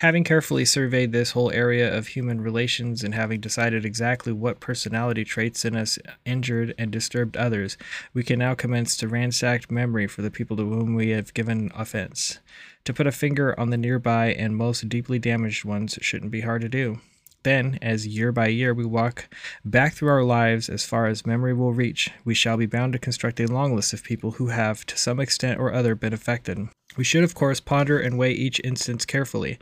Having 0.00 0.24
carefully 0.24 0.66
surveyed 0.66 1.12
this 1.12 1.30
whole 1.30 1.50
area 1.52 1.96
of 1.96 2.08
human 2.08 2.42
relations 2.42 3.02
and 3.02 3.14
having 3.14 3.40
decided 3.40 3.86
exactly 3.86 4.30
what 4.30 4.60
personality 4.60 5.24
traits 5.24 5.64
in 5.64 5.74
us 5.74 5.98
injured 6.26 6.74
and 6.76 6.90
disturbed 6.90 7.34
others, 7.34 7.78
we 8.12 8.22
can 8.22 8.38
now 8.38 8.54
commence 8.54 8.94
to 8.98 9.08
ransack 9.08 9.70
memory 9.70 10.06
for 10.06 10.20
the 10.20 10.30
people 10.30 10.54
to 10.58 10.68
whom 10.68 10.94
we 10.94 11.10
have 11.10 11.32
given 11.32 11.72
offense. 11.74 12.40
To 12.84 12.92
put 12.92 13.06
a 13.06 13.12
finger 13.12 13.58
on 13.58 13.70
the 13.70 13.78
nearby 13.78 14.34
and 14.34 14.54
most 14.54 14.86
deeply 14.86 15.18
damaged 15.18 15.64
ones 15.64 15.98
shouldn't 16.02 16.30
be 16.30 16.42
hard 16.42 16.60
to 16.60 16.68
do. 16.68 17.00
Then, 17.42 17.78
as 17.80 18.06
year 18.06 18.32
by 18.32 18.48
year 18.48 18.74
we 18.74 18.84
walk 18.84 19.34
back 19.64 19.94
through 19.94 20.10
our 20.10 20.24
lives 20.24 20.68
as 20.68 20.84
far 20.84 21.06
as 21.06 21.24
memory 21.24 21.54
will 21.54 21.72
reach, 21.72 22.10
we 22.22 22.34
shall 22.34 22.58
be 22.58 22.66
bound 22.66 22.92
to 22.92 22.98
construct 22.98 23.40
a 23.40 23.46
long 23.46 23.74
list 23.74 23.94
of 23.94 24.04
people 24.04 24.32
who 24.32 24.48
have, 24.48 24.84
to 24.86 24.98
some 24.98 25.20
extent 25.20 25.58
or 25.58 25.72
other, 25.72 25.94
been 25.94 26.12
affected. 26.12 26.68
We 26.96 27.04
should, 27.04 27.24
of 27.24 27.34
course, 27.34 27.60
ponder 27.60 27.98
and 27.98 28.18
weigh 28.18 28.32
each 28.32 28.60
instance 28.64 29.04
carefully. 29.04 29.58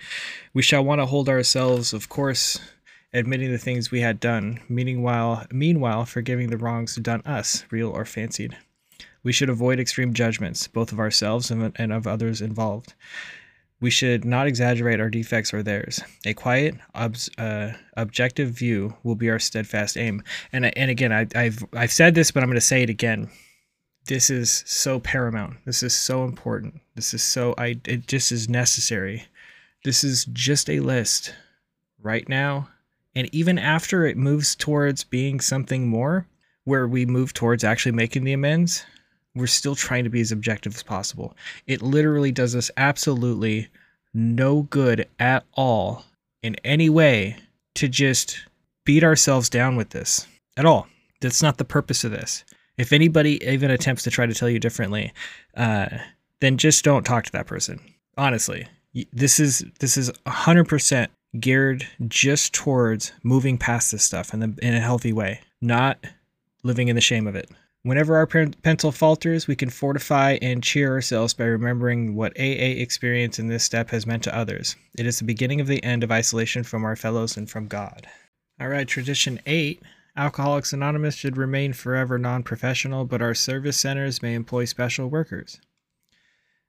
We 0.52 0.62
shall 0.62 0.84
want 0.84 1.00
to 1.00 1.06
hold 1.06 1.28
ourselves, 1.28 1.92
of 1.92 2.08
course, 2.08 2.60
admitting 3.12 3.50
the 3.50 3.58
things 3.58 3.90
we 3.90 4.00
had 4.00 4.20
done, 4.20 4.60
meanwhile, 4.68 5.46
meanwhile 5.52 6.04
forgiving 6.04 6.50
the 6.50 6.58
wrongs 6.58 6.96
done 6.96 7.22
us, 7.24 7.64
real 7.70 7.90
or 7.90 8.04
fancied. 8.04 8.56
We 9.22 9.32
should 9.32 9.48
avoid 9.48 9.80
extreme 9.80 10.12
judgments, 10.12 10.68
both 10.68 10.92
of 10.92 11.00
ourselves 11.00 11.50
and 11.50 11.92
of 11.92 12.06
others 12.06 12.40
involved. 12.40 12.94
We 13.80 13.90
should 13.90 14.24
not 14.24 14.46
exaggerate 14.46 15.00
our 15.00 15.10
defects 15.10 15.52
or 15.52 15.62
theirs. 15.62 16.00
A 16.24 16.34
quiet, 16.34 16.76
ob- 16.94 17.16
uh, 17.36 17.72
objective 17.96 18.50
view 18.50 18.96
will 19.02 19.14
be 19.14 19.30
our 19.30 19.38
steadfast 19.38 19.96
aim. 19.96 20.22
And 20.52 20.76
and 20.78 20.90
again, 20.90 21.12
I, 21.12 21.26
I've 21.34 21.64
I've 21.72 21.92
said 21.92 22.14
this, 22.14 22.30
but 22.30 22.42
I'm 22.42 22.48
going 22.48 22.56
to 22.56 22.60
say 22.60 22.82
it 22.82 22.90
again. 22.90 23.28
This 24.06 24.28
is 24.28 24.62
so 24.66 25.00
paramount. 25.00 25.56
This 25.64 25.82
is 25.82 25.94
so 25.94 26.24
important. 26.24 26.80
This 26.94 27.14
is 27.14 27.22
so 27.22 27.54
I. 27.56 27.78
It 27.86 28.06
just 28.06 28.32
is 28.32 28.48
necessary. 28.48 29.24
This 29.84 30.04
is 30.04 30.26
just 30.26 30.68
a 30.68 30.80
list 30.80 31.34
right 32.02 32.28
now, 32.28 32.68
and 33.14 33.34
even 33.34 33.58
after 33.58 34.06
it 34.06 34.16
moves 34.16 34.54
towards 34.54 35.04
being 35.04 35.40
something 35.40 35.88
more, 35.88 36.26
where 36.64 36.86
we 36.86 37.06
move 37.06 37.32
towards 37.32 37.64
actually 37.64 37.92
making 37.92 38.24
the 38.24 38.32
amends, 38.32 38.84
we're 39.34 39.46
still 39.46 39.74
trying 39.74 40.04
to 40.04 40.10
be 40.10 40.20
as 40.20 40.32
objective 40.32 40.74
as 40.74 40.82
possible. 40.82 41.36
It 41.66 41.82
literally 41.82 42.32
does 42.32 42.54
us 42.54 42.70
absolutely 42.76 43.68
no 44.12 44.62
good 44.62 45.06
at 45.18 45.44
all 45.54 46.04
in 46.42 46.56
any 46.64 46.88
way 46.88 47.36
to 47.74 47.88
just 47.88 48.38
beat 48.84 49.02
ourselves 49.02 49.48
down 49.48 49.76
with 49.76 49.90
this 49.90 50.26
at 50.56 50.64
all. 50.64 50.86
That's 51.20 51.42
not 51.42 51.58
the 51.58 51.64
purpose 51.64 52.04
of 52.04 52.10
this. 52.10 52.44
If 52.76 52.92
anybody 52.92 53.42
even 53.44 53.70
attempts 53.70 54.02
to 54.04 54.10
try 54.10 54.26
to 54.26 54.34
tell 54.34 54.48
you 54.48 54.58
differently, 54.58 55.12
uh, 55.56 55.86
then 56.40 56.56
just 56.56 56.84
don't 56.84 57.04
talk 57.04 57.24
to 57.24 57.32
that 57.32 57.46
person. 57.46 57.80
Honestly, 58.16 58.66
this 59.12 59.40
is 59.40 59.64
this 59.80 59.96
is 59.96 60.10
100% 60.26 61.08
geared 61.40 61.86
just 62.06 62.52
towards 62.52 63.12
moving 63.22 63.58
past 63.58 63.90
this 63.90 64.04
stuff 64.04 64.32
in, 64.32 64.40
the, 64.40 64.54
in 64.62 64.74
a 64.74 64.80
healthy 64.80 65.12
way, 65.12 65.40
not 65.60 65.98
living 66.62 66.88
in 66.88 66.94
the 66.94 67.00
shame 67.00 67.26
of 67.26 67.34
it. 67.34 67.50
Whenever 67.82 68.16
our 68.16 68.26
pencil 68.26 68.92
falters, 68.92 69.46
we 69.46 69.54
can 69.54 69.68
fortify 69.68 70.38
and 70.40 70.62
cheer 70.62 70.90
ourselves 70.92 71.34
by 71.34 71.44
remembering 71.44 72.14
what 72.14 72.32
AA 72.38 72.80
experience 72.80 73.38
in 73.38 73.48
this 73.48 73.62
step 73.62 73.90
has 73.90 74.06
meant 74.06 74.22
to 74.22 74.34
others. 74.34 74.74
It 74.96 75.04
is 75.04 75.18
the 75.18 75.26
beginning 75.26 75.60
of 75.60 75.66
the 75.66 75.84
end 75.84 76.02
of 76.02 76.10
isolation 76.10 76.64
from 76.64 76.84
our 76.84 76.96
fellows 76.96 77.36
and 77.36 77.50
from 77.50 77.66
God. 77.66 78.06
All 78.58 78.68
right, 78.68 78.88
tradition 78.88 79.38
eight 79.44 79.82
Alcoholics 80.16 80.72
Anonymous 80.72 81.14
should 81.16 81.36
remain 81.36 81.72
forever 81.72 82.18
non 82.18 82.42
professional, 82.42 83.04
but 83.04 83.22
our 83.22 83.34
service 83.34 83.78
centers 83.78 84.22
may 84.22 84.34
employ 84.34 84.64
special 84.64 85.08
workers. 85.08 85.60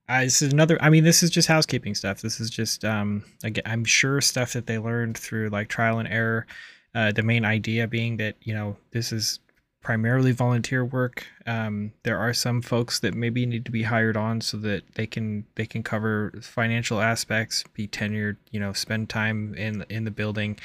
Uh, 0.07 0.21
this 0.21 0.41
is 0.41 0.53
another, 0.53 0.77
I 0.81 0.89
mean, 0.89 1.03
this 1.03 1.23
is 1.23 1.31
just 1.31 1.47
housekeeping 1.47 1.95
stuff. 1.95 2.21
This 2.21 2.39
is 2.39 2.49
just, 2.49 2.85
um, 2.85 3.23
again, 3.43 3.63
I'm 3.65 3.85
sure 3.85 4.21
stuff 4.21 4.53
that 4.53 4.67
they 4.67 4.77
learned 4.77 5.17
through 5.17 5.49
like 5.49 5.67
trial 5.67 5.99
and 5.99 6.07
error. 6.07 6.45
Uh, 6.93 7.11
the 7.11 7.23
main 7.23 7.43
idea 7.43 7.87
being 7.87 8.17
that, 8.17 8.35
you 8.41 8.53
know, 8.53 8.77
this 8.91 9.11
is 9.11 9.39
primarily 9.81 10.31
volunteer 10.31 10.83
work. 10.83 11.27
Um, 11.45 11.91
there 12.03 12.17
are 12.17 12.33
some 12.33 12.61
folks 12.61 12.99
that 13.01 13.13
maybe 13.13 13.45
need 13.45 13.65
to 13.65 13.71
be 13.71 13.83
hired 13.83 14.17
on 14.17 14.41
so 14.41 14.57
that 14.57 14.95
they 14.95 15.05
can 15.05 15.45
they 15.55 15.67
can 15.67 15.83
cover 15.83 16.33
financial 16.41 17.01
aspects, 17.01 17.63
be 17.73 17.87
tenured, 17.87 18.37
you 18.49 18.59
know, 18.59 18.73
spend 18.73 19.09
time 19.09 19.53
in 19.55 19.85
in 19.89 20.03
the 20.03 20.11
building. 20.11 20.57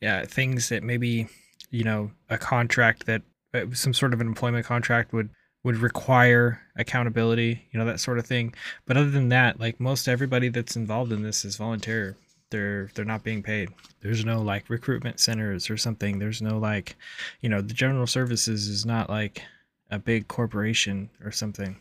Yeah, 0.00 0.24
things 0.26 0.68
that 0.68 0.82
maybe 0.82 1.28
you 1.70 1.84
know 1.84 2.10
a 2.28 2.38
contract 2.38 3.06
that 3.06 3.22
uh, 3.54 3.66
some 3.72 3.94
sort 3.94 4.12
of 4.12 4.20
an 4.20 4.26
employment 4.26 4.66
contract 4.66 5.12
would 5.12 5.30
would 5.64 5.76
require 5.78 6.60
accountability, 6.76 7.66
you 7.72 7.78
know, 7.78 7.84
that 7.84 8.00
sort 8.00 8.18
of 8.18 8.26
thing. 8.26 8.54
But 8.86 8.96
other 8.96 9.10
than 9.10 9.28
that, 9.30 9.58
like 9.58 9.80
most 9.80 10.08
everybody 10.08 10.48
that's 10.48 10.76
involved 10.76 11.12
in 11.12 11.22
this 11.22 11.44
is 11.44 11.56
volunteer. 11.56 12.16
They're 12.50 12.90
they're 12.94 13.04
not 13.04 13.24
being 13.24 13.42
paid. 13.42 13.68
There's 14.00 14.24
no 14.24 14.40
like 14.40 14.70
recruitment 14.70 15.20
centers 15.20 15.68
or 15.68 15.76
something. 15.76 16.18
There's 16.18 16.40
no 16.40 16.58
like 16.58 16.96
you 17.40 17.48
know 17.48 17.60
the 17.60 17.74
general 17.74 18.06
services 18.06 18.68
is 18.68 18.86
not 18.86 19.10
like 19.10 19.42
a 19.90 19.98
big 19.98 20.28
corporation 20.28 21.10
or 21.24 21.32
something 21.32 21.76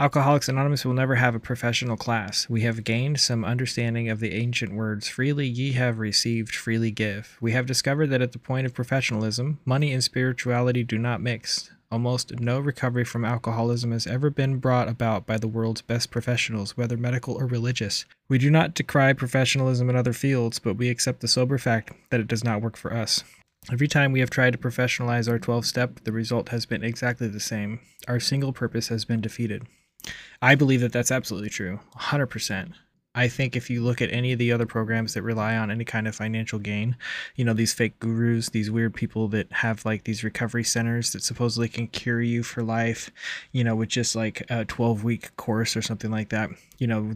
alcoholics 0.00 0.48
anonymous 0.48 0.84
will 0.84 0.94
never 0.94 1.16
have 1.16 1.34
a 1.34 1.40
professional 1.40 1.96
class 1.96 2.48
we 2.48 2.62
have 2.62 2.84
gained 2.84 3.20
some 3.20 3.44
understanding 3.44 4.08
of 4.08 4.18
the 4.18 4.32
ancient 4.32 4.74
words 4.74 5.08
freely 5.08 5.46
ye 5.46 5.72
have 5.72 5.98
received 5.98 6.54
freely 6.54 6.90
give 6.90 7.36
we 7.40 7.52
have 7.52 7.66
discovered 7.66 8.06
that 8.06 8.22
at 8.22 8.32
the 8.32 8.38
point 8.38 8.66
of 8.66 8.74
professionalism 8.74 9.60
money 9.64 9.92
and 9.92 10.02
spirituality 10.02 10.82
do 10.82 10.98
not 10.98 11.20
mix 11.20 11.70
Almost 11.92 12.38
no 12.38 12.60
recovery 12.60 13.04
from 13.04 13.24
alcoholism 13.24 13.90
has 13.90 14.06
ever 14.06 14.30
been 14.30 14.58
brought 14.58 14.88
about 14.88 15.26
by 15.26 15.38
the 15.38 15.48
world's 15.48 15.82
best 15.82 16.12
professionals, 16.12 16.76
whether 16.76 16.96
medical 16.96 17.34
or 17.34 17.46
religious. 17.46 18.04
We 18.28 18.38
do 18.38 18.48
not 18.48 18.74
decry 18.74 19.12
professionalism 19.12 19.90
in 19.90 19.96
other 19.96 20.12
fields, 20.12 20.60
but 20.60 20.76
we 20.76 20.88
accept 20.88 21.18
the 21.18 21.26
sober 21.26 21.58
fact 21.58 21.92
that 22.10 22.20
it 22.20 22.28
does 22.28 22.44
not 22.44 22.62
work 22.62 22.76
for 22.76 22.94
us. 22.94 23.24
Every 23.72 23.88
time 23.88 24.12
we 24.12 24.20
have 24.20 24.30
tried 24.30 24.52
to 24.52 24.58
professionalize 24.58 25.28
our 25.28 25.40
12 25.40 25.66
step, 25.66 26.00
the 26.04 26.12
result 26.12 26.50
has 26.50 26.64
been 26.64 26.84
exactly 26.84 27.26
the 27.26 27.40
same. 27.40 27.80
Our 28.06 28.20
single 28.20 28.52
purpose 28.52 28.86
has 28.86 29.04
been 29.04 29.20
defeated. 29.20 29.66
I 30.42 30.54
believe 30.54 30.80
that 30.80 30.92
that's 30.92 31.10
absolutely 31.10 31.50
true, 31.50 31.80
100%. 31.96 32.72
I 33.14 33.26
think 33.26 33.56
if 33.56 33.68
you 33.68 33.82
look 33.82 34.00
at 34.00 34.12
any 34.12 34.32
of 34.32 34.38
the 34.38 34.52
other 34.52 34.66
programs 34.66 35.14
that 35.14 35.22
rely 35.22 35.56
on 35.56 35.70
any 35.70 35.84
kind 35.84 36.06
of 36.06 36.14
financial 36.14 36.60
gain, 36.60 36.96
you 37.34 37.44
know, 37.44 37.52
these 37.52 37.74
fake 37.74 37.98
gurus, 37.98 38.50
these 38.50 38.70
weird 38.70 38.94
people 38.94 39.26
that 39.28 39.52
have 39.52 39.84
like 39.84 40.04
these 40.04 40.22
recovery 40.22 40.62
centers 40.62 41.12
that 41.12 41.24
supposedly 41.24 41.68
can 41.68 41.88
cure 41.88 42.22
you 42.22 42.44
for 42.44 42.62
life, 42.62 43.10
you 43.50 43.64
know, 43.64 43.74
with 43.74 43.88
just 43.88 44.14
like 44.14 44.44
a 44.48 44.64
12 44.64 45.02
week 45.02 45.34
course 45.36 45.76
or 45.76 45.82
something 45.82 46.10
like 46.10 46.28
that, 46.28 46.50
you 46.78 46.86
know, 46.86 47.12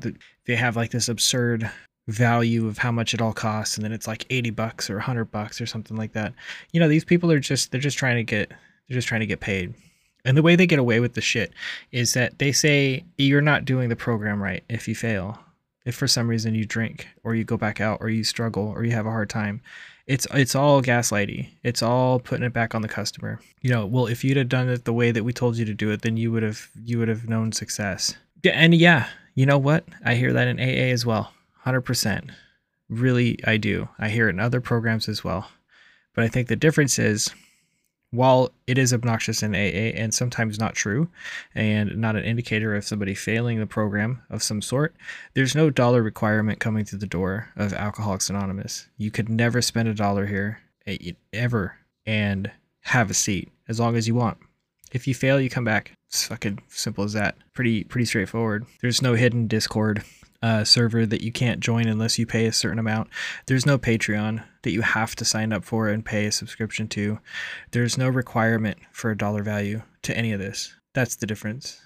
they 0.46 0.56
have 0.56 0.74
like 0.74 0.90
this 0.90 1.08
absurd 1.08 1.70
value 2.08 2.66
of 2.66 2.78
how 2.78 2.90
much 2.90 3.14
it 3.14 3.22
all 3.22 3.32
costs 3.32 3.76
and 3.76 3.84
then 3.84 3.92
it's 3.92 4.08
like 4.08 4.26
80 4.30 4.50
bucks 4.50 4.90
or 4.90 4.94
100 4.94 5.26
bucks 5.26 5.60
or 5.60 5.66
something 5.66 5.96
like 5.96 6.12
that. 6.14 6.34
You 6.72 6.80
know, 6.80 6.88
these 6.88 7.04
people 7.04 7.30
are 7.30 7.38
just 7.38 7.70
they're 7.70 7.80
just 7.80 7.98
trying 7.98 8.16
to 8.16 8.24
get 8.24 8.48
they're 8.48 8.96
just 8.96 9.08
trying 9.08 9.20
to 9.20 9.26
get 9.26 9.40
paid. 9.40 9.74
And 10.24 10.36
the 10.36 10.42
way 10.42 10.56
they 10.56 10.66
get 10.66 10.78
away 10.78 11.00
with 11.00 11.14
the 11.14 11.20
shit 11.20 11.52
is 11.92 12.14
that 12.14 12.38
they 12.38 12.52
say 12.52 13.04
you're 13.18 13.42
not 13.42 13.64
doing 13.64 13.88
the 13.88 13.96
program 13.96 14.42
right 14.42 14.64
if 14.68 14.88
you 14.88 14.94
fail. 14.94 15.38
If 15.84 15.94
for 15.94 16.08
some 16.08 16.28
reason 16.28 16.54
you 16.54 16.64
drink 16.64 17.08
or 17.24 17.34
you 17.34 17.44
go 17.44 17.58
back 17.58 17.80
out 17.80 17.98
or 18.00 18.08
you 18.08 18.24
struggle 18.24 18.68
or 18.68 18.84
you 18.84 18.92
have 18.92 19.06
a 19.06 19.10
hard 19.10 19.28
time 19.28 19.60
it's 20.06 20.26
it's 20.34 20.54
all 20.54 20.82
gaslighty. 20.82 21.48
It's 21.62 21.82
all 21.82 22.18
putting 22.20 22.44
it 22.44 22.52
back 22.52 22.74
on 22.74 22.82
the 22.82 22.88
customer. 22.88 23.40
You 23.62 23.70
know 23.70 23.86
well 23.86 24.06
if 24.06 24.22
you'd 24.22 24.36
have 24.36 24.48
done 24.48 24.68
it 24.68 24.84
the 24.84 24.92
way 24.92 25.10
that 25.10 25.24
we 25.24 25.32
told 25.32 25.56
you 25.56 25.64
to 25.64 25.74
do 25.74 25.90
it 25.90 26.02
then 26.02 26.16
you 26.16 26.30
would 26.32 26.42
have 26.42 26.68
you 26.82 26.98
would 26.98 27.08
have 27.08 27.28
known 27.28 27.52
success. 27.52 28.14
And 28.44 28.74
yeah 28.74 29.08
you 29.34 29.46
know 29.46 29.58
what? 29.58 29.84
I 30.04 30.14
hear 30.14 30.32
that 30.32 30.48
in 30.48 30.60
aa 30.60 30.92
as 30.92 31.06
well. 31.06 31.32
100% 31.64 32.30
really 32.90 33.38
i 33.44 33.56
do. 33.56 33.88
I 33.98 34.10
hear 34.10 34.28
it 34.28 34.34
in 34.34 34.40
other 34.40 34.60
programs 34.60 35.08
as 35.08 35.24
well. 35.24 35.48
But 36.14 36.24
i 36.24 36.28
think 36.28 36.48
the 36.48 36.56
difference 36.56 36.98
is 36.98 37.30
while 38.14 38.50
it 38.66 38.78
is 38.78 38.92
obnoxious 38.92 39.42
in 39.42 39.54
AA 39.54 39.92
and 39.94 40.14
sometimes 40.14 40.58
not 40.58 40.74
true 40.74 41.08
and 41.54 41.96
not 41.96 42.16
an 42.16 42.24
indicator 42.24 42.74
of 42.74 42.84
somebody 42.84 43.14
failing 43.14 43.58
the 43.58 43.66
program 43.66 44.22
of 44.30 44.42
some 44.42 44.62
sort, 44.62 44.94
there's 45.34 45.54
no 45.54 45.70
dollar 45.70 46.02
requirement 46.02 46.60
coming 46.60 46.84
through 46.84 46.98
the 47.00 47.06
door 47.06 47.50
of 47.56 47.72
Alcoholics 47.72 48.30
Anonymous. 48.30 48.88
You 48.96 49.10
could 49.10 49.28
never 49.28 49.60
spend 49.60 49.88
a 49.88 49.94
dollar 49.94 50.26
here 50.26 50.60
eh, 50.86 51.12
ever 51.32 51.78
and 52.06 52.50
have 52.82 53.10
a 53.10 53.14
seat 53.14 53.50
as 53.68 53.80
long 53.80 53.96
as 53.96 54.06
you 54.06 54.14
want. 54.14 54.38
If 54.92 55.08
you 55.08 55.14
fail, 55.14 55.40
you 55.40 55.50
come 55.50 55.64
back. 55.64 55.96
It's 56.08 56.26
fucking 56.26 56.60
simple 56.68 57.02
as 57.02 57.14
that. 57.14 57.36
Pretty 57.52 57.82
pretty 57.84 58.04
straightforward. 58.04 58.64
There's 58.80 59.02
no 59.02 59.14
hidden 59.14 59.48
Discord 59.48 60.04
uh, 60.44 60.62
server 60.62 61.06
that 61.06 61.22
you 61.22 61.32
can't 61.32 61.60
join 61.60 61.88
unless 61.88 62.18
you 62.18 62.26
pay 62.26 62.44
a 62.44 62.52
certain 62.52 62.78
amount. 62.78 63.08
There's 63.46 63.64
no 63.64 63.78
Patreon 63.78 64.44
that 64.60 64.72
you 64.72 64.82
have 64.82 65.16
to 65.16 65.24
sign 65.24 65.54
up 65.54 65.64
for 65.64 65.88
and 65.88 66.04
pay 66.04 66.26
a 66.26 66.32
subscription 66.32 66.86
to. 66.88 67.18
There's 67.70 67.96
no 67.96 68.10
requirement 68.10 68.76
for 68.92 69.10
a 69.10 69.16
dollar 69.16 69.42
value 69.42 69.80
to 70.02 70.14
any 70.14 70.32
of 70.32 70.40
this. 70.40 70.74
That's 70.92 71.16
the 71.16 71.26
difference. 71.26 71.80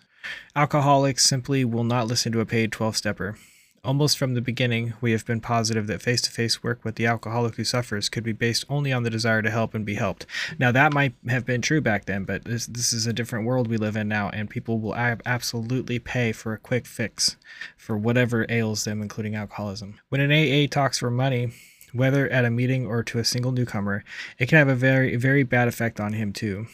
Alcoholics 0.57 1.25
simply 1.25 1.65
will 1.65 1.85
not 1.85 2.09
listen 2.09 2.33
to 2.33 2.41
a 2.41 2.47
paid 2.47 2.73
12 2.73 2.97
stepper. 2.97 3.37
Almost 3.85 4.19
from 4.19 4.35
the 4.35 4.41
beginning, 4.41 4.95
we 5.01 5.13
have 5.13 5.25
been 5.25 5.41
positive 5.41 5.87
that 5.87 6.03
face 6.03 6.21
to 6.23 6.31
face 6.31 6.63
work 6.63 6.85
with 6.85 6.97
the 6.97 7.07
alcoholic 7.07 7.55
who 7.55 7.65
suffers 7.65 8.09
could 8.09 8.25
be 8.25 8.33
based 8.33 8.65
only 8.69 8.93
on 8.93 9.05
the 9.05 9.11
desire 9.11 9.41
to 9.41 9.51
help 9.51 9.73
and 9.73 9.87
be 9.87 9.95
helped. 9.95 10.27
Now, 10.59 10.73
that 10.73 10.93
might 10.93 11.15
have 11.29 11.47
been 11.47 11.63
true 11.63 11.81
back 11.81 12.07
then, 12.07 12.25
but 12.25 12.45
this, 12.45 12.67
this 12.67 12.93
is 12.93 13.07
a 13.07 13.13
different 13.13 13.47
world 13.47 13.69
we 13.69 13.77
live 13.77 13.97
in 13.97 14.09
now, 14.09 14.31
and 14.31 14.51
people 14.51 14.81
will 14.81 14.97
ab- 14.97 15.23
absolutely 15.25 15.99
pay 15.99 16.33
for 16.33 16.53
a 16.53 16.59
quick 16.59 16.87
fix 16.87 17.37
for 17.77 17.97
whatever 17.97 18.47
ails 18.49 18.85
them, 18.85 19.01
including 19.01 19.37
alcoholism. 19.37 20.01
When 20.09 20.21
an 20.21 20.33
AA 20.33 20.67
talks 20.69 20.99
for 20.99 21.11
money, 21.11 21.53
whether 21.93 22.29
at 22.29 22.45
a 22.45 22.51
meeting 22.51 22.87
or 22.87 23.03
to 23.05 23.19
a 23.19 23.25
single 23.25 23.53
newcomer, 23.53 24.05
it 24.39 24.49
can 24.49 24.59
have 24.59 24.69
a 24.69 24.75
very, 24.75 25.15
very 25.17 25.45
bad 25.45 25.69
effect 25.69 26.01
on 26.01 26.15
him, 26.15 26.33
too. 26.33 26.67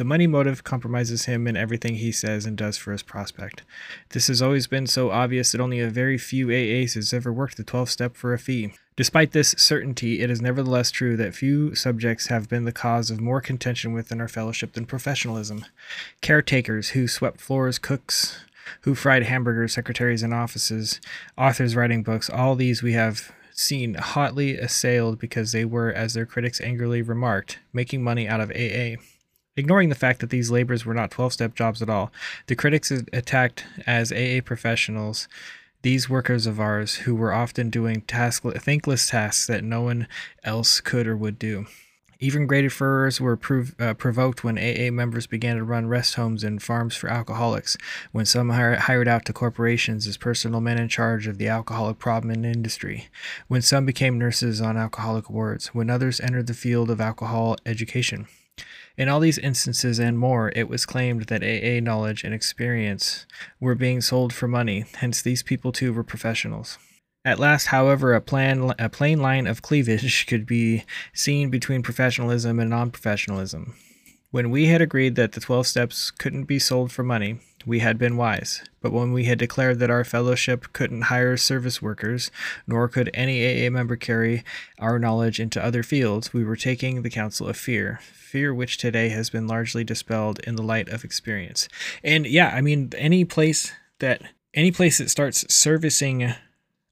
The 0.00 0.04
money 0.04 0.26
motive 0.26 0.64
compromises 0.64 1.26
him 1.26 1.46
in 1.46 1.58
everything 1.58 1.96
he 1.96 2.10
says 2.10 2.46
and 2.46 2.56
does 2.56 2.78
for 2.78 2.90
his 2.90 3.02
prospect. 3.02 3.64
This 4.12 4.28
has 4.28 4.40
always 4.40 4.66
been 4.66 4.86
so 4.86 5.10
obvious 5.10 5.52
that 5.52 5.60
only 5.60 5.78
a 5.78 5.90
very 5.90 6.16
few 6.16 6.46
AAs 6.46 6.94
has 6.94 7.12
ever 7.12 7.30
worked 7.30 7.58
the 7.58 7.64
12 7.64 7.90
step 7.90 8.16
for 8.16 8.32
a 8.32 8.38
fee. 8.38 8.72
Despite 8.96 9.32
this 9.32 9.54
certainty, 9.58 10.22
it 10.22 10.30
is 10.30 10.40
nevertheless 10.40 10.90
true 10.90 11.18
that 11.18 11.34
few 11.34 11.74
subjects 11.74 12.28
have 12.28 12.48
been 12.48 12.64
the 12.64 12.72
cause 12.72 13.10
of 13.10 13.20
more 13.20 13.42
contention 13.42 13.92
within 13.92 14.22
our 14.22 14.26
fellowship 14.26 14.72
than 14.72 14.86
professionalism. 14.86 15.66
Caretakers 16.22 16.88
who 16.92 17.06
swept 17.06 17.38
floors, 17.38 17.78
cooks 17.78 18.42
who 18.80 18.94
fried 18.94 19.24
hamburgers, 19.24 19.74
secretaries 19.74 20.22
in 20.22 20.32
offices, 20.32 20.98
authors 21.36 21.76
writing 21.76 22.02
books, 22.02 22.30
all 22.30 22.56
these 22.56 22.82
we 22.82 22.94
have 22.94 23.32
seen 23.52 23.92
hotly 23.96 24.56
assailed 24.56 25.18
because 25.18 25.52
they 25.52 25.66
were, 25.66 25.92
as 25.92 26.14
their 26.14 26.24
critics 26.24 26.58
angrily 26.62 27.02
remarked, 27.02 27.58
making 27.74 28.02
money 28.02 28.26
out 28.26 28.40
of 28.40 28.50
AA. 28.52 28.96
Ignoring 29.56 29.88
the 29.88 29.94
fact 29.94 30.20
that 30.20 30.30
these 30.30 30.50
labors 30.50 30.86
were 30.86 30.94
not 30.94 31.10
12 31.10 31.32
step 31.32 31.54
jobs 31.54 31.82
at 31.82 31.90
all, 31.90 32.12
the 32.46 32.56
critics 32.56 32.90
attacked 32.90 33.64
as 33.86 34.12
AA 34.12 34.40
professionals 34.44 35.28
these 35.82 36.10
workers 36.10 36.46
of 36.46 36.60
ours 36.60 36.96
who 36.96 37.14
were 37.14 37.32
often 37.32 37.70
doing 37.70 38.02
task- 38.02 38.42
thankless 38.42 39.08
tasks 39.08 39.46
that 39.46 39.64
no 39.64 39.80
one 39.82 40.06
else 40.44 40.80
could 40.80 41.06
or 41.06 41.16
would 41.16 41.38
do. 41.38 41.66
Even 42.22 42.46
greater 42.46 42.68
furors 42.68 43.18
were 43.18 43.34
prov- 43.34 43.74
uh, 43.80 43.94
provoked 43.94 44.44
when 44.44 44.58
AA 44.58 44.90
members 44.90 45.26
began 45.26 45.56
to 45.56 45.64
run 45.64 45.86
rest 45.86 46.16
homes 46.16 46.44
and 46.44 46.62
farms 46.62 46.94
for 46.94 47.08
alcoholics, 47.08 47.78
when 48.12 48.26
some 48.26 48.50
hired 48.50 49.08
out 49.08 49.24
to 49.24 49.32
corporations 49.32 50.06
as 50.06 50.18
personal 50.18 50.60
men 50.60 50.78
in 50.78 50.88
charge 50.88 51.26
of 51.26 51.38
the 51.38 51.48
alcoholic 51.48 51.98
problem 51.98 52.30
in 52.30 52.44
industry, 52.44 53.08
when 53.48 53.62
some 53.62 53.86
became 53.86 54.18
nurses 54.18 54.60
on 54.60 54.76
alcoholic 54.76 55.30
wards, 55.30 55.68
when 55.68 55.88
others 55.88 56.20
entered 56.20 56.46
the 56.46 56.52
field 56.52 56.90
of 56.90 57.00
alcohol 57.00 57.56
education. 57.64 58.26
In 58.96 59.08
all 59.08 59.20
these 59.20 59.38
instances 59.38 59.98
and 59.98 60.18
more, 60.18 60.52
it 60.54 60.68
was 60.68 60.86
claimed 60.86 61.22
that 61.24 61.42
AA 61.42 61.80
knowledge 61.80 62.24
and 62.24 62.34
experience 62.34 63.26
were 63.58 63.74
being 63.74 64.00
sold 64.00 64.32
for 64.32 64.48
money, 64.48 64.84
hence, 64.96 65.22
these 65.22 65.42
people 65.42 65.72
too 65.72 65.92
were 65.92 66.04
professionals. 66.04 66.78
At 67.24 67.38
last, 67.38 67.66
however, 67.66 68.14
a, 68.14 68.20
plan, 68.20 68.72
a 68.78 68.88
plain 68.88 69.20
line 69.20 69.46
of 69.46 69.62
cleavage 69.62 70.26
could 70.28 70.46
be 70.46 70.84
seen 71.12 71.50
between 71.50 71.82
professionalism 71.82 72.58
and 72.58 72.70
non 72.70 72.90
professionalism. 72.90 73.74
When 74.30 74.50
we 74.50 74.66
had 74.66 74.80
agreed 74.80 75.16
that 75.16 75.32
the 75.32 75.40
12 75.40 75.66
steps 75.66 76.10
couldn't 76.10 76.44
be 76.44 76.58
sold 76.58 76.92
for 76.92 77.02
money, 77.02 77.40
we 77.66 77.80
had 77.80 77.98
been 77.98 78.16
wise. 78.16 78.62
But 78.80 78.92
when 78.92 79.12
we 79.12 79.24
had 79.24 79.38
declared 79.38 79.78
that 79.78 79.90
our 79.90 80.04
fellowship 80.04 80.72
couldn't 80.72 81.02
hire 81.02 81.36
service 81.36 81.82
workers, 81.82 82.30
nor 82.66 82.88
could 82.88 83.10
any 83.12 83.66
AA 83.66 83.70
member 83.70 83.96
carry 83.96 84.44
our 84.78 84.98
knowledge 84.98 85.38
into 85.38 85.64
other 85.64 85.82
fields, 85.82 86.32
we 86.32 86.44
were 86.44 86.56
taking 86.56 87.02
the 87.02 87.10
counsel 87.10 87.48
of 87.48 87.56
fear, 87.56 88.00
fear 88.02 88.54
which 88.54 88.78
today 88.78 89.10
has 89.10 89.30
been 89.30 89.46
largely 89.46 89.84
dispelled 89.84 90.38
in 90.40 90.56
the 90.56 90.62
light 90.62 90.88
of 90.88 91.04
experience. 91.04 91.68
And 92.02 92.26
yeah, 92.26 92.48
I 92.54 92.60
mean, 92.60 92.92
any 92.96 93.24
place 93.24 93.72
that 93.98 94.22
any 94.54 94.72
place 94.72 94.98
that 94.98 95.10
starts 95.10 95.52
servicing 95.52 96.34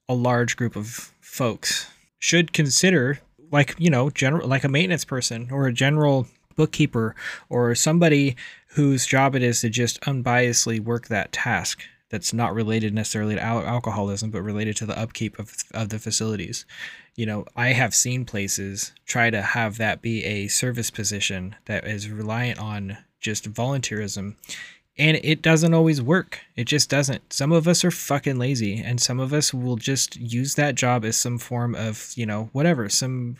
a 0.07 0.13
large 0.13 0.55
group 0.55 0.75
of 0.75 1.13
folks 1.19 1.89
should 2.19 2.53
consider 2.53 3.19
like 3.51 3.75
you 3.77 3.89
know 3.89 4.09
general 4.09 4.47
like 4.47 4.63
a 4.63 4.69
maintenance 4.69 5.05
person 5.05 5.49
or 5.51 5.67
a 5.67 5.73
general 5.73 6.27
bookkeeper 6.55 7.15
or 7.47 7.73
somebody 7.73 8.35
whose 8.73 9.05
job 9.05 9.35
it 9.35 9.43
is 9.43 9.61
to 9.61 9.69
just 9.69 9.99
unbiasedly 10.01 10.79
work 10.79 11.07
that 11.07 11.31
task 11.31 11.83
that's 12.09 12.33
not 12.33 12.53
related 12.53 12.93
necessarily 12.93 13.35
to 13.35 13.41
al- 13.41 13.65
alcoholism 13.65 14.31
but 14.31 14.41
related 14.41 14.75
to 14.75 14.85
the 14.85 14.97
upkeep 14.97 15.37
of, 15.37 15.53
of 15.73 15.89
the 15.89 15.99
facilities 15.99 16.65
you 17.19 17.25
know, 17.25 17.43
I 17.53 17.73
have 17.73 17.93
seen 17.93 18.23
places 18.23 18.93
try 19.05 19.29
to 19.29 19.41
have 19.41 19.77
that 19.77 20.01
be 20.01 20.23
a 20.23 20.47
service 20.47 20.89
position 20.89 21.53
that 21.65 21.85
is 21.85 22.09
reliant 22.09 22.59
on 22.59 22.97
just 23.19 23.51
volunteerism. 23.51 24.37
And 24.97 25.19
it 25.21 25.41
doesn't 25.41 25.73
always 25.73 26.01
work. 26.01 26.39
It 26.55 26.63
just 26.63 26.89
doesn't. 26.89 27.33
Some 27.33 27.51
of 27.51 27.67
us 27.67 27.83
are 27.83 27.91
fucking 27.91 28.39
lazy, 28.39 28.81
and 28.81 29.01
some 29.01 29.19
of 29.19 29.33
us 29.33 29.53
will 29.53 29.75
just 29.75 30.15
use 30.15 30.55
that 30.55 30.75
job 30.75 31.03
as 31.03 31.17
some 31.17 31.37
form 31.39 31.75
of, 31.75 32.13
you 32.15 32.25
know, 32.25 32.49
whatever, 32.53 32.87
some 32.87 33.35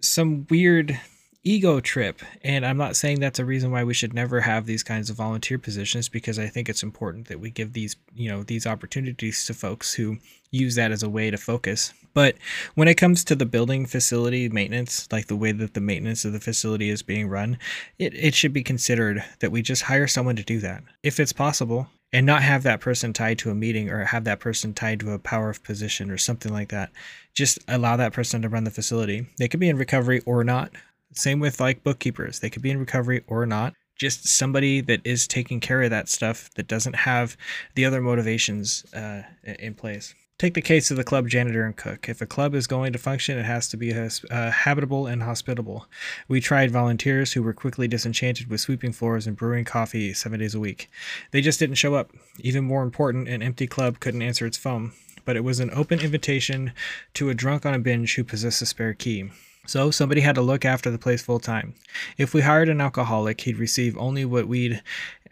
some 0.00 0.46
weird 0.50 1.00
ego 1.44 1.80
trip. 1.80 2.20
And 2.42 2.64
I'm 2.64 2.76
not 2.76 2.96
saying 2.96 3.20
that's 3.20 3.38
a 3.38 3.44
reason 3.44 3.70
why 3.70 3.84
we 3.84 3.94
should 3.94 4.14
never 4.14 4.40
have 4.40 4.66
these 4.66 4.82
kinds 4.82 5.10
of 5.10 5.16
volunteer 5.16 5.58
positions 5.58 6.08
because 6.08 6.38
I 6.38 6.46
think 6.46 6.68
it's 6.68 6.82
important 6.82 7.28
that 7.28 7.40
we 7.40 7.50
give 7.50 7.72
these, 7.72 7.96
you 8.14 8.30
know, 8.30 8.42
these 8.42 8.66
opportunities 8.66 9.46
to 9.46 9.54
folks 9.54 9.94
who 9.94 10.18
use 10.50 10.74
that 10.74 10.90
as 10.90 11.02
a 11.02 11.08
way 11.08 11.30
to 11.30 11.36
focus 11.36 11.92
but 12.14 12.36
when 12.76 12.86
it 12.88 12.94
comes 12.94 13.24
to 13.24 13.34
the 13.34 13.44
building 13.44 13.86
facility 13.86 14.48
maintenance, 14.48 15.08
like 15.10 15.26
the 15.26 15.36
way 15.36 15.52
that 15.52 15.74
the 15.74 15.80
maintenance 15.80 16.24
of 16.24 16.32
the 16.32 16.40
facility 16.40 16.88
is 16.88 17.02
being 17.02 17.28
run, 17.28 17.58
it, 17.98 18.14
it 18.14 18.34
should 18.34 18.52
be 18.52 18.62
considered 18.62 19.22
that 19.40 19.50
we 19.50 19.60
just 19.60 19.82
hire 19.82 20.06
someone 20.06 20.36
to 20.36 20.44
do 20.44 20.60
that 20.60 20.84
if 21.02 21.18
it's 21.18 21.32
possible 21.32 21.88
and 22.12 22.24
not 22.24 22.42
have 22.42 22.62
that 22.62 22.80
person 22.80 23.12
tied 23.12 23.38
to 23.40 23.50
a 23.50 23.54
meeting 23.54 23.90
or 23.90 24.04
have 24.04 24.22
that 24.24 24.38
person 24.38 24.72
tied 24.72 25.00
to 25.00 25.10
a 25.10 25.18
power 25.18 25.50
of 25.50 25.64
position 25.64 26.12
or 26.12 26.16
something 26.16 26.52
like 26.52 26.68
that. 26.68 26.92
Just 27.34 27.58
allow 27.66 27.96
that 27.96 28.12
person 28.12 28.40
to 28.42 28.48
run 28.48 28.62
the 28.62 28.70
facility. 28.70 29.26
They 29.38 29.48
could 29.48 29.58
be 29.58 29.68
in 29.68 29.76
recovery 29.76 30.20
or 30.24 30.44
not. 30.44 30.70
Same 31.14 31.40
with 31.40 31.60
like 31.60 31.82
bookkeepers, 31.82 32.40
they 32.40 32.50
could 32.50 32.62
be 32.62 32.70
in 32.70 32.78
recovery 32.78 33.22
or 33.26 33.46
not 33.46 33.74
just 33.96 34.26
somebody 34.26 34.80
that 34.80 35.00
is 35.04 35.26
taking 35.26 35.60
care 35.60 35.82
of 35.82 35.90
that 35.90 36.08
stuff 36.08 36.50
that 36.54 36.66
doesn't 36.66 36.96
have 36.96 37.36
the 37.74 37.84
other 37.84 38.00
motivations 38.00 38.84
uh, 38.94 39.22
in 39.44 39.74
place. 39.74 40.14
Take 40.36 40.54
the 40.54 40.62
case 40.62 40.90
of 40.90 40.96
the 40.96 41.04
club 41.04 41.28
janitor 41.28 41.64
and 41.64 41.76
cook. 41.76 42.08
If 42.08 42.20
a 42.20 42.26
club 42.26 42.56
is 42.56 42.66
going 42.66 42.92
to 42.92 42.98
function, 42.98 43.38
it 43.38 43.44
has 43.44 43.68
to 43.68 43.76
be 43.76 43.94
uh, 43.94 44.50
habitable 44.50 45.06
and 45.06 45.22
hospitable. 45.22 45.86
We 46.26 46.40
tried 46.40 46.72
volunteers 46.72 47.32
who 47.32 47.42
were 47.42 47.52
quickly 47.52 47.86
disenchanted 47.86 48.50
with 48.50 48.60
sweeping 48.60 48.92
floors 48.92 49.28
and 49.28 49.36
brewing 49.36 49.64
coffee 49.64 50.12
seven 50.12 50.40
days 50.40 50.54
a 50.54 50.60
week. 50.60 50.90
They 51.30 51.40
just 51.40 51.60
didn't 51.60 51.76
show 51.76 51.94
up. 51.94 52.10
Even 52.40 52.64
more 52.64 52.82
important, 52.82 53.28
an 53.28 53.42
empty 53.42 53.68
club 53.68 54.00
couldn't 54.00 54.22
answer 54.22 54.44
its 54.44 54.58
phone. 54.58 54.92
But 55.24 55.36
it 55.36 55.44
was 55.44 55.60
an 55.60 55.70
open 55.72 56.00
invitation 56.00 56.72
to 57.14 57.30
a 57.30 57.34
drunk 57.34 57.64
on 57.64 57.72
a 57.72 57.78
binge 57.78 58.16
who 58.16 58.24
possessed 58.24 58.60
a 58.60 58.66
spare 58.66 58.92
key. 58.92 59.30
So 59.66 59.90
somebody 59.90 60.20
had 60.20 60.34
to 60.34 60.42
look 60.42 60.64
after 60.64 60.90
the 60.90 60.98
place 60.98 61.22
full 61.22 61.40
time. 61.40 61.74
If 62.18 62.34
we 62.34 62.42
hired 62.42 62.68
an 62.68 62.80
alcoholic, 62.80 63.40
he'd 63.40 63.56
receive 63.56 63.96
only 63.96 64.24
what 64.24 64.46
we'd 64.46 64.82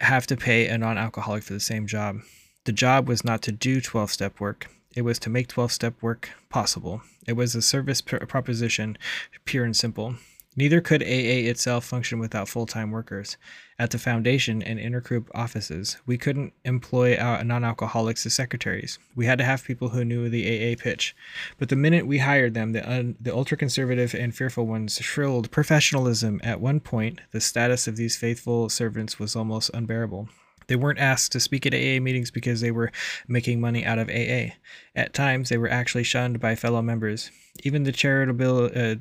have 0.01 0.25
to 0.27 0.37
pay 0.37 0.67
a 0.67 0.77
non 0.77 0.97
alcoholic 0.97 1.43
for 1.43 1.53
the 1.53 1.59
same 1.59 1.85
job. 1.85 2.21
The 2.65 2.71
job 2.71 3.07
was 3.07 3.23
not 3.23 3.41
to 3.43 3.51
do 3.51 3.81
12 3.81 4.11
step 4.11 4.39
work. 4.39 4.69
It 4.95 5.01
was 5.01 5.19
to 5.19 5.29
make 5.29 5.47
12 5.47 5.71
step 5.71 6.01
work 6.01 6.29
possible. 6.49 7.01
It 7.27 7.33
was 7.33 7.55
a 7.55 7.61
service 7.61 8.01
pr- 8.01 8.17
proposition, 8.17 8.97
pure 9.45 9.65
and 9.65 9.75
simple. 9.75 10.15
Neither 10.55 10.81
could 10.81 11.01
AA 11.01 11.49
itself 11.49 11.85
function 11.85 12.19
without 12.19 12.47
full 12.47 12.65
time 12.65 12.91
workers. 12.91 13.37
At 13.79 13.89
the 13.89 13.97
foundation 13.97 14.61
and 14.61 14.79
intergroup 14.79 15.27
offices, 15.33 15.97
we 16.05 16.17
couldn't 16.17 16.53
employ 16.63 17.15
non 17.15 17.63
alcoholics 17.63 18.25
as 18.25 18.35
secretaries. 18.35 18.99
We 19.15 19.25
had 19.25 19.39
to 19.39 19.43
have 19.43 19.63
people 19.63 19.89
who 19.89 20.05
knew 20.05 20.29
the 20.29 20.45
AA 20.45 20.75
pitch. 20.79 21.15
But 21.57 21.69
the 21.69 21.75
minute 21.75 22.05
we 22.05 22.19
hired 22.19 22.53
them, 22.53 22.73
the, 22.73 22.87
un- 22.89 23.15
the 23.19 23.33
ultra 23.33 23.57
conservative 23.57 24.13
and 24.13 24.35
fearful 24.35 24.67
ones 24.67 24.97
shrilled 24.97 25.49
professionalism. 25.49 26.39
At 26.43 26.61
one 26.61 26.79
point, 26.79 27.21
the 27.31 27.41
status 27.41 27.87
of 27.87 27.95
these 27.95 28.15
faithful 28.15 28.69
servants 28.69 29.17
was 29.17 29.35
almost 29.35 29.71
unbearable. 29.73 30.29
They 30.67 30.75
weren't 30.75 30.99
asked 30.99 31.31
to 31.33 31.39
speak 31.39 31.65
at 31.65 31.73
AA 31.73 31.99
meetings 31.99 32.31
because 32.31 32.61
they 32.61 32.71
were 32.71 32.91
making 33.27 33.59
money 33.59 33.83
out 33.83 33.99
of 33.99 34.09
AA. 34.09 34.53
At 34.95 35.13
times, 35.13 35.49
they 35.49 35.57
were 35.57 35.69
actually 35.69 36.03
shunned 36.03 36.39
by 36.39 36.55
fellow 36.55 36.81
members. 36.81 37.31
Even 37.63 37.83
the 37.83 37.91
charitable, 37.91 38.69
uh, 38.75 38.95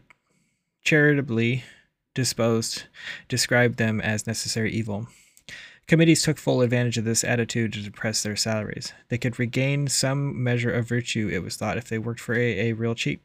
charitably 0.85 1.65
disposed 2.15 2.85
described 3.29 3.79
them 3.79 4.01
as 4.01 4.27
necessary 4.27 4.71
evil. 4.73 5.09
Committees 5.89 6.23
took 6.23 6.39
full 6.39 6.63
advantage 6.63 6.97
of 6.97 7.05
this 7.05 7.25
attitude 7.25 7.73
to 7.73 7.83
depress 7.83 8.23
their 8.23 8.37
salaries. 8.37 8.93
They 9.09 9.19
could 9.19 9.39
regain 9.39 9.89
some 9.89 10.43
measure 10.43 10.73
of 10.73 10.89
virtue, 10.89 11.29
it 11.31 11.43
was 11.43 11.57
thought, 11.57 11.77
if 11.77 11.89
they 11.89 11.99
worked 11.99 12.21
for 12.21 12.35
AA 12.35 12.73
real 12.75 12.95
cheap. 12.95 13.23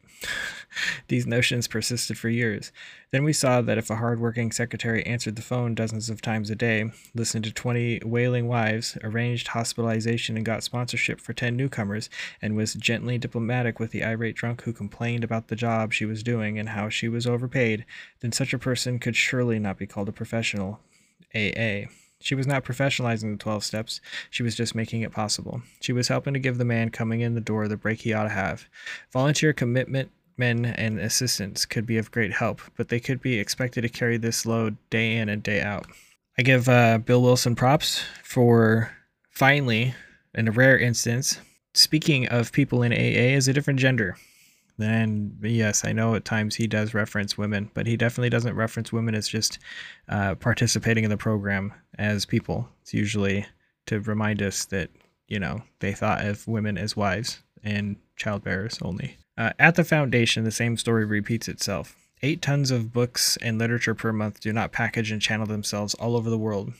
These 1.07 1.27
notions 1.27 1.67
persisted 1.67 2.17
for 2.17 2.29
years. 2.29 2.71
Then 3.11 3.23
we 3.23 3.31
saw 3.31 3.61
that 3.61 3.77
if 3.77 3.89
a 3.89 3.97
hard-working 3.97 4.51
secretary 4.51 5.05
answered 5.05 5.35
the 5.35 5.43
phone 5.43 5.75
dozens 5.75 6.09
of 6.09 6.21
times 6.21 6.49
a 6.49 6.55
day, 6.55 6.91
listened 7.13 7.45
to 7.45 7.53
20 7.53 8.01
wailing 8.03 8.47
wives, 8.47 8.97
arranged 9.03 9.49
hospitalization 9.49 10.35
and 10.35 10.45
got 10.45 10.63
sponsorship 10.63 11.21
for 11.21 11.33
10 11.33 11.55
newcomers, 11.55 12.09
and 12.41 12.55
was 12.55 12.73
gently 12.73 13.19
diplomatic 13.19 13.79
with 13.79 13.91
the 13.91 14.03
irate 14.03 14.35
drunk 14.35 14.63
who 14.63 14.73
complained 14.73 15.23
about 15.23 15.47
the 15.47 15.55
job 15.55 15.93
she 15.93 16.05
was 16.05 16.23
doing 16.23 16.57
and 16.57 16.69
how 16.69 16.89
she 16.89 17.07
was 17.07 17.27
overpaid, 17.27 17.85
then 18.21 18.31
such 18.31 18.53
a 18.53 18.59
person 18.59 18.99
could 18.99 19.15
surely 19.15 19.59
not 19.59 19.77
be 19.77 19.87
called 19.87 20.09
a 20.09 20.11
professional. 20.11 20.79
AA. 21.35 21.85
She 22.19 22.35
was 22.35 22.47
not 22.47 22.63
professionalizing 22.63 23.31
the 23.31 23.37
12 23.37 23.63
steps, 23.63 24.01
she 24.29 24.43
was 24.43 24.55
just 24.55 24.75
making 24.75 25.01
it 25.01 25.11
possible. 25.11 25.61
She 25.81 25.93
was 25.93 26.07
helping 26.07 26.33
to 26.33 26.39
give 26.39 26.57
the 26.57 26.65
man 26.65 26.89
coming 26.89 27.21
in 27.21 27.35
the 27.35 27.41
door 27.41 27.67
the 27.67 27.77
break 27.77 28.01
he 28.01 28.13
ought 28.13 28.23
to 28.23 28.29
have. 28.29 28.67
Volunteer 29.11 29.53
commitment 29.53 30.11
men 30.37 30.65
and 30.65 30.99
assistants 30.99 31.65
could 31.65 31.85
be 31.85 31.97
of 31.97 32.11
great 32.11 32.33
help, 32.33 32.61
but 32.75 32.89
they 32.89 32.99
could 32.99 33.21
be 33.21 33.39
expected 33.39 33.81
to 33.81 33.89
carry 33.89 34.17
this 34.17 34.45
load 34.45 34.77
day 34.89 35.15
in 35.17 35.29
and 35.29 35.43
day 35.43 35.61
out. 35.61 35.87
I 36.37 36.43
give 36.43 36.69
uh, 36.69 36.99
Bill 36.99 37.21
Wilson 37.21 37.55
props 37.55 38.03
for 38.23 38.91
finally, 39.31 39.95
in 40.35 40.47
a 40.47 40.51
rare 40.51 40.77
instance, 40.77 41.39
speaking 41.73 42.27
of 42.27 42.51
people 42.51 42.83
in 42.83 42.91
AA 42.91 43.35
as 43.35 43.47
a 43.47 43.53
different 43.53 43.79
gender. 43.79 44.15
Then, 44.77 45.37
yes, 45.41 45.83
I 45.85 45.91
know 45.91 46.13
at 46.13 46.23
times 46.23 46.55
he 46.55 46.67
does 46.67 46.93
reference 46.93 47.37
women, 47.37 47.71
but 47.73 47.87
he 47.87 47.97
definitely 47.97 48.29
doesn't 48.29 48.55
reference 48.55 48.93
women 48.93 49.15
as 49.15 49.27
just 49.27 49.57
uh, 50.07 50.35
participating 50.35 51.03
in 51.03 51.09
the 51.09 51.17
program 51.17 51.73
as 51.97 52.25
people. 52.25 52.69
It's 52.81 52.93
usually 52.93 53.45
to 53.87 53.99
remind 54.01 54.43
us 54.43 54.65
that, 54.65 54.91
you 55.27 55.39
know, 55.39 55.63
they 55.79 55.93
thought 55.93 56.23
of 56.25 56.47
women 56.47 56.77
as 56.77 56.95
wives 56.95 57.41
and 57.63 57.95
child 58.15 58.43
bearers 58.43 58.77
only. 58.81 59.17
Uh, 59.37 59.53
at 59.57 59.75
the 59.75 59.83
foundation, 59.83 60.43
the 60.43 60.51
same 60.51 60.77
story 60.77 61.05
repeats 61.05 61.47
itself. 61.47 61.95
Eight 62.21 62.41
tons 62.41 62.71
of 62.71 62.93
books 62.93 63.37
and 63.41 63.59
literature 63.59 63.93
per 63.93 64.11
month 64.11 64.39
do 64.39 64.51
not 64.51 64.71
package 64.71 65.11
and 65.11 65.21
channel 65.21 65.45
themselves 65.45 65.93
all 65.95 66.15
over 66.15 66.29
the 66.29 66.37
world. 66.37 66.73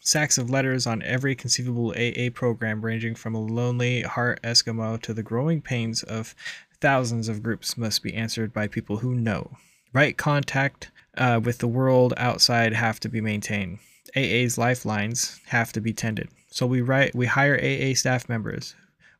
Sacks 0.00 0.38
of 0.38 0.50
letters 0.50 0.86
on 0.86 1.02
every 1.02 1.34
conceivable 1.34 1.90
AA 1.90 2.30
program, 2.32 2.84
ranging 2.84 3.14
from 3.14 3.34
a 3.34 3.40
lonely 3.40 4.02
heart 4.02 4.40
Eskimo 4.42 5.00
to 5.02 5.12
the 5.12 5.22
growing 5.22 5.60
pains 5.60 6.02
of 6.02 6.34
thousands 6.80 7.28
of 7.28 7.42
groups, 7.42 7.76
must 7.76 8.02
be 8.02 8.14
answered 8.14 8.52
by 8.52 8.66
people 8.66 8.98
who 8.98 9.14
know. 9.14 9.50
Right 9.92 10.16
contact 10.16 10.90
uh, 11.16 11.40
with 11.42 11.58
the 11.58 11.68
world 11.68 12.14
outside 12.16 12.72
have 12.72 13.00
to 13.00 13.08
be 13.08 13.20
maintained. 13.20 13.78
AA's 14.16 14.58
lifelines 14.58 15.40
have 15.46 15.72
to 15.72 15.80
be 15.80 15.92
tended. 15.92 16.28
So 16.50 16.66
we 16.66 16.80
write, 16.80 17.14
we 17.14 17.26
hire 17.26 17.56
AA 17.56 17.94
staff 17.94 18.28
members 18.28 18.74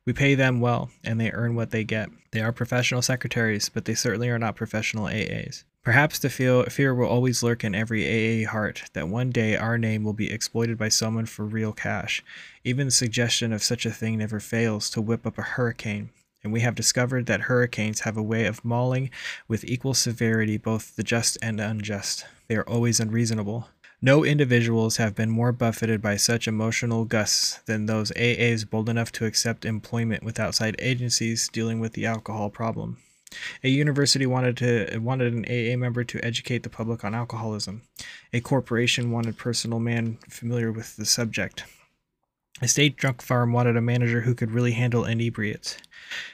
we 0.05 0.13
pay 0.13 0.33
them 0.33 0.59
well, 0.59 0.89
and 1.03 1.19
they 1.19 1.31
earn 1.31 1.55
what 1.55 1.71
they 1.71 1.83
get. 1.83 2.09
They 2.31 2.41
are 2.41 2.51
professional 2.51 3.01
secretaries, 3.01 3.69
but 3.69 3.85
they 3.85 3.93
certainly 3.93 4.29
are 4.29 4.39
not 4.39 4.55
professional 4.55 5.05
AAs. 5.05 5.63
Perhaps 5.83 6.19
the 6.19 6.29
fear 6.29 6.93
will 6.93 7.07
always 7.07 7.43
lurk 7.43 7.63
in 7.63 7.73
every 7.73 8.03
AA 8.05 8.47
heart 8.49 8.83
that 8.93 9.07
one 9.07 9.31
day 9.31 9.55
our 9.55 9.77
name 9.77 10.03
will 10.03 10.13
be 10.13 10.31
exploited 10.31 10.77
by 10.77 10.89
someone 10.89 11.25
for 11.25 11.45
real 11.45 11.73
cash. 11.73 12.23
Even 12.63 12.87
the 12.87 12.91
suggestion 12.91 13.51
of 13.51 13.63
such 13.63 13.85
a 13.85 13.91
thing 13.91 14.17
never 14.17 14.39
fails 14.39 14.89
to 14.91 15.01
whip 15.01 15.25
up 15.25 15.37
a 15.37 15.43
hurricane, 15.43 16.09
and 16.43 16.51
we 16.51 16.61
have 16.61 16.75
discovered 16.75 17.25
that 17.25 17.41
hurricanes 17.41 18.01
have 18.01 18.17
a 18.17 18.23
way 18.23 18.45
of 18.45 18.65
mauling 18.65 19.09
with 19.47 19.63
equal 19.63 19.93
severity 19.93 20.57
both 20.57 20.95
the 20.95 21.03
just 21.03 21.37
and 21.41 21.59
unjust. 21.59 22.25
They 22.47 22.55
are 22.55 22.67
always 22.67 22.99
unreasonable. 22.99 23.69
No 24.01 24.25
individuals 24.25 24.97
have 24.97 25.13
been 25.13 25.29
more 25.29 25.51
buffeted 25.51 26.01
by 26.01 26.17
such 26.17 26.47
emotional 26.47 27.05
gusts 27.05 27.59
than 27.67 27.85
those 27.85 28.11
AAs 28.13 28.67
bold 28.67 28.89
enough 28.89 29.11
to 29.13 29.25
accept 29.25 29.63
employment 29.63 30.23
with 30.23 30.39
outside 30.39 30.75
agencies 30.79 31.47
dealing 31.49 31.79
with 31.79 31.93
the 31.93 32.07
alcohol 32.07 32.49
problem. 32.49 32.97
A 33.63 33.69
university 33.69 34.25
wanted 34.25 34.57
to 34.57 34.97
wanted 34.97 35.33
an 35.33 35.45
AA 35.45 35.77
member 35.77 36.03
to 36.03 36.25
educate 36.25 36.63
the 36.63 36.69
public 36.69 37.05
on 37.05 37.13
alcoholism. 37.13 37.83
A 38.33 38.41
corporation 38.41 39.11
wanted 39.11 39.37
personal 39.37 39.79
man 39.79 40.17
familiar 40.27 40.71
with 40.71 40.95
the 40.97 41.05
subject. 41.05 41.63
A 42.61 42.67
state 42.67 42.97
drunk 42.97 43.21
farm 43.21 43.53
wanted 43.53 43.77
a 43.77 43.81
manager 43.81 44.21
who 44.21 44.35
could 44.35 44.51
really 44.51 44.73
handle 44.73 45.05
inebriates. 45.05 45.77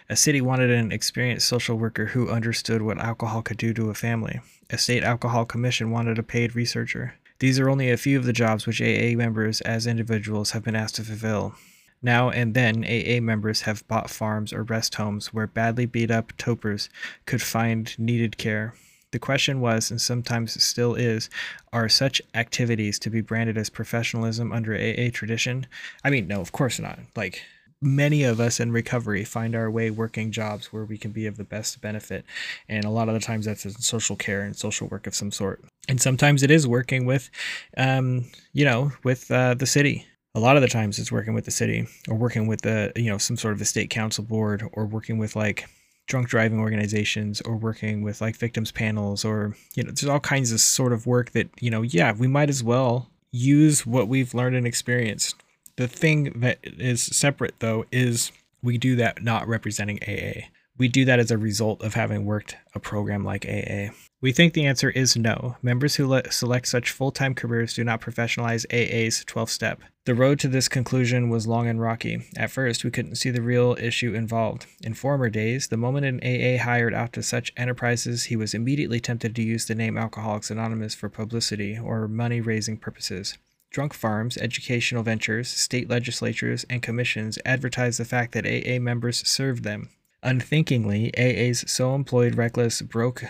A 0.09 0.15
city 0.15 0.41
wanted 0.41 0.71
an 0.71 0.91
experienced 0.91 1.47
social 1.47 1.77
worker 1.77 2.07
who 2.07 2.29
understood 2.29 2.81
what 2.81 2.99
alcohol 2.99 3.41
could 3.41 3.57
do 3.57 3.73
to 3.73 3.89
a 3.89 3.93
family. 3.93 4.39
A 4.69 4.77
state 4.77 5.03
alcohol 5.03 5.45
commission 5.45 5.91
wanted 5.91 6.19
a 6.19 6.23
paid 6.23 6.55
researcher. 6.55 7.15
These 7.39 7.59
are 7.59 7.69
only 7.69 7.91
a 7.91 7.97
few 7.97 8.17
of 8.17 8.25
the 8.25 8.33
jobs 8.33 8.65
which 8.65 8.81
AA 8.81 9.15
members 9.15 9.61
as 9.61 9.85
individuals 9.85 10.51
have 10.51 10.63
been 10.63 10.75
asked 10.75 10.95
to 10.95 11.03
fulfill. 11.03 11.55
Now 12.01 12.29
and 12.29 12.53
then, 12.53 12.83
AA 12.83 13.19
members 13.21 13.61
have 13.61 13.87
bought 13.87 14.09
farms 14.09 14.53
or 14.53 14.63
rest 14.63 14.95
homes 14.95 15.33
where 15.33 15.47
badly 15.47 15.85
beat 15.85 16.11
up 16.11 16.33
topers 16.37 16.89
could 17.25 17.41
find 17.41 17.97
needed 17.97 18.37
care. 18.37 18.73
The 19.11 19.19
question 19.19 19.61
was, 19.61 19.89
and 19.89 20.01
sometimes 20.01 20.61
still 20.61 20.93
is, 20.93 21.29
are 21.71 21.87
such 21.87 22.21
activities 22.33 22.99
to 22.99 23.09
be 23.09 23.21
branded 23.21 23.57
as 23.57 23.69
professionalism 23.69 24.51
under 24.51 24.75
AA 24.75 25.09
tradition? 25.11 25.65
I 26.03 26.09
mean, 26.09 26.27
no, 26.27 26.41
of 26.41 26.51
course 26.51 26.77
not. 26.77 26.99
Like, 27.15 27.41
many 27.81 28.23
of 28.23 28.39
us 28.39 28.59
in 28.59 28.71
recovery 28.71 29.23
find 29.23 29.55
our 29.55 29.69
way 29.69 29.89
working 29.89 30.31
jobs 30.31 30.73
where 30.73 30.85
we 30.85 30.97
can 30.97 31.11
be 31.11 31.27
of 31.27 31.37
the 31.37 31.43
best 31.43 31.79
benefit. 31.81 32.25
And 32.67 32.85
a 32.85 32.89
lot 32.89 33.07
of 33.07 33.13
the 33.13 33.19
times 33.19 33.45
that's 33.45 33.65
in 33.65 33.71
social 33.71 34.15
care 34.15 34.41
and 34.41 34.55
social 34.55 34.87
work 34.87 35.07
of 35.07 35.15
some 35.15 35.31
sort. 35.31 35.63
And 35.87 36.01
sometimes 36.01 36.43
it 36.43 36.51
is 36.51 36.67
working 36.67 37.05
with, 37.05 37.29
um, 37.77 38.25
you 38.53 38.65
know, 38.65 38.91
with 39.03 39.29
uh, 39.31 39.53
the 39.53 39.67
city. 39.67 40.05
A 40.35 40.39
lot 40.39 40.55
of 40.55 40.61
the 40.61 40.67
times 40.67 40.99
it's 40.99 41.11
working 41.11 41.33
with 41.33 41.45
the 41.45 41.51
city 41.51 41.87
or 42.07 42.15
working 42.15 42.47
with 42.47 42.61
the, 42.61 42.91
you 42.95 43.09
know, 43.09 43.17
some 43.17 43.37
sort 43.37 43.53
of 43.53 43.61
a 43.61 43.65
state 43.65 43.89
council 43.89 44.23
board 44.23 44.63
or 44.73 44.85
working 44.85 45.17
with 45.17 45.35
like 45.35 45.67
drunk 46.07 46.29
driving 46.29 46.59
organizations 46.59 47.41
or 47.41 47.55
working 47.55 48.01
with 48.01 48.21
like 48.21 48.35
victims 48.35 48.71
panels 48.71 49.25
or, 49.25 49.55
you 49.75 49.83
know, 49.83 49.91
there's 49.91 50.09
all 50.09 50.19
kinds 50.19 50.51
of 50.51 50.59
sort 50.59 50.93
of 50.93 51.05
work 51.05 51.31
that, 51.31 51.49
you 51.59 51.69
know, 51.69 51.81
yeah, 51.81 52.11
we 52.13 52.27
might 52.27 52.49
as 52.49 52.63
well 52.63 53.09
use 53.31 53.85
what 53.85 54.07
we've 54.07 54.33
learned 54.33 54.55
and 54.55 54.67
experienced 54.67 55.35
the 55.77 55.87
thing 55.87 56.39
that 56.41 56.59
is 56.63 57.01
separate 57.01 57.55
though 57.59 57.85
is 57.91 58.31
we 58.61 58.77
do 58.77 58.95
that 58.97 59.23
not 59.23 59.47
representing 59.47 59.99
AA. 60.07 60.47
We 60.77 60.87
do 60.87 61.05
that 61.05 61.19
as 61.19 61.31
a 61.31 61.37
result 61.37 61.81
of 61.81 61.95
having 61.95 62.25
worked 62.25 62.55
a 62.75 62.79
program 62.79 63.23
like 63.23 63.45
AA. 63.45 63.93
We 64.19 64.31
think 64.31 64.53
the 64.53 64.65
answer 64.65 64.89
is 64.89 65.15
no. 65.15 65.57
Members 65.61 65.95
who 65.95 66.07
le- 66.07 66.31
select 66.31 66.67
such 66.67 66.91
full 66.91 67.11
time 67.11 67.33
careers 67.33 67.73
do 67.73 67.83
not 67.83 68.01
professionalize 68.01 68.65
AA's 68.71 69.23
12 69.25 69.49
step. 69.49 69.81
The 70.05 70.15
road 70.15 70.39
to 70.39 70.47
this 70.47 70.67
conclusion 70.67 71.29
was 71.29 71.47
long 71.47 71.67
and 71.67 71.81
rocky. 71.81 72.27
At 72.35 72.51
first, 72.51 72.83
we 72.83 72.91
couldn't 72.91 73.15
see 73.15 73.29
the 73.29 73.41
real 73.41 73.75
issue 73.79 74.13
involved. 74.13 74.65
In 74.81 74.93
former 74.93 75.29
days, 75.29 75.67
the 75.67 75.77
moment 75.77 76.05
an 76.05 76.19
AA 76.23 76.63
hired 76.63 76.93
out 76.93 77.13
to 77.13 77.23
such 77.23 77.53
enterprises, 77.57 78.25
he 78.25 78.35
was 78.35 78.53
immediately 78.53 78.99
tempted 78.99 79.35
to 79.35 79.43
use 79.43 79.65
the 79.65 79.75
name 79.75 79.97
Alcoholics 79.97 80.49
Anonymous 80.49 80.95
for 80.95 81.09
publicity 81.09 81.77
or 81.77 82.07
money 82.07 82.41
raising 82.41 82.77
purposes. 82.77 83.37
Drunk 83.69 83.93
farms, 83.93 84.37
educational 84.37 85.03
ventures, 85.03 85.47
state 85.47 85.89
legislatures, 85.89 86.65
and 86.69 86.81
commissions 86.81 87.37
advertise 87.45 87.97
the 87.97 88.05
fact 88.05 88.33
that 88.33 88.45
AA 88.45 88.79
members 88.79 89.27
serve 89.27 89.63
them. 89.63 89.89
Unthinkingly, 90.23 91.11
AAs 91.17 91.69
so 91.69 91.93
employed 91.93 92.35
reckless 92.35 92.81
broke 92.81 93.23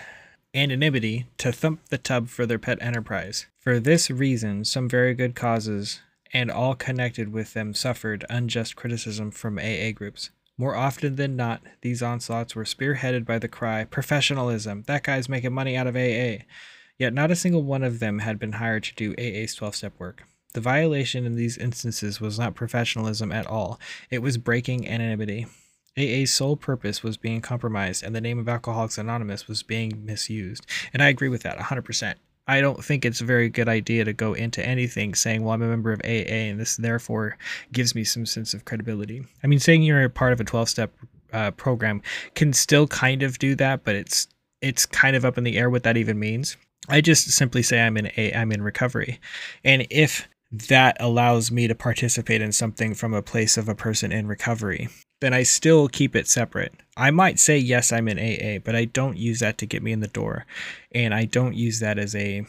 anonymity 0.54 1.26
to 1.38 1.52
thump 1.52 1.80
the 1.90 1.98
tub 1.98 2.28
for 2.28 2.46
their 2.46 2.58
pet 2.58 2.78
enterprise. 2.80 3.46
For 3.58 3.78
this 3.78 4.10
reason, 4.10 4.64
some 4.64 4.88
very 4.88 5.14
good 5.14 5.34
causes 5.34 6.00
and 6.32 6.50
all 6.50 6.74
connected 6.74 7.32
with 7.32 7.54
them 7.54 7.74
suffered 7.74 8.24
unjust 8.28 8.76
criticism 8.76 9.30
from 9.30 9.58
AA 9.58 9.92
groups. 9.94 10.30
More 10.56 10.74
often 10.74 11.16
than 11.16 11.36
not, 11.36 11.62
these 11.82 12.02
onslaughts 12.02 12.56
were 12.56 12.64
spearheaded 12.64 13.24
by 13.24 13.38
the 13.38 13.48
cry, 13.48 13.84
professionalism, 13.84 14.82
that 14.88 15.04
guy's 15.04 15.28
making 15.28 15.52
money 15.52 15.76
out 15.76 15.86
of 15.86 15.94
AA. 15.94 16.44
Yet 16.98 17.14
not 17.14 17.30
a 17.30 17.36
single 17.36 17.62
one 17.62 17.84
of 17.84 18.00
them 18.00 18.18
had 18.20 18.38
been 18.38 18.52
hired 18.52 18.84
to 18.84 18.94
do 18.94 19.14
AA's 19.18 19.54
12 19.54 19.76
step 19.76 19.92
work. 19.98 20.24
The 20.54 20.60
violation 20.60 21.26
in 21.26 21.36
these 21.36 21.58
instances 21.58 22.20
was 22.20 22.38
not 22.38 22.54
professionalism 22.54 23.30
at 23.30 23.46
all, 23.46 23.78
it 24.10 24.20
was 24.20 24.38
breaking 24.38 24.88
anonymity. 24.88 25.46
AA's 25.96 26.32
sole 26.32 26.56
purpose 26.56 27.02
was 27.02 27.16
being 27.16 27.40
compromised, 27.40 28.04
and 28.04 28.14
the 28.14 28.20
name 28.20 28.38
of 28.38 28.48
Alcoholics 28.48 28.98
Anonymous 28.98 29.48
was 29.48 29.64
being 29.64 30.04
misused. 30.04 30.64
And 30.92 31.02
I 31.02 31.08
agree 31.08 31.28
with 31.28 31.42
that 31.42 31.58
100%. 31.58 32.14
I 32.46 32.60
don't 32.60 32.82
think 32.82 33.04
it's 33.04 33.20
a 33.20 33.26
very 33.26 33.48
good 33.48 33.68
idea 33.68 34.04
to 34.04 34.12
go 34.12 34.32
into 34.32 34.64
anything 34.64 35.14
saying, 35.14 35.42
well, 35.42 35.52
I'm 35.52 35.62
a 35.62 35.68
member 35.68 35.92
of 35.92 36.00
AA, 36.04 36.48
and 36.48 36.58
this 36.58 36.76
therefore 36.76 37.36
gives 37.72 37.94
me 37.94 38.04
some 38.04 38.24
sense 38.26 38.54
of 38.54 38.64
credibility. 38.64 39.24
I 39.42 39.48
mean, 39.48 39.58
saying 39.58 39.82
you're 39.82 40.04
a 40.04 40.08
part 40.08 40.32
of 40.32 40.40
a 40.40 40.44
12 40.44 40.68
step 40.68 40.92
uh, 41.32 41.50
program 41.52 42.00
can 42.34 42.52
still 42.52 42.86
kind 42.86 43.22
of 43.22 43.38
do 43.38 43.54
that, 43.56 43.84
but 43.84 43.94
it's 43.96 44.28
it's 44.60 44.86
kind 44.86 45.14
of 45.14 45.24
up 45.24 45.38
in 45.38 45.44
the 45.44 45.58
air 45.58 45.70
what 45.70 45.82
that 45.82 45.96
even 45.96 46.18
means. 46.18 46.56
I 46.88 47.00
just 47.00 47.30
simply 47.30 47.62
say 47.62 47.80
I'm 47.80 47.96
in 47.96 48.10
a 48.16 48.32
I'm 48.32 48.52
in 48.52 48.62
recovery. 48.62 49.20
And 49.64 49.86
if 49.90 50.28
that 50.50 50.96
allows 50.98 51.50
me 51.50 51.68
to 51.68 51.74
participate 51.74 52.40
in 52.40 52.52
something 52.52 52.94
from 52.94 53.12
a 53.12 53.22
place 53.22 53.58
of 53.58 53.68
a 53.68 53.74
person 53.74 54.12
in 54.12 54.26
recovery, 54.26 54.88
then 55.20 55.34
I 55.34 55.42
still 55.42 55.88
keep 55.88 56.16
it 56.16 56.26
separate. 56.26 56.72
I 56.96 57.10
might 57.10 57.38
say 57.38 57.58
yes 57.58 57.92
I'm 57.92 58.08
in 58.08 58.18
AA, 58.18 58.58
but 58.64 58.74
I 58.74 58.86
don't 58.86 59.18
use 59.18 59.40
that 59.40 59.58
to 59.58 59.66
get 59.66 59.82
me 59.82 59.92
in 59.92 60.00
the 60.00 60.08
door. 60.08 60.46
And 60.92 61.12
I 61.12 61.26
don't 61.26 61.54
use 61.54 61.80
that 61.80 61.98
as 61.98 62.14
a 62.14 62.46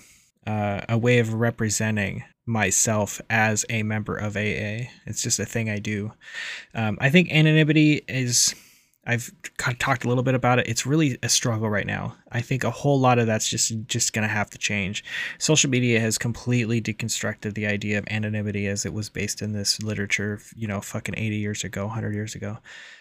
uh, 0.48 0.82
a 0.88 0.98
way 0.98 1.20
of 1.20 1.34
representing 1.34 2.24
myself 2.46 3.22
as 3.30 3.66
a 3.70 3.84
member 3.84 4.16
of 4.16 4.36
AA. 4.36 4.90
It's 5.06 5.22
just 5.22 5.40
a 5.40 5.46
thing 5.46 5.70
I 5.70 5.78
do. 5.78 6.14
Um, 6.74 6.98
I 7.00 7.10
think 7.10 7.32
anonymity 7.32 8.02
is 8.08 8.56
I've 9.10 9.32
talked 9.80 10.06
a 10.06 10.08
little 10.08 10.22
bit 10.24 10.36
about 10.36 10.60
it. 10.60 10.68
It's 10.68 10.86
really 10.86 11.18
a 11.24 11.30
struggle 11.30 11.68
right 11.68 11.88
now. 11.88 12.16
I 12.32 12.42
think 12.42 12.64
a 12.64 12.70
whole 12.70 13.00
lot 13.00 13.18
of 13.18 13.26
that's 13.26 13.50
just 13.50 13.74
just 13.88 14.14
going 14.14 14.22
to 14.22 14.32
have 14.32 14.52
to 14.52 14.60
change. 14.60 15.04
Social 15.40 15.68
media 15.68 16.00
has 16.00 16.20
completely 16.20 16.80
deconstructed 16.80 17.56
the 17.56 17.66
idea 17.66 17.98
of 17.98 18.06
anonymity 18.12 18.68
as 18.68 18.86
it 18.86 18.94
was 18.94 19.10
based 19.10 19.42
in 19.42 19.54
this 19.54 19.82
literature, 19.82 20.40
you 20.56 20.68
know, 20.68 20.80
fucking 20.80 21.16
80 21.18 21.38
years 21.38 21.64
ago, 21.64 21.88
100 21.88 22.14
years 22.14 22.36
ago. 22.36 22.60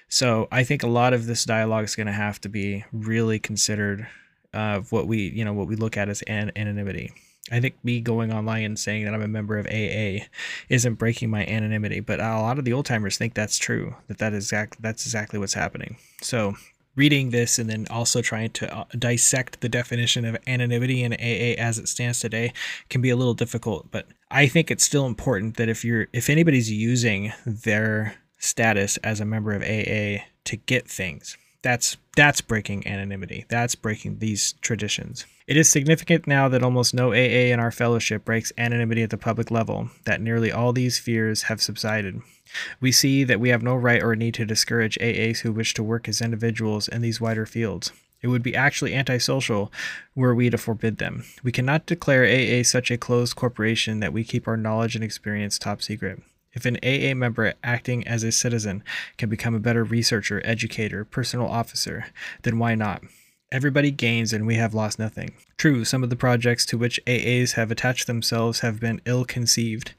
So 0.09 0.49
I 0.51 0.65
think 0.65 0.83
a 0.83 0.89
lot 0.89 1.13
of 1.13 1.27
this 1.27 1.45
dialogue 1.45 1.85
is 1.85 1.95
going 1.95 2.07
to 2.07 2.13
have 2.15 2.41
to 2.41 2.49
be 2.49 2.87
really 2.91 3.39
considered 3.39 4.07
of 4.55 4.87
uh, 4.87 4.89
what 4.89 5.07
we, 5.07 5.29
you 5.29 5.45
know, 5.45 5.53
what 5.53 5.69
we 5.69 5.77
look 5.77 5.99
at 5.99 6.09
as 6.09 6.23
an- 6.23 6.53
anonymity. 6.57 7.13
I 7.51 7.61
think 7.61 7.77
me 7.83 8.01
going 8.01 8.33
online 8.33 8.65
and 8.65 8.79
saying 8.79 9.05
that 9.05 9.15
I'm 9.15 9.23
a 9.23 9.29
member 9.29 9.59
of 9.59 9.67
AA 9.67 10.27
isn't 10.69 10.95
breaking 10.95 11.31
my 11.31 11.45
anonymity, 11.47 12.01
but 12.01 12.21
a 12.21 12.41
lot 12.41 12.59
of 12.59 12.65
the 12.65 12.73
old 12.73 12.87
timers 12.87 13.17
think 13.17 13.35
that's 13.35 13.59
true. 13.59 13.95
That 14.09 14.19
that 14.19 14.33
is 14.33 14.45
exact 14.45 14.81
that's 14.83 15.07
exactly 15.07 15.39
what's 15.39 15.55
happening. 15.55 15.97
So 16.23 16.55
reading 16.99 17.31
this 17.31 17.59
and 17.61 17.71
then 17.71 17.87
also 17.91 18.21
trying 18.21 18.51
to 18.51 18.77
uh, 18.77 18.85
dissect 18.99 19.61
the 19.61 19.69
definition 19.69 20.25
of 20.25 20.37
anonymity 20.49 21.03
in 21.05 21.13
AA 21.13 21.55
as 21.57 21.79
it 21.79 21.89
stands 21.89 22.19
today 22.19 22.53
can 22.91 23.01
be 23.01 23.11
a 23.11 23.17
little 23.17 23.35
difficult. 23.35 23.89
But 23.93 24.09
I 24.31 24.49
think 24.49 24.71
it's 24.71 24.85
still 24.85 25.07
important 25.07 25.57
that 25.57 25.69
if 25.69 25.85
you're 25.85 26.09
if 26.13 26.29
anybody's 26.29 26.71
using 26.71 27.33
their 27.47 28.17
status 28.39 28.97
as 28.99 29.21
a 29.21 29.25
member 29.25 29.53
of 29.53 29.63
AA 29.63 30.25
to 30.45 30.57
get 30.57 30.89
things, 30.89 31.37
that's 31.63 31.97
that's 32.17 32.41
breaking 32.41 32.87
anonymity. 32.87 33.45
That's 33.49 33.75
breaking 33.75 34.19
these 34.19 34.55
traditions. 34.61 35.27
It 35.47 35.57
is 35.57 35.69
significant 35.69 36.27
now 36.27 36.49
that 36.49 36.63
almost 36.63 36.93
no 36.93 37.13
AA 37.13 37.53
in 37.53 37.61
our 37.61 37.71
fellowship 37.71 38.25
breaks 38.25 38.53
anonymity 38.59 39.03
at 39.03 39.11
the 39.11 39.17
public 39.17 39.51
level, 39.51 39.89
that 40.05 40.21
nearly 40.21 40.53
all 40.53 40.73
these 40.73 40.99
fears 40.99 41.45
have 41.45 41.63
subsided. 41.63 42.21
We 42.81 42.93
see 42.93 43.25
that 43.25 43.41
we 43.41 43.49
have 43.49 43.63
no 43.63 43.75
right 43.75 44.03
or 44.03 44.15
need 44.15 44.35
to 44.35 44.45
discourage 44.45 44.99
AAs 45.01 45.41
who 45.41 45.53
wish 45.53 45.75
to 45.75 45.83
work 45.83 46.09
as 46.09 46.21
individuals 46.21 46.89
in 46.89 47.03
these 47.03 47.21
wider 47.21 47.47
fields. 47.47 47.93
It 48.21 48.29
would 48.29 48.43
be 48.43 48.57
actually 48.57 48.95
antisocial 48.95 49.73
were 50.15 50.35
we 50.35 50.51
to 50.51 50.59
forbid 50.59 50.99
them. 50.99 51.25
We 51.43 51.53
cannot 51.53 51.87
declare 51.87 52.25
AA 52.25 52.63
such 52.63 52.91
a 52.91 52.99
closed 52.99 53.37
corporation 53.37 54.01
that 54.01 54.13
we 54.13 54.25
keep 54.25 54.49
our 54.49 54.57
knowledge 54.57 54.97
and 54.97 55.05
experience 55.05 55.59
top 55.59 55.83
secret. 55.83 56.21
If 56.59 56.67
an 56.67 56.79
AA 56.83 57.15
member 57.15 57.55
acting 57.63 58.05
as 58.09 58.25
a 58.25 58.33
citizen 58.33 58.83
can 59.17 59.29
become 59.29 59.55
a 59.55 59.61
better 59.61 59.85
researcher, 59.85 60.43
educator, 60.45 61.05
personal 61.05 61.47
officer, 61.47 62.07
then 62.43 62.59
why 62.59 62.75
not? 62.75 63.05
Everybody 63.53 63.93
gains 63.93 64.33
and 64.33 64.45
we 64.45 64.57
have 64.57 64.75
lost 64.75 64.99
nothing. 64.99 65.35
True, 65.57 65.85
some 65.85 66.03
of 66.03 66.11
the 66.11 66.17
projects 66.17 66.67
to 66.67 66.77
which 66.77 66.99
AAs 67.07 67.53
have 67.53 67.71
attached 67.71 68.09
themselves 68.09 68.59
have 68.59 68.81
been 68.81 69.01
ill 69.05 69.25
conceived, 69.25 69.95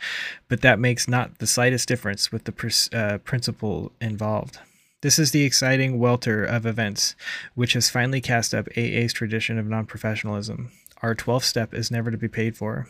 but 0.50 0.60
that 0.60 0.80
makes 0.80 1.08
not 1.08 1.38
the 1.38 1.48
slightest 1.48 1.88
difference 1.88 2.30
with 2.30 2.44
the 2.44 2.52
pr- 2.52 2.68
uh, 2.94 3.20
principle 3.20 3.94
involved. 4.02 4.60
This 5.00 5.18
is 5.18 5.32
the 5.32 5.46
exciting 5.46 5.98
welter 5.98 6.44
of 6.44 6.66
events 6.66 7.16
which 7.56 7.72
has 7.72 7.90
finally 7.90 8.20
cast 8.20 8.54
up 8.54 8.68
AA's 8.76 9.14
tradition 9.14 9.58
of 9.58 9.66
non 9.66 9.86
professionalism. 9.86 10.72
Our 11.02 11.16
12th 11.16 11.44
step 11.44 11.74
is 11.74 11.92
never 11.92 12.12
to 12.12 12.18
be 12.18 12.28
paid 12.28 12.58
for, 12.58 12.88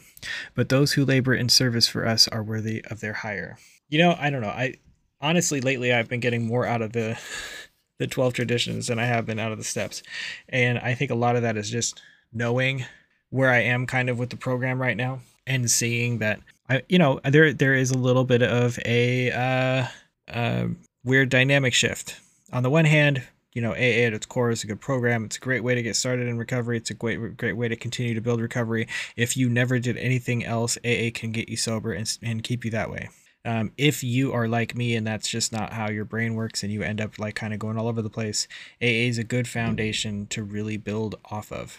but 0.56 0.70
those 0.70 0.94
who 0.94 1.06
labor 1.06 1.34
in 1.34 1.50
service 1.50 1.88
for 1.88 2.08
us 2.08 2.28
are 2.28 2.44
worthy 2.44 2.84
of 2.86 3.02
their 3.02 3.14
hire. 3.14 3.58
You 3.88 4.00
know, 4.00 4.16
I 4.20 4.30
don't 4.30 4.42
know. 4.42 4.50
I 4.50 4.76
honestly 5.22 5.62
lately 5.62 5.94
I've 5.94 6.10
been 6.10 6.20
getting 6.20 6.48
more 6.48 6.66
out 6.66 6.82
of 6.82 6.94
the 6.94 7.20
the 8.00 8.08
12 8.08 8.34
traditions 8.34 8.88
than 8.88 8.98
I 8.98 9.06
have 9.06 9.26
been 9.26 9.40
out 9.40 9.52
of 9.52 9.58
the 9.58 9.64
steps. 9.64 10.02
And 10.48 10.80
I 10.80 10.96
think 10.96 11.12
a 11.12 11.16
lot 11.16 11.36
of 11.36 11.42
that 11.42 11.58
is 11.58 11.70
just 11.70 12.02
knowing 12.32 12.86
where 13.30 13.50
I 13.50 13.60
am 13.60 13.86
kind 13.86 14.10
of 14.10 14.18
with 14.18 14.30
the 14.30 14.38
program 14.38 14.82
right 14.82 14.96
now 14.96 15.20
and 15.46 15.70
seeing 15.70 16.20
that 16.20 16.40
I 16.70 16.84
you 16.88 16.98
know, 16.98 17.20
there 17.24 17.54
there 17.54 17.74
is 17.74 17.92
a 17.92 17.98
little 17.98 18.24
bit 18.24 18.42
of 18.42 18.80
a 18.86 19.32
uh, 19.32 19.88
uh 20.34 20.68
weird 21.04 21.30
dynamic 21.30 21.74
shift. 21.74 22.20
On 22.52 22.64
the 22.64 22.70
one 22.70 22.86
hand, 22.86 23.22
you 23.60 23.66
know, 23.66 23.74
AA 23.74 24.08
at 24.08 24.14
its 24.14 24.26
core 24.26 24.52
is 24.52 24.64
a 24.64 24.68
good 24.68 24.80
program. 24.80 25.26
It's 25.26 25.36
a 25.36 25.42
great 25.42 25.66
way 25.66 25.76
to 25.76 25.82
get 25.82 25.98
started 25.98 26.30
in 26.30 26.38
recovery. 26.38 26.78
It's 26.78 26.92
a 26.92 26.94
great, 26.94 27.36
great 27.36 27.58
way 27.58 27.68
to 27.68 27.76
continue 27.76 28.14
to 28.14 28.22
build 28.22 28.40
recovery. 28.40 28.88
If 29.18 29.36
you 29.36 29.50
never 29.50 29.80
did 29.80 29.98
anything 29.98 30.46
else, 30.46 30.78
AA 30.78 31.12
can 31.14 31.34
get 31.34 31.50
you 31.50 31.58
sober 31.58 31.92
and, 31.92 32.18
and 32.24 32.42
keep 32.42 32.64
you 32.64 32.72
that 32.72 32.90
way. 32.90 33.10
Um, 33.44 33.74
if 33.78 34.02
you 34.02 34.32
are 34.32 34.48
like 34.48 34.78
me 34.78 34.96
and 34.96 35.06
that's 35.06 35.28
just 35.28 35.52
not 35.52 35.74
how 35.74 35.90
your 35.90 36.06
brain 36.06 36.36
works 36.36 36.64
and 36.64 36.72
you 36.72 36.84
end 36.84 37.02
up 37.02 37.20
like 37.20 37.36
kind 37.36 37.52
of 37.54 37.60
going 37.60 37.78
all 37.78 37.90
over 37.90 38.02
the 38.02 38.10
place, 38.10 38.48
AA 38.82 39.10
is 39.12 39.18
a 39.18 39.26
good 39.26 39.46
foundation 39.46 40.28
to 40.28 40.42
really 40.42 40.78
build 40.78 41.16
off 41.26 41.52
of 41.52 41.78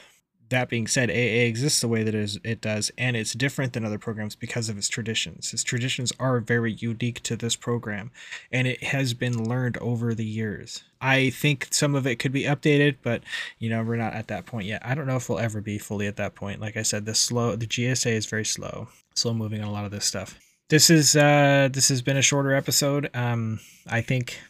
that 0.51 0.69
being 0.69 0.87
said, 0.87 1.11
AA 1.11 1.47
exists 1.47 1.81
the 1.81 1.89
way 1.89 2.03
that 2.03 2.15
it, 2.15 2.61
does, 2.61 2.91
and 2.99 3.17
it's 3.17 3.33
different 3.33 3.73
than 3.73 3.85
other 3.85 3.99
programs 3.99 4.37
because 4.37 4.69
of 4.69 4.77
its 4.77 4.89
traditions. 4.89 5.53
Its 5.53 5.65
traditions 5.65 6.13
are 6.21 6.41
very 6.41 6.73
unique 6.73 7.23
to 7.23 7.37
this 7.37 7.57
program, 7.57 8.11
and 8.53 8.67
it 8.67 8.83
has 8.83 9.15
been 9.15 9.49
learned 9.49 9.79
over 9.79 10.15
the 10.15 10.25
years. 10.25 10.85
I 11.01 11.31
think 11.31 11.69
some 11.71 11.95
of 11.95 12.07
it 12.07 12.17
could 12.17 12.33
be 12.33 12.45
updated, 12.45 12.97
but 13.03 13.23
you 13.59 13.71
know 13.71 13.83
we're 13.83 13.97
not 13.97 14.13
at 14.13 14.29
that 14.29 14.47
point 14.47 14.67
yet. 14.67 14.85
I 14.85 14.95
don't 14.95 15.07
know 15.07 15.17
if 15.17 15.29
we'll 15.29 15.39
ever 15.39 15.61
be 15.61 15.79
fully 15.79 16.07
at 16.07 16.17
that 16.17 16.35
point. 16.35 16.61
Like 16.61 16.77
I 16.77 16.83
said, 16.83 17.07
the 17.07 17.15
slow 17.15 17.57
the 17.57 17.67
GSA 17.67 18.13
is 18.13 18.27
very 18.27 18.45
slow, 18.45 18.89
slow 19.15 19.33
moving 19.33 19.63
on 19.63 19.69
a 19.69 19.73
lot 19.73 19.85
of 19.85 19.91
this 19.91 20.05
stuff 20.05 20.39
this 20.71 20.89
is 20.89 21.17
uh 21.17 21.69
this 21.71 21.89
has 21.89 22.01
been 22.01 22.17
a 22.17 22.23
shorter 22.23 22.55
episode. 22.55 23.11
Um 23.13 23.61
i 23.89 24.01
think 24.01 24.41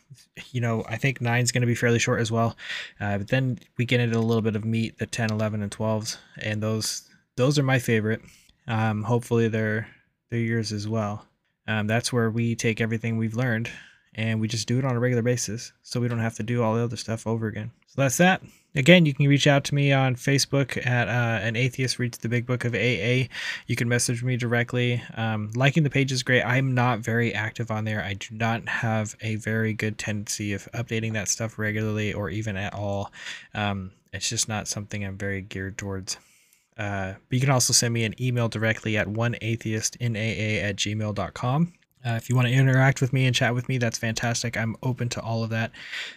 you 0.53 0.61
know 0.61 0.85
i 0.89 0.97
think 0.97 1.21
nine's 1.21 1.51
going 1.51 1.63
to 1.63 1.67
be 1.67 1.75
fairly 1.75 1.99
short 1.99 2.21
as 2.21 2.31
well. 2.31 2.57
Uh, 3.01 3.19
but 3.19 3.29
then 3.29 3.59
we 3.77 3.85
get 3.85 4.01
into 4.01 4.19
a 4.19 4.21
little 4.21 4.43
bit 4.43 4.55
of 4.55 4.65
meat 4.65 4.99
the 4.99 5.07
10 5.07 5.33
11 5.33 5.63
and 5.63 5.73
12s 5.73 6.19
and 6.41 6.63
those 6.63 7.09
those 7.37 7.59
are 7.59 7.65
my 7.65 7.79
favorite. 7.79 8.21
Um 8.69 9.03
hopefully 9.03 9.49
they're 9.49 9.89
they're 10.29 10.39
yours 10.39 10.73
as 10.73 10.87
well. 10.87 11.27
Um 11.67 11.87
that's 11.87 12.13
where 12.13 12.31
we 12.31 12.55
take 12.55 12.81
everything 12.81 13.17
we've 13.17 13.35
learned 13.35 13.71
and 14.15 14.41
we 14.41 14.49
just 14.49 14.69
do 14.69 14.79
it 14.79 14.85
on 14.85 14.97
a 14.97 15.01
regular 15.01 15.23
basis 15.23 15.73
so 15.83 16.01
we 16.01 16.09
don't 16.09 16.19
have 16.19 16.37
to 16.37 16.43
do 16.43 16.63
all 16.63 16.75
the 16.75 16.85
other 16.85 16.97
stuff 16.97 17.27
over 17.27 17.47
again. 17.47 17.71
So 17.87 18.03
that's 18.03 18.19
that 18.19 18.43
again, 18.75 19.07
you 19.07 19.15
can 19.15 19.27
reach 19.27 19.47
out 19.47 19.65
to 19.65 19.75
me 19.75 19.93
on 19.93 20.17
Facebook 20.17 20.85
at 20.87 21.09
uh, 21.09 21.45
an 21.45 21.57
atheist 21.57 21.99
reads 21.99 22.19
the 22.19 22.29
big 22.29 22.47
book 22.47 22.65
of 22.65 22.75
AA. 22.75 23.29
You 23.67 23.77
can 23.77 23.89
message 23.89 24.23
me 24.23 24.37
directly. 24.37 25.03
Um, 25.17 25.51
liking 25.55 25.83
the 25.83 25.91
page 25.91 26.13
is 26.13 26.23
great. 26.23 26.43
I'm 26.43 26.75
not 26.75 27.01
very 27.01 27.35
active 27.35 27.71
on 27.71 27.85
there. 27.85 28.03
I 28.03 28.15
do 28.15 28.35
not 28.35 28.69
have 28.69 29.17
a 29.21 29.37
very 29.37 29.73
good 29.73 29.99
tendency 29.99 30.53
of 30.53 30.69
updating 30.73 31.13
that 31.15 31.29
stuff 31.29 31.59
regularly 31.59 32.13
or 32.13 32.31
even 32.31 32.57
at 32.57 32.75
all. 32.75 33.13
Um, 33.55 33.93
it's 34.13 34.29
just 34.29 34.49
not 34.49 34.69
something 34.69 35.05
I'm 35.05 35.19
very 35.19 35.43
geared 35.43 35.79
towards. 35.79 36.17
Uh, 36.77 37.15
but 37.29 37.35
you 37.35 37.41
can 37.41 37.51
also 37.51 37.73
send 37.73 37.93
me 37.93 38.05
an 38.05 38.21
email 38.21 38.49
directly 38.49 38.97
at 38.97 39.07
oneatheistinaa 39.07 40.63
at 40.63 40.77
gmail.com. 40.77 41.73
Uh, 42.05 42.13
if 42.13 42.29
you 42.29 42.37
want 42.37 42.49
to 42.49 42.55
interact 42.55 43.01
with 43.01 43.13
me 43.13 43.27
and 43.27 43.35
chat 43.35 43.55
with 43.55 43.69
me, 43.69 43.79
that's 43.79 43.99
fantastic. 43.99 44.57
I'm 44.57 44.77
open 44.83 45.09
to 45.11 45.21
all 45.21 45.45
of 45.45 45.51
that. 45.51 45.71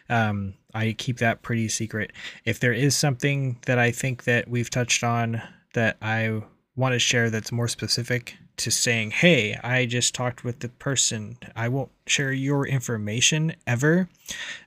Um, 0.09 0.53
I 0.73 0.93
keep 0.97 1.17
that 1.17 1.41
pretty 1.41 1.67
secret. 1.67 2.11
If 2.45 2.59
there 2.59 2.73
is 2.73 2.95
something 2.95 3.57
that 3.65 3.77
I 3.77 3.91
think 3.91 4.23
that 4.23 4.47
we've 4.47 4.69
touched 4.69 5.03
on 5.03 5.41
that 5.73 5.97
I 6.01 6.41
want 6.75 6.93
to 6.93 6.99
share 6.99 7.29
that's 7.29 7.51
more 7.51 7.67
specific 7.67 8.35
to 8.57 8.71
saying, 8.71 9.11
hey, 9.11 9.55
I 9.63 9.85
just 9.85 10.13
talked 10.13 10.43
with 10.43 10.59
the 10.59 10.69
person, 10.69 11.37
I 11.55 11.69
won't 11.69 11.91
share 12.05 12.31
your 12.31 12.67
information 12.67 13.55
ever, 13.65 14.07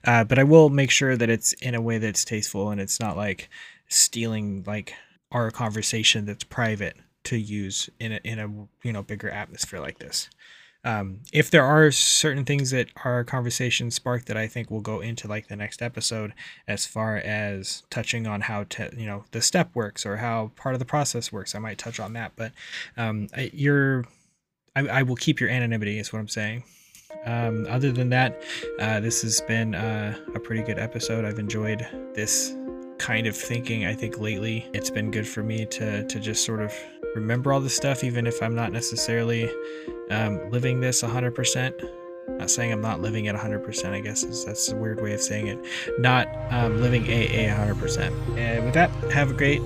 uh, 0.03 0.23
but 0.23 0.39
I 0.39 0.43
will 0.43 0.69
make 0.69 0.91
sure 0.91 1.15
that 1.15 1.29
it's 1.29 1.53
in 1.53 1.73
a 1.73 1.81
way 1.81 1.97
that's 1.97 2.25
tasteful 2.25 2.69
and 2.69 2.81
it's 2.81 2.99
not 2.99 3.17
like 3.17 3.49
stealing 3.87 4.63
like 4.67 4.93
our 5.31 5.51
conversation 5.51 6.25
that's 6.25 6.43
private 6.43 6.97
to 7.23 7.37
use 7.37 7.89
in 7.99 8.13
a, 8.13 8.19
in 8.23 8.39
a 8.39 8.47
you 8.85 8.93
know 8.93 9.03
bigger 9.03 9.29
atmosphere 9.29 9.79
like 9.79 9.99
this. 9.99 10.29
Um, 10.87 11.19
if 11.33 11.51
there 11.51 11.65
are 11.65 11.91
certain 11.91 12.45
things 12.45 12.71
that 12.71 12.87
our 13.03 13.25
conversation 13.25 13.91
sparked 13.91 14.27
that 14.27 14.37
I 14.37 14.47
think 14.47 14.71
will 14.71 14.79
go 14.79 15.01
into 15.01 15.27
like 15.27 15.49
the 15.49 15.57
next 15.57 15.81
episode, 15.81 16.33
as 16.65 16.85
far 16.85 17.17
as 17.17 17.83
touching 17.89 18.25
on 18.25 18.39
how 18.39 18.63
to, 18.63 18.89
you 18.95 19.05
know, 19.05 19.25
the 19.31 19.41
step 19.41 19.69
works 19.75 20.05
or 20.05 20.15
how 20.15 20.51
part 20.55 20.75
of 20.75 20.79
the 20.79 20.85
process 20.85 21.29
works, 21.29 21.55
I 21.55 21.59
might 21.59 21.77
touch 21.77 21.99
on 21.99 22.13
that. 22.13 22.31
But 22.37 22.53
um, 22.95 23.27
you're, 23.51 24.05
I, 24.77 24.87
I 24.87 25.03
will 25.03 25.17
keep 25.17 25.41
your 25.41 25.49
anonymity, 25.49 25.99
is 25.99 26.13
what 26.13 26.19
I'm 26.19 26.29
saying. 26.29 26.63
Um, 27.25 27.67
other 27.69 27.91
than 27.91 28.09
that, 28.11 28.41
uh, 28.79 29.01
this 29.01 29.23
has 29.23 29.41
been 29.41 29.75
uh, 29.75 30.17
a 30.35 30.39
pretty 30.39 30.63
good 30.63 30.79
episode. 30.79 31.25
I've 31.25 31.39
enjoyed 31.39 31.85
this 32.13 32.55
kind 32.97 33.27
of 33.27 33.35
thinking. 33.35 33.85
I 33.85 33.93
think 33.93 34.19
lately 34.19 34.67
it's 34.73 34.89
been 34.89 35.11
good 35.11 35.27
for 35.27 35.43
me 35.43 35.65
to 35.65 36.03
to 36.03 36.19
just 36.19 36.45
sort 36.45 36.61
of 36.61 36.73
remember 37.15 37.51
all 37.51 37.59
this 37.59 37.75
stuff, 37.75 38.03
even 38.03 38.27
if 38.27 38.41
I'm 38.41 38.55
not 38.55 38.71
necessarily 38.71 39.49
um, 40.09 40.49
living 40.49 40.79
this 40.79 41.01
100%. 41.01 41.89
Not 42.27 42.51
saying 42.51 42.71
I'm 42.71 42.81
not 42.81 43.01
living 43.01 43.25
it 43.25 43.35
100%, 43.35 43.85
I 43.93 43.99
guess 44.01 44.23
is, 44.23 44.45
that's 44.45 44.69
a 44.69 44.75
weird 44.75 45.01
way 45.01 45.13
of 45.13 45.21
saying 45.21 45.47
it. 45.47 45.57
Not 45.97 46.27
um, 46.51 46.81
living 46.81 47.03
AA 47.03 47.55
100%. 47.55 48.37
And 48.37 48.65
with 48.65 48.73
that, 48.73 48.91
have 49.11 49.31
a 49.31 49.33
great 49.33 49.61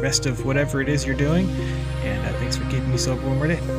rest 0.00 0.26
of 0.26 0.44
whatever 0.44 0.80
it 0.80 0.88
is 0.88 1.04
you're 1.04 1.16
doing. 1.16 1.50
And 2.04 2.24
uh, 2.24 2.38
thanks 2.38 2.56
for 2.56 2.64
keeping 2.64 2.90
me 2.90 2.96
sober 2.96 3.26
one 3.26 3.36
more 3.36 3.48
day. 3.48 3.77